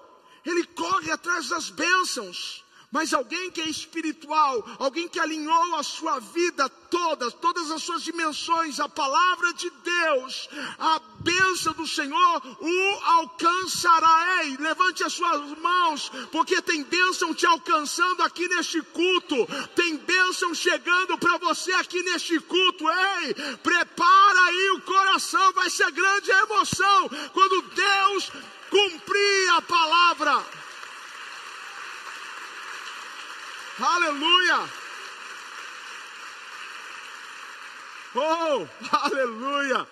ele 0.44 0.64
corre 0.64 1.10
atrás 1.10 1.48
das 1.48 1.70
bênçãos. 1.70 2.64
Mas 2.90 3.12
alguém 3.12 3.50
que 3.50 3.60
é 3.60 3.68
espiritual, 3.68 4.64
alguém 4.78 5.08
que 5.08 5.20
alinhou 5.20 5.74
a 5.74 5.82
sua 5.82 6.18
vida 6.20 6.66
toda, 6.68 7.30
todas 7.30 7.70
as 7.70 7.82
suas 7.82 8.02
dimensões, 8.02 8.80
a 8.80 8.88
palavra 8.88 9.52
de 9.52 9.68
Deus, 9.68 10.48
a 10.78 10.98
bênção 11.20 11.74
do 11.74 11.86
Senhor 11.86 12.42
o 12.58 13.04
alcançará. 13.04 14.42
Ei, 14.42 14.56
levante 14.56 15.04
as 15.04 15.12
suas 15.12 15.58
mãos, 15.58 16.10
porque 16.32 16.62
tem 16.62 16.82
bênção 16.82 17.34
te 17.34 17.44
alcançando 17.44 18.22
aqui 18.22 18.48
neste 18.48 18.80
culto, 18.80 19.46
tem 19.76 19.98
bênção 19.98 20.54
chegando 20.54 21.18
para 21.18 21.36
você 21.36 21.72
aqui 21.74 22.02
neste 22.04 22.40
culto. 22.40 22.84
Ei, 22.88 23.34
prepara 23.62 24.40
aí 24.44 24.70
o 24.70 24.80
coração, 24.80 25.52
vai 25.52 25.68
ser 25.68 25.90
grande 25.90 26.32
a 26.32 26.42
emoção 26.42 27.10
quando 27.34 27.62
Deus 27.62 28.32
cumprir 28.70 29.50
a 29.50 29.60
palavra. 29.60 30.58
Aleluia! 33.80 34.68
Oh, 38.16 38.66
aleluia! 38.90 39.88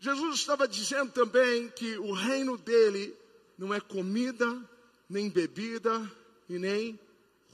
Jesus 0.00 0.40
estava 0.40 0.66
dizendo 0.66 1.12
também 1.12 1.68
que 1.70 1.96
o 1.98 2.12
reino 2.12 2.58
dele 2.58 3.16
não 3.56 3.72
é 3.72 3.80
comida, 3.80 4.68
nem 5.08 5.30
bebida 5.30 6.10
e 6.48 6.58
nem 6.58 6.98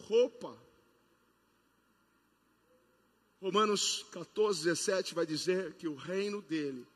roupa. 0.09 0.57
Romanos 3.43 4.07
14, 4.13 4.65
17 4.65 5.15
vai 5.15 5.27
dizer 5.27 5.75
que 5.75 5.87
o 5.87 5.95
reino 5.95 6.41
dele 6.41 6.87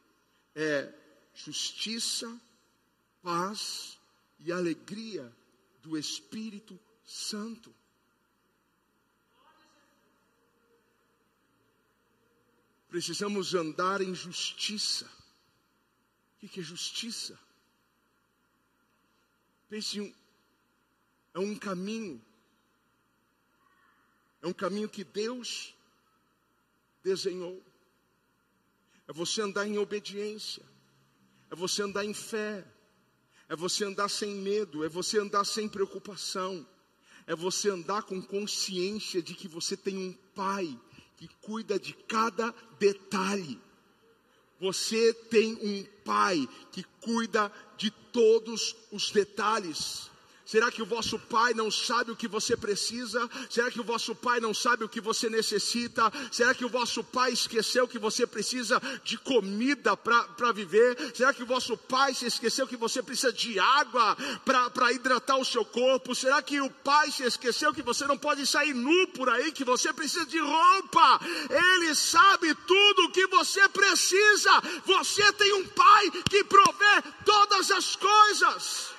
é 0.54 0.90
justiça, 1.34 2.34
paz 3.22 3.98
e 4.38 4.50
alegria 4.50 5.30
do 5.82 5.98
Espírito 5.98 6.80
Santo. 7.09 7.74
Precisamos 12.90 13.54
andar 13.54 14.02
em 14.02 14.14
justiça. 14.14 15.11
O 16.36 16.46
que 16.46 16.61
é 16.61 16.62
justiça? 16.62 17.38
Pense 19.70 19.98
um, 20.02 20.14
é 21.32 21.38
um 21.38 21.56
caminho. 21.56 22.22
É 24.42 24.46
um 24.46 24.52
caminho 24.52 24.88
que 24.88 25.02
Deus 25.02 25.74
desenhou. 27.02 27.64
É 29.06 29.14
você 29.14 29.40
andar 29.40 29.66
em 29.66 29.78
obediência. 29.78 30.62
É 31.50 31.56
você 31.56 31.80
andar 31.80 32.04
em 32.04 32.12
fé. 32.12 32.66
É 33.48 33.56
você 33.56 33.84
andar 33.84 34.11
sem 34.11 34.34
medo. 34.34 34.84
É 34.84 34.90
você 34.90 35.18
andar 35.18 35.44
sem 35.44 35.66
preocupação 35.66 36.68
é 37.29 37.37
você 37.37 37.68
andar 37.68 38.05
com 38.05 38.22
consciência 38.22 39.20
de 39.20 39.35
que 39.35 39.47
você 39.47 39.76
tem 39.76 39.99
um 39.99 40.14
pai 40.35 40.74
que 41.18 41.29
cuida 41.43 41.79
de 41.79 41.93
cada 41.93 42.55
detalhe. 42.79 43.61
Você 44.59 45.12
tem 45.12 45.53
um 45.57 45.85
pai 46.03 46.49
que 46.72 46.83
cuida 47.03 47.53
de 47.76 47.91
todos 47.91 48.74
os 48.91 49.11
detalhes. 49.11 50.11
Será 50.49 50.70
que 50.72 50.80
o 50.80 50.86
vosso 50.86 51.18
pai 51.18 51.53
não 51.53 51.70
sabe 51.70 52.11
o 52.11 52.16
que 52.16 52.26
você 52.26 52.57
precisa? 52.57 53.28
Será 53.51 53.70
que 53.70 53.82
o 53.82 53.84
vosso 53.84 54.14
pai 54.14 54.40
não 54.40 54.55
sabe 54.55 54.82
o 54.82 54.88
que 54.88 54.99
você 54.99 55.28
necessita? 55.28 56.11
Será 56.32 56.55
que 56.55 56.64
o 56.64 56.70
vosso 56.70 57.05
pai 57.05 57.32
esqueceu 57.32 57.86
que 57.86 57.99
você 57.99 58.26
precisa 58.26 58.80
de 59.05 59.18
comida 59.18 59.94
para 59.94 60.51
viver? 60.53 60.96
Será 61.14 61.34
que 61.34 61.42
o 61.42 61.46
vosso 61.46 61.76
pai 61.76 62.14
se 62.14 62.24
esqueceu 62.24 62.66
que 62.66 62.78
você 62.78 63.03
precisa 63.03 63.30
de 63.30 63.61
água 63.61 64.16
para 64.72 64.90
hidratar 64.90 65.36
o 65.36 65.44
seu 65.44 65.66
corpo? 65.66 66.14
Será 66.14 66.40
que 66.40 66.59
o 66.62 66.70
pai 66.70 67.11
se 67.11 67.24
esqueceu 67.24 67.74
que 67.74 67.82
você 67.82 68.07
não 68.07 68.16
pode 68.16 68.46
sair 68.46 68.72
nu 68.72 69.07
por 69.09 69.28
aí, 69.28 69.53
que 69.53 69.64
você 69.64 69.92
precisa 69.92 70.24
de 70.24 70.38
roupa? 70.38 71.20
Ele 71.51 71.94
sabe 71.94 72.55
tudo 72.55 73.03
o 73.03 73.11
que 73.11 73.26
você 73.26 73.68
precisa. 73.68 74.62
Você 74.86 75.30
tem 75.34 75.53
um 75.53 75.68
pai 75.68 76.11
que 76.30 76.42
provê 76.44 77.03
todas 77.26 77.70
as 77.70 77.96
coisas 77.96 78.96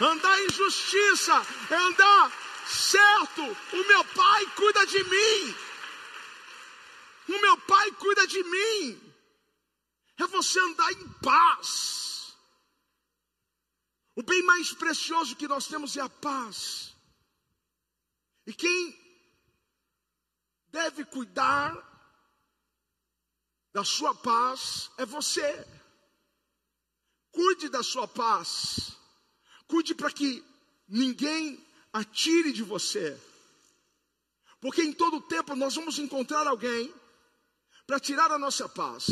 andar 0.00 0.40
em 0.40 0.50
justiça, 0.50 1.34
andar 1.70 2.32
certo. 2.66 3.42
O 3.42 3.88
meu 3.88 4.04
pai 4.04 4.46
cuida 4.56 4.86
de 4.86 5.04
mim. 5.04 5.54
O 7.28 7.40
meu 7.40 7.58
pai 7.58 7.92
cuida 7.92 8.26
de 8.26 8.42
mim. 8.42 9.14
É 10.18 10.26
você 10.26 10.58
andar 10.60 10.92
em 10.92 11.08
paz. 11.20 12.36
O 14.16 14.22
bem 14.22 14.42
mais 14.42 14.72
precioso 14.72 15.36
que 15.36 15.48
nós 15.48 15.66
temos 15.66 15.96
é 15.96 16.00
a 16.00 16.08
paz. 16.08 16.94
E 18.46 18.52
quem 18.52 19.04
deve 20.68 21.04
cuidar 21.04 21.72
da 23.72 23.84
sua 23.84 24.14
paz 24.14 24.90
é 24.98 25.04
você. 25.04 25.66
Cuide 27.32 27.68
da 27.68 27.82
sua 27.82 28.06
paz. 28.06 28.96
Cuide 29.74 29.92
para 29.92 30.08
que 30.08 30.40
ninguém 30.86 31.58
atire 31.92 32.52
de 32.52 32.62
você. 32.62 33.20
Porque 34.60 34.82
em 34.82 34.92
todo 34.92 35.20
tempo 35.20 35.56
nós 35.56 35.74
vamos 35.74 35.98
encontrar 35.98 36.46
alguém 36.46 36.94
para 37.84 37.98
tirar 37.98 38.30
a 38.30 38.38
nossa 38.38 38.68
paz. 38.68 39.08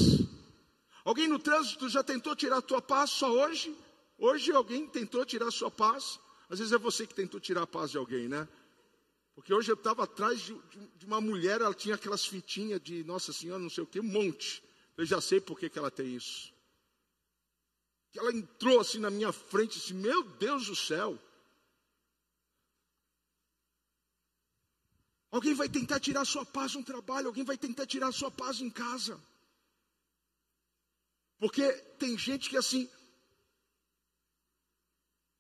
Alguém 1.05 1.27
no 1.27 1.41
trânsito 1.41 1.89
já 1.89 2.05
tentou 2.05 2.37
tirar 2.37 2.59
a 2.59 2.63
tua 2.63 2.81
paz 2.81 3.11
só 3.11 3.29
hoje? 3.29 3.77
Hoje 4.17 4.53
alguém 4.53 4.87
tentou 4.87 5.27
tirar 5.27 5.49
a 5.49 5.51
sua 5.51 5.69
paz? 5.69 6.21
Às 6.49 6.61
vezes 6.61 6.73
é 6.73 6.79
você 6.79 7.09
que 7.09 7.15
tentou 7.15 7.41
tirar 7.41 7.63
a 7.63 7.67
paz 7.67 7.91
de 7.91 7.99
alguém, 7.99 8.29
né? 8.29 8.47
Porque 9.35 9.53
hoje 9.53 9.69
eu 9.69 9.75
estava 9.75 10.05
atrás 10.05 10.43
de, 10.43 10.57
de, 10.97 11.07
uma 11.07 11.21
mulher, 11.21 11.61
ela 11.61 11.75
tinha 11.75 11.97
aquelas 11.97 12.25
fitinhas 12.25 12.81
de 12.81 13.03
Nossa 13.03 13.33
Senhora, 13.33 13.61
não 13.61 13.69
sei 13.69 13.83
o 13.83 13.87
que, 13.89 13.99
um 13.99 14.05
monte. 14.05 14.63
Eu 14.97 15.05
já 15.05 15.21
sei 15.21 15.41
por 15.41 15.59
que, 15.59 15.69
que 15.69 15.77
ela 15.81 15.91
tem 15.91 16.15
isso 16.15 16.52
que 18.13 18.19
ela 18.19 18.31
entrou 18.31 18.79
assim 18.79 18.99
na 18.99 19.11
minha 19.11 19.33
frente 19.33 19.77
e 19.77 19.81
disse: 19.81 19.95
Meu 19.95 20.23
Deus 20.23 20.67
do 20.67 20.77
céu. 20.77 21.19
Alguém 25.31 25.55
vai 25.55 25.67
tentar 25.67 25.99
tirar 25.99 26.27
sua 26.27 26.45
paz 26.45 26.75
no 26.75 26.85
trabalho, 26.85 27.29
alguém 27.29 27.43
vai 27.43 27.57
tentar 27.57 27.87
tirar 27.87 28.13
sua 28.13 28.31
paz 28.31 28.61
em 28.61 28.69
casa. 28.69 29.19
Porque 31.39 31.73
tem 31.99 32.19
gente 32.19 32.51
que 32.51 32.57
assim, 32.59 32.89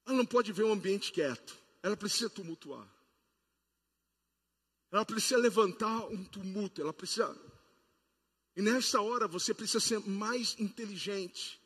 ela 0.06 0.16
não 0.16 0.24
pode 0.24 0.50
ver 0.50 0.64
um 0.64 0.72
ambiente 0.72 1.12
quieto, 1.12 1.54
ela 1.82 1.96
precisa 1.96 2.30
tumultuar. 2.30 2.88
Ela 4.90 5.04
precisa 5.04 5.36
levantar 5.36 6.06
um 6.06 6.24
tumulto, 6.24 6.80
ela 6.80 6.92
precisa. 6.92 7.38
E 8.56 8.62
nessa 8.62 9.00
hora 9.02 9.28
você 9.28 9.52
precisa 9.52 9.80
ser 9.80 10.00
mais 10.00 10.58
inteligente 10.58 11.61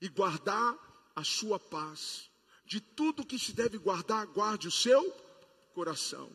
e 0.00 0.08
guardar 0.08 0.76
a 1.14 1.24
sua 1.24 1.58
paz. 1.58 2.30
De 2.64 2.80
tudo 2.80 3.24
que 3.24 3.38
se 3.38 3.52
deve 3.52 3.78
guardar, 3.78 4.26
guarde 4.26 4.68
o 4.68 4.72
seu 4.72 5.10
coração. 5.74 6.30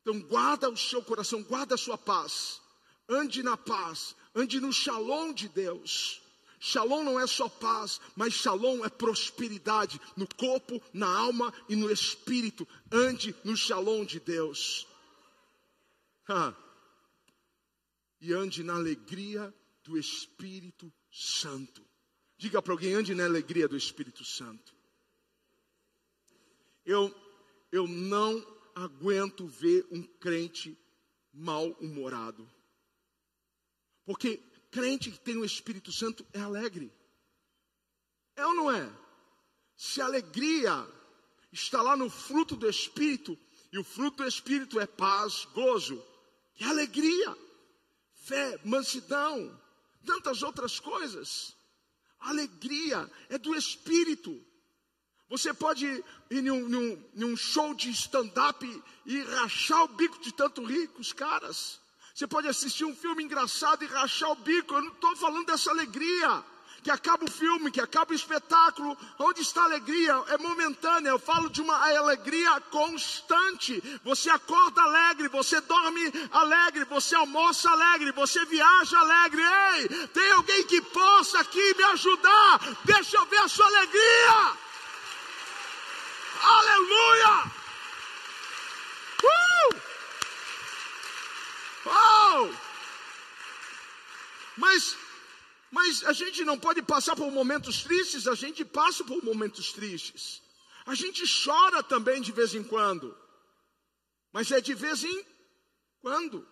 Então, 0.00 0.20
guarda 0.20 0.68
o 0.68 0.76
seu 0.76 1.02
coração, 1.02 1.42
guarda 1.42 1.74
a 1.74 1.78
sua 1.78 1.96
paz. 1.96 2.60
Ande 3.08 3.42
na 3.42 3.56
paz, 3.56 4.14
ande 4.34 4.60
no 4.60 4.72
shalom 4.72 5.32
de 5.32 5.48
Deus. 5.48 6.20
Shalom 6.60 7.04
não 7.04 7.20
é 7.20 7.26
só 7.26 7.48
paz, 7.48 8.00
mas 8.16 8.34
shalom 8.34 8.84
é 8.84 8.88
prosperidade 8.88 10.00
no 10.16 10.26
corpo, 10.26 10.82
na 10.92 11.06
alma 11.06 11.54
e 11.68 11.76
no 11.76 11.90
espírito. 11.90 12.66
Ande 12.90 13.34
no 13.44 13.56
shalom 13.56 14.04
de 14.04 14.18
Deus. 14.18 14.86
Ha. 16.28 16.54
E 18.20 18.32
ande 18.32 18.64
na 18.64 18.74
alegria 18.74 19.54
do 19.84 19.96
Espírito 19.96 20.92
Santo. 21.10 21.82
Diga 22.38 22.62
para 22.62 22.72
alguém, 22.72 22.94
ande 22.94 23.16
na 23.16 23.24
alegria 23.24 23.66
do 23.66 23.76
Espírito 23.76 24.24
Santo. 24.24 24.72
Eu, 26.86 27.12
eu 27.72 27.88
não 27.88 28.46
aguento 28.76 29.44
ver 29.48 29.84
um 29.90 30.04
crente 30.04 30.78
mal-humorado. 31.34 32.48
Porque 34.04 34.36
crente 34.70 35.10
que 35.10 35.18
tem 35.18 35.36
o 35.36 35.44
Espírito 35.44 35.90
Santo 35.90 36.24
é 36.32 36.38
alegre. 36.38 36.92
É 38.36 38.46
ou 38.46 38.54
não 38.54 38.70
é? 38.70 38.88
Se 39.76 40.00
a 40.00 40.06
alegria 40.06 40.86
está 41.50 41.82
lá 41.82 41.96
no 41.96 42.08
fruto 42.08 42.54
do 42.54 42.70
Espírito, 42.70 43.36
e 43.72 43.78
o 43.78 43.84
fruto 43.84 44.18
do 44.22 44.28
Espírito 44.28 44.78
é 44.78 44.86
paz, 44.86 45.44
gozo, 45.46 46.00
é 46.60 46.66
alegria, 46.66 47.36
fé, 48.12 48.60
mansidão, 48.64 49.60
tantas 50.06 50.44
outras 50.44 50.78
coisas 50.78 51.57
alegria 52.20 53.10
é 53.28 53.38
do 53.38 53.54
Espírito. 53.54 54.44
Você 55.28 55.52
pode 55.52 55.86
ir 56.30 56.42
num, 56.42 56.68
num, 56.68 57.04
num 57.14 57.36
show 57.36 57.74
de 57.74 57.90
stand-up 57.90 58.82
e 59.04 59.22
rachar 59.22 59.84
o 59.84 59.88
bico 59.88 60.18
de 60.20 60.32
tanto 60.32 60.64
rir 60.64 60.88
com 60.88 61.00
os 61.00 61.12
caras. 61.12 61.80
Você 62.14 62.26
pode 62.26 62.48
assistir 62.48 62.84
um 62.84 62.96
filme 62.96 63.22
engraçado 63.22 63.84
e 63.84 63.86
rachar 63.86 64.30
o 64.32 64.36
bico. 64.36 64.74
Eu 64.74 64.82
não 64.82 64.92
estou 64.92 65.14
falando 65.16 65.46
dessa 65.46 65.70
alegria 65.70 66.44
que 66.88 66.92
acaba 66.92 67.22
o 67.26 67.30
filme, 67.30 67.70
que 67.70 67.82
acaba 67.82 68.12
o 68.12 68.16
espetáculo, 68.16 68.96
onde 69.18 69.42
está 69.42 69.60
a 69.60 69.64
alegria? 69.64 70.24
É 70.28 70.38
momentânea. 70.38 71.10
Eu 71.10 71.18
falo 71.18 71.50
de 71.50 71.60
uma 71.60 71.76
alegria 71.86 72.58
constante. 72.70 73.82
Você 74.02 74.30
acorda 74.30 74.80
alegre, 74.80 75.28
você 75.28 75.60
dorme 75.60 76.10
alegre, 76.32 76.86
você 76.86 77.14
almoça 77.14 77.68
alegre, 77.70 78.10
você 78.12 78.42
viaja 78.46 78.98
alegre. 78.98 79.42
Ei, 79.42 80.06
tem 80.08 80.32
alguém 80.32 80.64
que 80.64 80.80
possa 80.80 81.40
aqui 81.40 81.74
me 81.76 81.84
ajudar? 81.84 82.58
Deixa 82.86 83.18
eu 83.18 83.26
ver 83.26 83.40
a 83.40 83.48
sua 83.48 83.66
alegria. 83.66 84.52
Aleluia! 86.42 87.52
Uh! 89.24 89.76
Oh! 91.84 92.50
Mas 94.56 94.96
mas 95.70 96.04
a 96.04 96.12
gente 96.12 96.44
não 96.44 96.58
pode 96.58 96.82
passar 96.82 97.14
por 97.14 97.30
momentos 97.30 97.82
tristes, 97.82 98.26
a 98.26 98.34
gente 98.34 98.64
passa 98.64 99.04
por 99.04 99.22
momentos 99.22 99.72
tristes. 99.72 100.42
A 100.86 100.94
gente 100.94 101.22
chora 101.44 101.82
também 101.82 102.22
de 102.22 102.32
vez 102.32 102.54
em 102.54 102.62
quando. 102.62 103.14
Mas 104.32 104.50
é 104.50 104.60
de 104.60 104.72
vez 104.72 105.04
em 105.04 105.26
quando. 106.00 106.46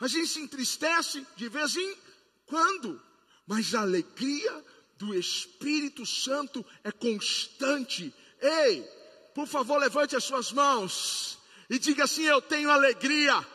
A 0.00 0.08
gente 0.08 0.26
se 0.26 0.40
entristece 0.40 1.24
de 1.36 1.48
vez 1.48 1.76
em 1.76 1.96
quando. 2.46 3.00
Mas 3.46 3.74
a 3.74 3.82
alegria 3.82 4.64
do 4.98 5.14
Espírito 5.14 6.04
Santo 6.04 6.66
é 6.82 6.90
constante. 6.90 8.12
Ei, 8.40 8.82
por 9.32 9.46
favor, 9.46 9.78
levante 9.78 10.16
as 10.16 10.24
suas 10.24 10.50
mãos 10.50 11.38
e 11.70 11.78
diga 11.78 12.04
assim: 12.04 12.24
Eu 12.24 12.42
tenho 12.42 12.70
alegria 12.70 13.46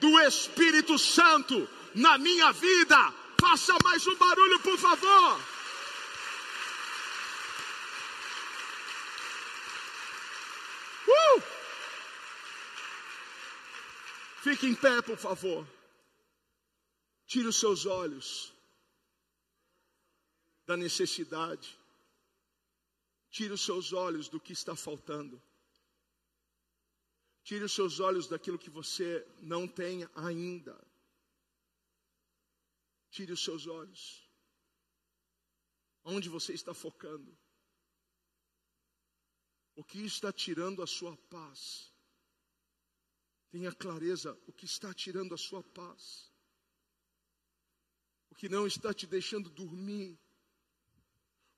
do 0.00 0.20
Espírito 0.20 0.96
Santo 0.96 1.68
na 1.94 2.16
minha 2.16 2.52
vida 2.52 3.19
Faça 3.40 3.74
mais 3.82 4.06
um 4.06 4.16
barulho, 4.16 4.60
por 4.60 4.78
favor. 4.78 5.40
Uh! 11.08 11.42
Fique 14.42 14.66
em 14.66 14.74
pé, 14.74 15.00
por 15.00 15.16
favor. 15.16 15.66
Tire 17.26 17.46
os 17.48 17.58
seus 17.58 17.86
olhos 17.86 18.52
da 20.66 20.76
necessidade. 20.76 21.78
Tire 23.30 23.52
os 23.52 23.64
seus 23.64 23.92
olhos 23.92 24.28
do 24.28 24.38
que 24.38 24.52
está 24.52 24.76
faltando. 24.76 25.40
Tire 27.42 27.64
os 27.64 27.72
seus 27.72 28.00
olhos 28.00 28.28
daquilo 28.28 28.58
que 28.58 28.68
você 28.68 29.26
não 29.40 29.66
tem 29.66 30.06
ainda. 30.14 30.89
Tire 33.10 33.32
os 33.32 33.42
seus 33.42 33.66
olhos. 33.66 34.28
Onde 36.04 36.28
você 36.28 36.52
está 36.52 36.72
focando? 36.72 37.36
O 39.74 39.84
que 39.84 40.04
está 40.04 40.32
tirando 40.32 40.82
a 40.82 40.86
sua 40.86 41.16
paz? 41.16 41.92
Tenha 43.50 43.72
clareza 43.72 44.38
o 44.46 44.52
que 44.52 44.64
está 44.64 44.94
tirando 44.94 45.34
a 45.34 45.38
sua 45.38 45.62
paz. 45.62 46.30
O 48.30 48.34
que 48.34 48.48
não 48.48 48.66
está 48.66 48.94
te 48.94 49.06
deixando 49.06 49.50
dormir. 49.50 50.18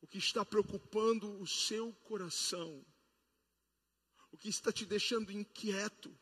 O 0.01 0.07
que 0.07 0.19
está 0.19 0.45
preocupando 0.45 1.41
o 1.41 1.47
seu 1.47 1.93
coração. 1.95 2.85
O 4.31 4.39
que 4.39 4.49
está 4.49 4.73
te 4.73 4.87
deixando 4.87 5.31
inquieto. 5.31 6.17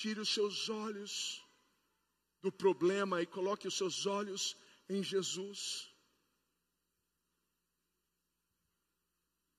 Tire 0.00 0.18
os 0.18 0.32
seus 0.32 0.70
olhos 0.70 1.44
do 2.40 2.50
problema 2.50 3.20
e 3.20 3.26
coloque 3.26 3.68
os 3.68 3.76
seus 3.76 4.06
olhos 4.06 4.56
em 4.88 5.02
Jesus. 5.02 5.94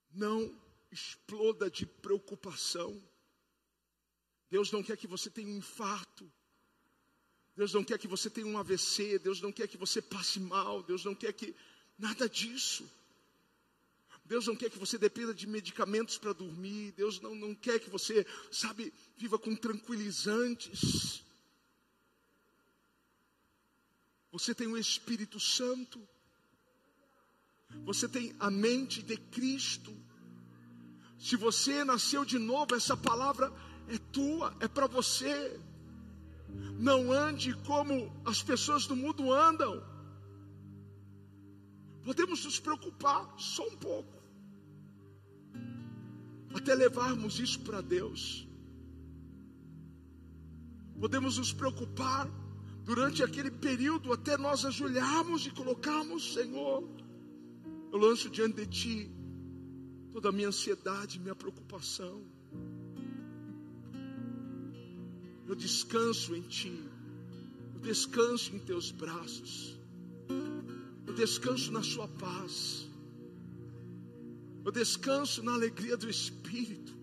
Não 0.09 0.39
exploda 0.91 1.69
de 1.69 1.85
preocupação. 1.85 2.91
Deus 4.49 4.71
não 4.71 4.81
quer 4.81 4.97
que 4.97 5.05
você 5.05 5.29
tenha 5.29 5.47
um 5.47 5.57
infarto. 5.57 6.25
Deus 7.55 7.71
não 7.71 7.83
quer 7.83 7.99
que 7.99 8.07
você 8.07 8.27
tenha 8.27 8.47
um 8.47 8.57
AVC. 8.57 9.19
Deus 9.19 9.41
não 9.41 9.51
quer 9.51 9.67
que 9.67 9.77
você 9.77 10.01
passe 10.01 10.39
mal. 10.39 10.81
Deus 10.81 11.05
não 11.05 11.13
quer 11.13 11.33
que 11.33 11.55
nada 11.99 12.27
disso. 12.27 12.89
Deus 14.25 14.47
não 14.47 14.55
quer 14.55 14.69
que 14.69 14.79
você 14.79 14.97
dependa 14.97 15.33
de 15.33 15.45
medicamentos 15.45 16.17
para 16.17 16.33
dormir. 16.33 16.93
Deus 16.93 17.19
não, 17.19 17.35
não 17.35 17.53
quer 17.53 17.79
que 17.79 17.89
você, 17.89 18.25
sabe, 18.51 18.93
viva 19.17 19.37
com 19.37 19.55
tranquilizantes. 19.55 21.23
Você 24.31 24.55
tem 24.55 24.67
o 24.67 24.77
Espírito 24.77 25.39
Santo. 25.39 25.99
Você 27.83 28.07
tem 28.07 28.33
a 28.39 28.49
mente 28.49 29.01
de 29.01 29.17
Cristo. 29.17 29.95
Se 31.19 31.35
você 31.35 31.83
nasceu 31.83 32.23
de 32.23 32.39
novo, 32.39 32.75
essa 32.75 32.95
palavra 32.95 33.53
é 33.87 33.97
tua, 34.11 34.55
é 34.59 34.67
para 34.67 34.87
você. 34.87 35.59
Não 36.79 37.11
ande 37.11 37.53
como 37.65 38.11
as 38.25 38.41
pessoas 38.41 38.87
do 38.87 38.95
mundo 38.95 39.31
andam. 39.31 39.90
Podemos 42.03 42.43
nos 42.45 42.59
preocupar 42.59 43.33
só 43.37 43.67
um 43.67 43.77
pouco 43.77 44.21
até 46.53 46.75
levarmos 46.75 47.39
isso 47.39 47.59
para 47.61 47.81
Deus. 47.81 48.47
Podemos 50.99 51.37
nos 51.37 51.51
preocupar 51.51 52.29
durante 52.83 53.23
aquele 53.23 53.49
período 53.49 54.13
até 54.13 54.37
nós 54.37 54.65
ajoelharmos 54.65 55.45
e 55.47 55.51
colocarmos, 55.51 56.33
Senhor, 56.33 56.87
eu 57.91 57.97
lanço 57.97 58.29
diante 58.29 58.55
de 58.55 58.67
Ti 58.67 59.11
toda 60.11 60.29
a 60.29 60.31
minha 60.31 60.49
ansiedade, 60.49 61.19
minha 61.19 61.35
preocupação. 61.35 62.21
Eu 65.47 65.55
descanso 65.55 66.35
em 66.35 66.41
Ti, 66.43 66.79
eu 67.73 67.79
descanso 67.81 68.55
em 68.55 68.59
Teus 68.59 68.91
braços, 68.91 69.79
eu 71.11 71.15
descanso 71.15 71.71
na 71.73 71.83
Sua 71.83 72.07
paz. 72.07 72.89
Eu 74.63 74.71
descanso 74.71 75.43
na 75.43 75.53
alegria 75.53 75.97
do 75.97 76.09
Espírito. 76.09 76.93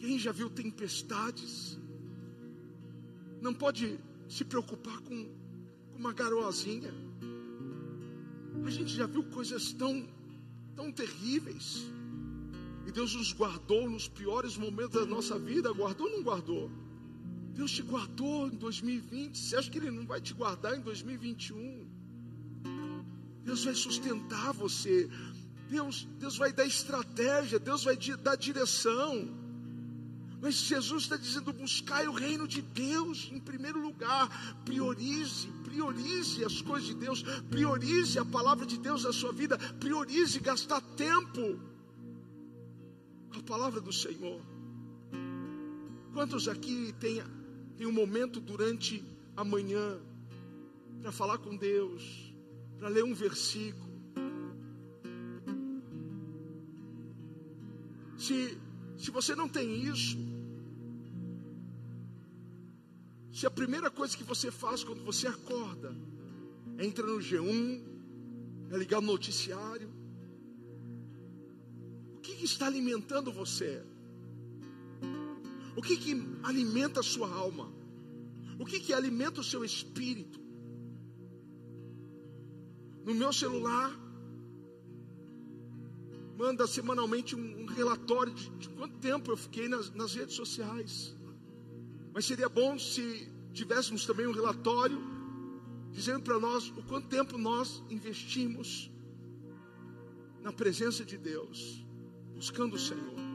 Quem 0.00 0.18
já 0.18 0.32
viu 0.32 0.50
tempestades, 0.50 1.78
não 3.40 3.54
pode 3.54 3.98
se 4.28 4.44
preocupar 4.44 4.98
com, 5.02 5.24
com 5.92 5.98
uma 5.98 6.12
garoazinha. 6.12 6.92
A 8.64 8.70
gente 8.70 8.92
já 8.92 9.06
viu 9.06 9.22
coisas 9.22 9.72
tão, 9.72 10.08
tão 10.74 10.90
terríveis. 10.90 11.84
E 12.86 12.90
Deus 12.90 13.14
nos 13.14 13.32
guardou 13.32 13.88
nos 13.88 14.08
piores 14.08 14.56
momentos 14.56 14.98
da 14.98 15.06
nossa 15.06 15.38
vida. 15.38 15.72
Guardou 15.72 16.08
ou 16.08 16.16
não 16.16 16.22
guardou? 16.24 16.87
Deus 17.58 17.72
te 17.72 17.82
guardou 17.82 18.46
em 18.46 18.56
2020. 18.56 19.36
Você 19.36 19.56
acha 19.56 19.68
que 19.68 19.78
Ele 19.78 19.90
não 19.90 20.06
vai 20.06 20.20
te 20.20 20.32
guardar 20.32 20.78
em 20.78 20.80
2021? 20.80 21.88
Deus 23.42 23.64
vai 23.64 23.74
sustentar 23.74 24.52
você. 24.52 25.10
Deus, 25.68 26.06
Deus 26.20 26.36
vai 26.38 26.52
dar 26.52 26.64
estratégia, 26.64 27.58
Deus 27.58 27.82
vai 27.82 27.96
dar 27.96 28.36
direção. 28.36 29.28
Mas 30.40 30.54
Jesus 30.54 31.02
está 31.02 31.16
dizendo: 31.16 31.52
buscai 31.52 32.06
o 32.06 32.12
reino 32.12 32.46
de 32.46 32.62
Deus 32.62 33.28
em 33.32 33.40
primeiro 33.40 33.80
lugar. 33.82 34.28
Priorize, 34.64 35.48
priorize 35.64 36.44
as 36.44 36.62
coisas 36.62 36.86
de 36.86 36.94
Deus, 36.94 37.24
priorize 37.50 38.20
a 38.20 38.24
palavra 38.24 38.64
de 38.64 38.78
Deus 38.78 39.02
na 39.02 39.12
sua 39.12 39.32
vida, 39.32 39.58
priorize 39.80 40.38
gastar 40.38 40.80
tempo 40.80 41.58
com 43.32 43.40
a 43.40 43.42
palavra 43.42 43.80
do 43.80 43.92
Senhor. 43.92 44.40
Quantos 46.14 46.46
aqui 46.46 46.94
tem, 47.00 47.20
tem 47.78 47.86
um 47.86 47.92
momento 47.92 48.40
durante 48.40 49.02
a 49.34 49.42
manhã 49.42 49.98
para 51.00 51.10
falar 51.10 51.38
com 51.38 51.56
Deus? 51.56 52.28
para 52.78 52.88
ler 52.88 53.04
um 53.04 53.12
versículo. 53.12 53.88
Se, 58.16 58.58
se 58.96 59.10
você 59.10 59.34
não 59.34 59.48
tem 59.48 59.82
isso, 59.82 60.16
se 63.32 63.46
a 63.46 63.50
primeira 63.50 63.90
coisa 63.90 64.16
que 64.16 64.24
você 64.24 64.50
faz 64.50 64.82
quando 64.82 65.04
você 65.04 65.26
acorda 65.26 65.94
é 66.78 66.84
entrar 66.84 67.06
no 67.06 67.18
G1, 67.18 67.82
é 68.70 68.76
ligar 68.76 68.98
o 68.98 69.02
noticiário, 69.02 69.90
o 72.16 72.20
que, 72.20 72.34
que 72.36 72.44
está 72.44 72.66
alimentando 72.66 73.32
você? 73.32 73.84
O 75.78 75.82
que, 75.86 75.96
que 75.96 76.12
alimenta 76.50 77.00
a 77.00 77.08
sua 77.14 77.28
alma? 77.44 77.66
O 78.58 78.64
que, 78.70 78.78
que 78.80 78.92
alimenta 78.92 79.40
o 79.40 79.48
seu 79.52 79.62
espírito? 79.64 80.38
no 83.08 83.14
meu 83.14 83.32
celular, 83.32 83.90
manda 86.36 86.66
semanalmente 86.66 87.34
um, 87.34 87.64
relatório 87.64 88.34
de, 88.34 88.50
de, 88.50 88.68
quanto 88.68 88.98
tempo 88.98 89.30
eu 89.30 89.36
fiquei 89.36 89.66
nas, 89.66 89.90
nas 89.94 90.14
redes 90.14 90.36
sociais. 90.36 91.16
Mas 92.12 92.26
seria 92.26 92.50
bom 92.50 92.78
se 92.78 93.32
tivéssemos 93.54 94.04
também 94.04 94.26
um 94.26 94.32
relatório 94.32 95.00
dizendo 95.90 96.22
para 96.22 96.38
nós 96.38 96.68
o 96.68 96.82
quanto 96.82 97.08
tempo 97.08 97.38
nós 97.38 97.82
investimos 97.88 98.90
na 100.42 100.52
presença 100.52 101.02
de 101.02 101.16
Deus, 101.16 101.82
buscando 102.34 102.74
o 102.74 102.78
Senhor. 102.78 103.27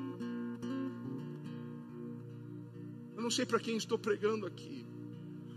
Eu 3.24 3.28
não 3.28 3.32
sei 3.32 3.46
para 3.46 3.58
quem 3.58 3.78
estou 3.78 3.98
pregando 3.98 4.46
aqui, 4.46 4.86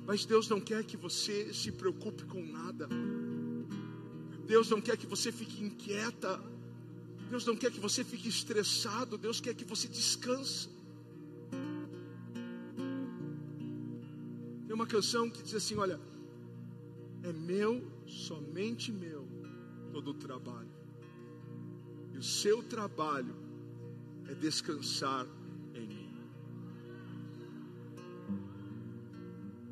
mas 0.07 0.25
Deus 0.25 0.49
não 0.49 0.61
quer 0.61 0.85
que 0.85 0.97
você 0.97 1.53
se 1.53 1.73
preocupe 1.73 2.23
com 2.25 2.41
nada. 2.41 2.89
Deus 4.47 4.71
não 4.71 4.81
quer 4.81 4.97
que 4.97 5.05
você 5.05 5.33
fique 5.33 5.64
inquieta. 5.64 6.41
Deus 7.29 7.45
não 7.45 7.57
quer 7.57 7.73
que 7.73 7.81
você 7.81 8.05
fique 8.05 8.29
estressado. 8.29 9.19
Deus 9.19 9.41
quer 9.41 9.53
que 9.53 9.64
você 9.64 9.89
descanse. 9.89 10.69
Tem 14.64 14.73
uma 14.73 14.87
canção 14.87 15.29
que 15.29 15.43
diz 15.43 15.57
assim: 15.57 15.75
Olha, 15.75 15.99
é 17.25 17.33
meu, 17.33 17.85
somente 18.07 18.93
meu, 18.93 19.27
todo 19.91 20.12
o 20.12 20.14
trabalho. 20.14 20.71
E 22.14 22.19
o 22.19 22.23
seu 22.23 22.62
trabalho 22.62 23.35
é 24.29 24.35
descansar 24.35 25.27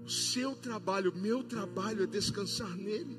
O 0.04 0.10
seu 0.10 0.54
trabalho, 0.54 1.10
o 1.10 1.18
meu 1.18 1.42
trabalho 1.42 2.02
é 2.02 2.06
descansar 2.06 2.76
nele. 2.76 3.18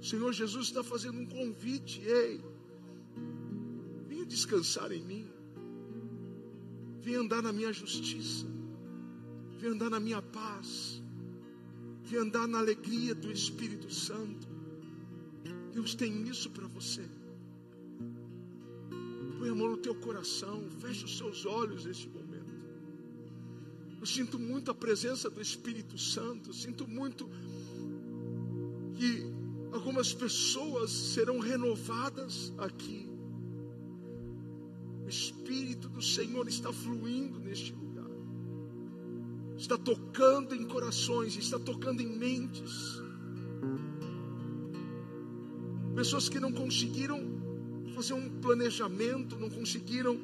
O 0.00 0.04
Senhor 0.04 0.32
Jesus 0.32 0.66
está 0.66 0.82
fazendo 0.82 1.20
um 1.20 1.26
convite, 1.26 2.00
ei, 2.00 2.44
venha 4.08 4.26
descansar 4.26 4.90
em 4.90 5.04
mim, 5.04 5.30
venha 7.00 7.20
andar 7.20 7.40
na 7.40 7.52
minha 7.52 7.72
justiça, 7.72 8.46
venha 9.60 9.74
andar 9.74 9.90
na 9.90 10.00
minha 10.00 10.20
paz, 10.20 11.00
venha 12.02 12.22
andar 12.22 12.48
na 12.48 12.58
alegria 12.58 13.14
do 13.14 13.30
Espírito 13.30 13.94
Santo. 13.94 14.48
Deus 15.72 15.94
tem 15.94 16.26
isso 16.28 16.50
para 16.50 16.66
você. 16.66 17.08
Põe 19.38 19.50
amor 19.50 19.70
no 19.70 19.76
teu 19.76 19.94
coração, 19.94 20.68
feche 20.80 21.04
os 21.04 21.16
seus 21.16 21.46
olhos 21.46 21.84
neste 21.84 22.08
momento. 22.08 22.21
Eu 24.02 24.06
sinto 24.06 24.36
muito 24.36 24.68
a 24.68 24.74
presença 24.74 25.30
do 25.30 25.40
Espírito 25.40 25.96
Santo, 25.96 26.52
sinto 26.52 26.88
muito 26.88 27.30
que 28.94 29.32
algumas 29.72 30.12
pessoas 30.12 30.90
serão 30.90 31.38
renovadas 31.38 32.52
aqui. 32.58 33.08
O 35.04 35.08
Espírito 35.08 35.88
do 35.88 36.02
Senhor 36.02 36.48
está 36.48 36.72
fluindo 36.72 37.38
neste 37.38 37.72
lugar, 37.72 38.10
está 39.56 39.78
tocando 39.78 40.52
em 40.52 40.64
corações, 40.64 41.36
está 41.36 41.60
tocando 41.60 42.02
em 42.02 42.08
mentes. 42.08 43.00
Pessoas 45.94 46.28
que 46.28 46.40
não 46.40 46.50
conseguiram 46.50 47.20
fazer 47.94 48.14
um 48.14 48.28
planejamento, 48.40 49.38
não 49.38 49.48
conseguiram 49.48 50.20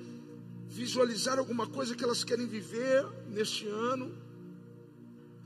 visualizar 0.68 1.38
alguma 1.38 1.66
coisa 1.66 1.94
que 1.94 2.04
elas 2.04 2.22
querem 2.22 2.46
viver 2.46 3.06
neste 3.30 3.66
ano, 3.66 4.14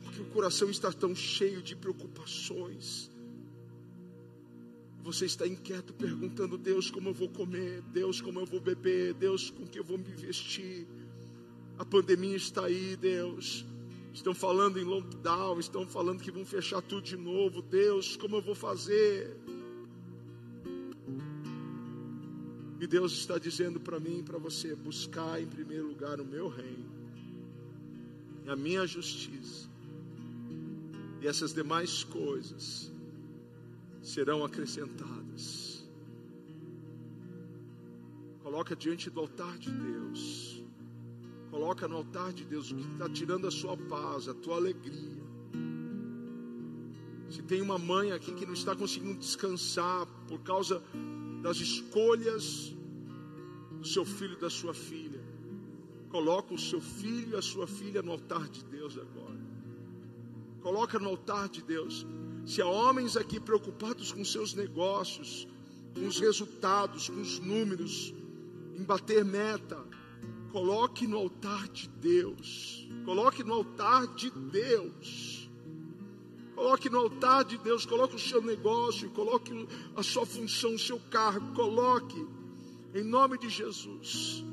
porque 0.02 0.20
o 0.20 0.26
coração 0.26 0.68
está 0.68 0.92
tão 0.92 1.14
cheio 1.14 1.62
de 1.62 1.76
preocupações, 1.76 3.10
você 5.02 5.26
está 5.26 5.46
inquieto 5.46 5.92
perguntando: 5.92 6.56
Deus, 6.56 6.90
como 6.90 7.08
eu 7.08 7.14
vou 7.14 7.28
comer? 7.28 7.82
Deus, 7.92 8.20
como 8.20 8.40
eu 8.40 8.46
vou 8.46 8.60
beber? 8.60 9.14
Deus, 9.14 9.50
com 9.50 9.66
que 9.66 9.78
eu 9.78 9.84
vou 9.84 9.98
me 9.98 10.04
vestir? 10.04 10.86
A 11.78 11.84
pandemia 11.84 12.36
está 12.36 12.66
aí, 12.66 12.96
Deus. 12.96 13.64
Estão 14.14 14.34
falando 14.34 14.78
em 14.78 14.84
lockdown, 14.84 15.58
estão 15.58 15.86
falando 15.86 16.22
que 16.22 16.30
vão 16.30 16.44
fechar 16.44 16.82
tudo 16.82 17.02
de 17.02 17.16
novo. 17.16 17.62
Deus, 17.62 18.14
como 18.16 18.36
eu 18.36 18.42
vou 18.42 18.54
fazer? 18.54 19.36
E 22.82 22.86
Deus 22.88 23.12
está 23.12 23.38
dizendo 23.38 23.78
para 23.78 24.00
mim 24.00 24.18
e 24.18 24.22
para 24.24 24.38
você: 24.38 24.74
buscar 24.74 25.40
em 25.40 25.46
primeiro 25.46 25.86
lugar 25.86 26.20
o 26.20 26.24
meu 26.24 26.48
reino, 26.48 26.90
e 28.44 28.50
a 28.50 28.56
minha 28.56 28.84
justiça, 28.88 29.68
e 31.20 31.28
essas 31.28 31.54
demais 31.54 32.02
coisas 32.02 32.90
serão 34.02 34.44
acrescentadas. 34.44 35.86
Coloca 38.42 38.74
diante 38.74 39.08
do 39.08 39.20
altar 39.20 39.56
de 39.58 39.70
Deus. 39.70 40.60
Coloca 41.52 41.86
no 41.86 41.98
altar 41.98 42.32
de 42.32 42.44
Deus 42.44 42.72
o 42.72 42.74
que 42.74 42.82
está 42.94 43.08
tirando 43.08 43.46
a 43.46 43.50
sua 43.52 43.76
paz, 43.76 44.26
a 44.26 44.34
tua 44.34 44.56
alegria. 44.56 45.22
Se 47.30 47.42
tem 47.42 47.62
uma 47.62 47.78
mãe 47.78 48.10
aqui 48.10 48.34
que 48.34 48.44
não 48.44 48.54
está 48.54 48.74
conseguindo 48.74 49.20
descansar 49.20 50.04
por 50.26 50.40
causa 50.40 50.82
das 51.42 51.58
escolhas 51.58 52.74
do 53.80 53.86
seu 53.86 54.04
filho 54.04 54.34
e 54.34 54.40
da 54.40 54.48
sua 54.48 54.72
filha, 54.72 55.20
coloca 56.08 56.54
o 56.54 56.58
seu 56.58 56.80
filho 56.80 57.32
e 57.32 57.36
a 57.36 57.42
sua 57.42 57.66
filha 57.66 58.00
no 58.00 58.12
altar 58.12 58.48
de 58.48 58.64
Deus 58.64 58.96
agora. 58.96 59.40
Coloca 60.60 60.98
no 60.98 61.08
altar 61.08 61.48
de 61.48 61.62
Deus. 61.62 62.06
Se 62.46 62.62
há 62.62 62.66
homens 62.66 63.16
aqui 63.16 63.40
preocupados 63.40 64.12
com 64.12 64.24
seus 64.24 64.54
negócios, 64.54 65.48
com 65.94 66.06
os 66.06 66.20
resultados, 66.20 67.08
com 67.08 67.20
os 67.20 67.40
números, 67.40 68.14
em 68.76 68.84
bater 68.84 69.24
meta, 69.24 69.84
coloque 70.52 71.06
no 71.06 71.18
altar 71.18 71.68
de 71.68 71.88
Deus. 71.88 72.88
Coloque 73.04 73.42
no 73.42 73.54
altar 73.54 74.06
de 74.14 74.30
Deus. 74.30 75.41
Coloque 76.54 76.90
no 76.90 76.98
altar 76.98 77.44
de 77.44 77.56
Deus, 77.58 77.86
coloque 77.86 78.16
o 78.16 78.18
seu 78.18 78.42
negócio, 78.42 79.10
coloque 79.10 79.68
a 79.96 80.02
sua 80.02 80.26
função, 80.26 80.74
o 80.74 80.78
seu 80.78 81.00
cargo, 81.10 81.54
coloque 81.54 82.26
em 82.94 83.02
nome 83.02 83.38
de 83.38 83.48
Jesus. 83.48 84.44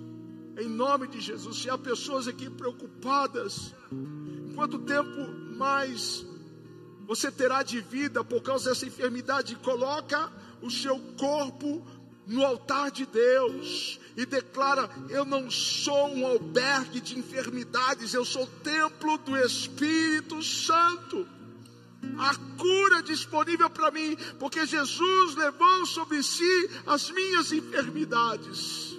Em 0.58 0.68
nome 0.68 1.08
de 1.08 1.20
Jesus. 1.20 1.58
Se 1.58 1.70
há 1.70 1.78
pessoas 1.78 2.28
aqui 2.28 2.50
preocupadas, 2.50 3.74
quanto 4.56 4.80
tempo 4.80 5.56
mais 5.58 6.26
você 7.06 7.32
terá 7.32 7.64
de 7.64 7.82
vida 7.82 8.24
por 8.24 8.42
causa 8.42 8.70
dessa 8.70 8.86
enfermidade. 8.86 9.56
Coloca 9.58 10.32
o 10.62 10.70
seu 10.70 11.00
corpo 11.18 11.86
no 12.28 12.46
altar 12.46 12.92
de 12.92 13.06
Deus 13.06 14.00
e 14.16 14.26
declara: 14.26 14.90
Eu 15.10 15.26
não 15.26 15.50
sou 15.50 16.10
um 16.10 16.28
albergue 16.28 17.02
de 17.02 17.18
enfermidades, 17.18 18.14
eu 18.14 18.24
sou 18.24 18.46
templo 18.64 19.18
do 19.18 19.36
Espírito 19.38 20.42
Santo. 20.44 21.28
A 22.18 22.36
cura 22.58 23.02
disponível 23.04 23.70
para 23.70 23.92
mim, 23.92 24.16
porque 24.38 24.66
Jesus 24.66 25.36
levou 25.36 25.86
sobre 25.86 26.22
si 26.24 26.70
as 26.86 27.10
minhas 27.12 27.52
enfermidades. 27.52 28.98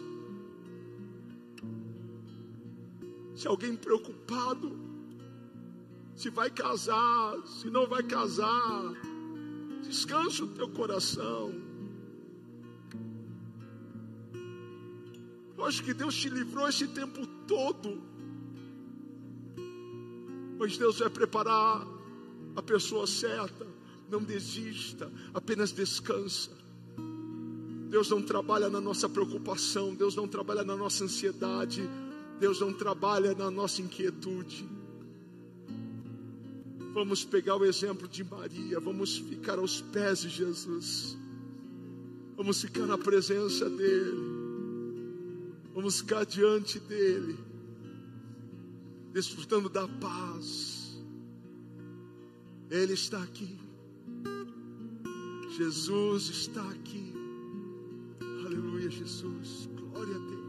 Se 3.35 3.47
alguém 3.47 3.75
preocupado, 3.77 4.79
se 6.15 6.29
vai 6.29 6.51
casar, 6.51 7.37
se 7.47 7.71
não 7.71 7.87
vai 7.87 8.03
casar. 8.03 8.93
Descansa 9.83 10.45
o 10.45 10.49
teu 10.49 10.69
coração. 10.69 11.55
Eu 15.57 15.65
acho 15.65 15.83
que 15.83 15.93
Deus 15.93 16.15
te 16.15 16.29
livrou 16.29 16.69
esse 16.69 16.89
tempo 16.89 17.27
todo. 17.47 18.03
Pois 20.57 20.77
Deus 20.77 20.99
vai 20.99 21.11
preparar 21.11 22.00
a 22.57 22.63
pessoa 22.63 23.07
certa. 23.07 23.67
Não 24.11 24.23
desista, 24.23 25.11
apenas 25.33 25.71
descansa. 25.71 26.51
Deus 27.91 28.09
não 28.09 28.23
trabalha 28.23 28.71
na 28.71 28.81
nossa 28.81 29.09
preocupação, 29.09 29.95
Deus 29.95 30.15
não 30.15 30.29
trabalha 30.29 30.63
na 30.63 30.77
nossa 30.77 31.05
ansiedade, 31.05 31.83
Deus 32.39 32.61
não 32.61 32.73
trabalha 32.73 33.35
na 33.35 33.51
nossa 33.51 33.83
inquietude. 33.83 34.65
Vamos 36.93 37.25
pegar 37.25 37.57
o 37.57 37.65
exemplo 37.65 38.09
de 38.09 38.25
Maria, 38.25 38.81
vamos 38.81 39.19
ficar 39.19 39.59
aos 39.59 39.81
pés 39.81 40.23
de 40.23 40.29
Jesus, 40.29 41.17
vamos 42.37 42.61
ficar 42.61 42.87
na 42.87 42.97
presença 42.97 43.69
dEle, 43.69 44.19
vamos 45.75 46.01
ficar 46.01 46.25
diante 46.25 46.79
dEle, 46.81 47.37
desfrutando 49.13 49.69
da 49.69 49.87
paz. 49.87 50.80
Ele 52.71 52.93
está 52.93 53.21
aqui, 53.21 53.59
Jesus 55.57 56.29
está 56.31 56.63
aqui, 56.71 57.13
aleluia, 58.47 58.89
Jesus, 58.89 59.69
glória 59.75 60.15
a 60.15 60.19
Deus. 60.19 60.40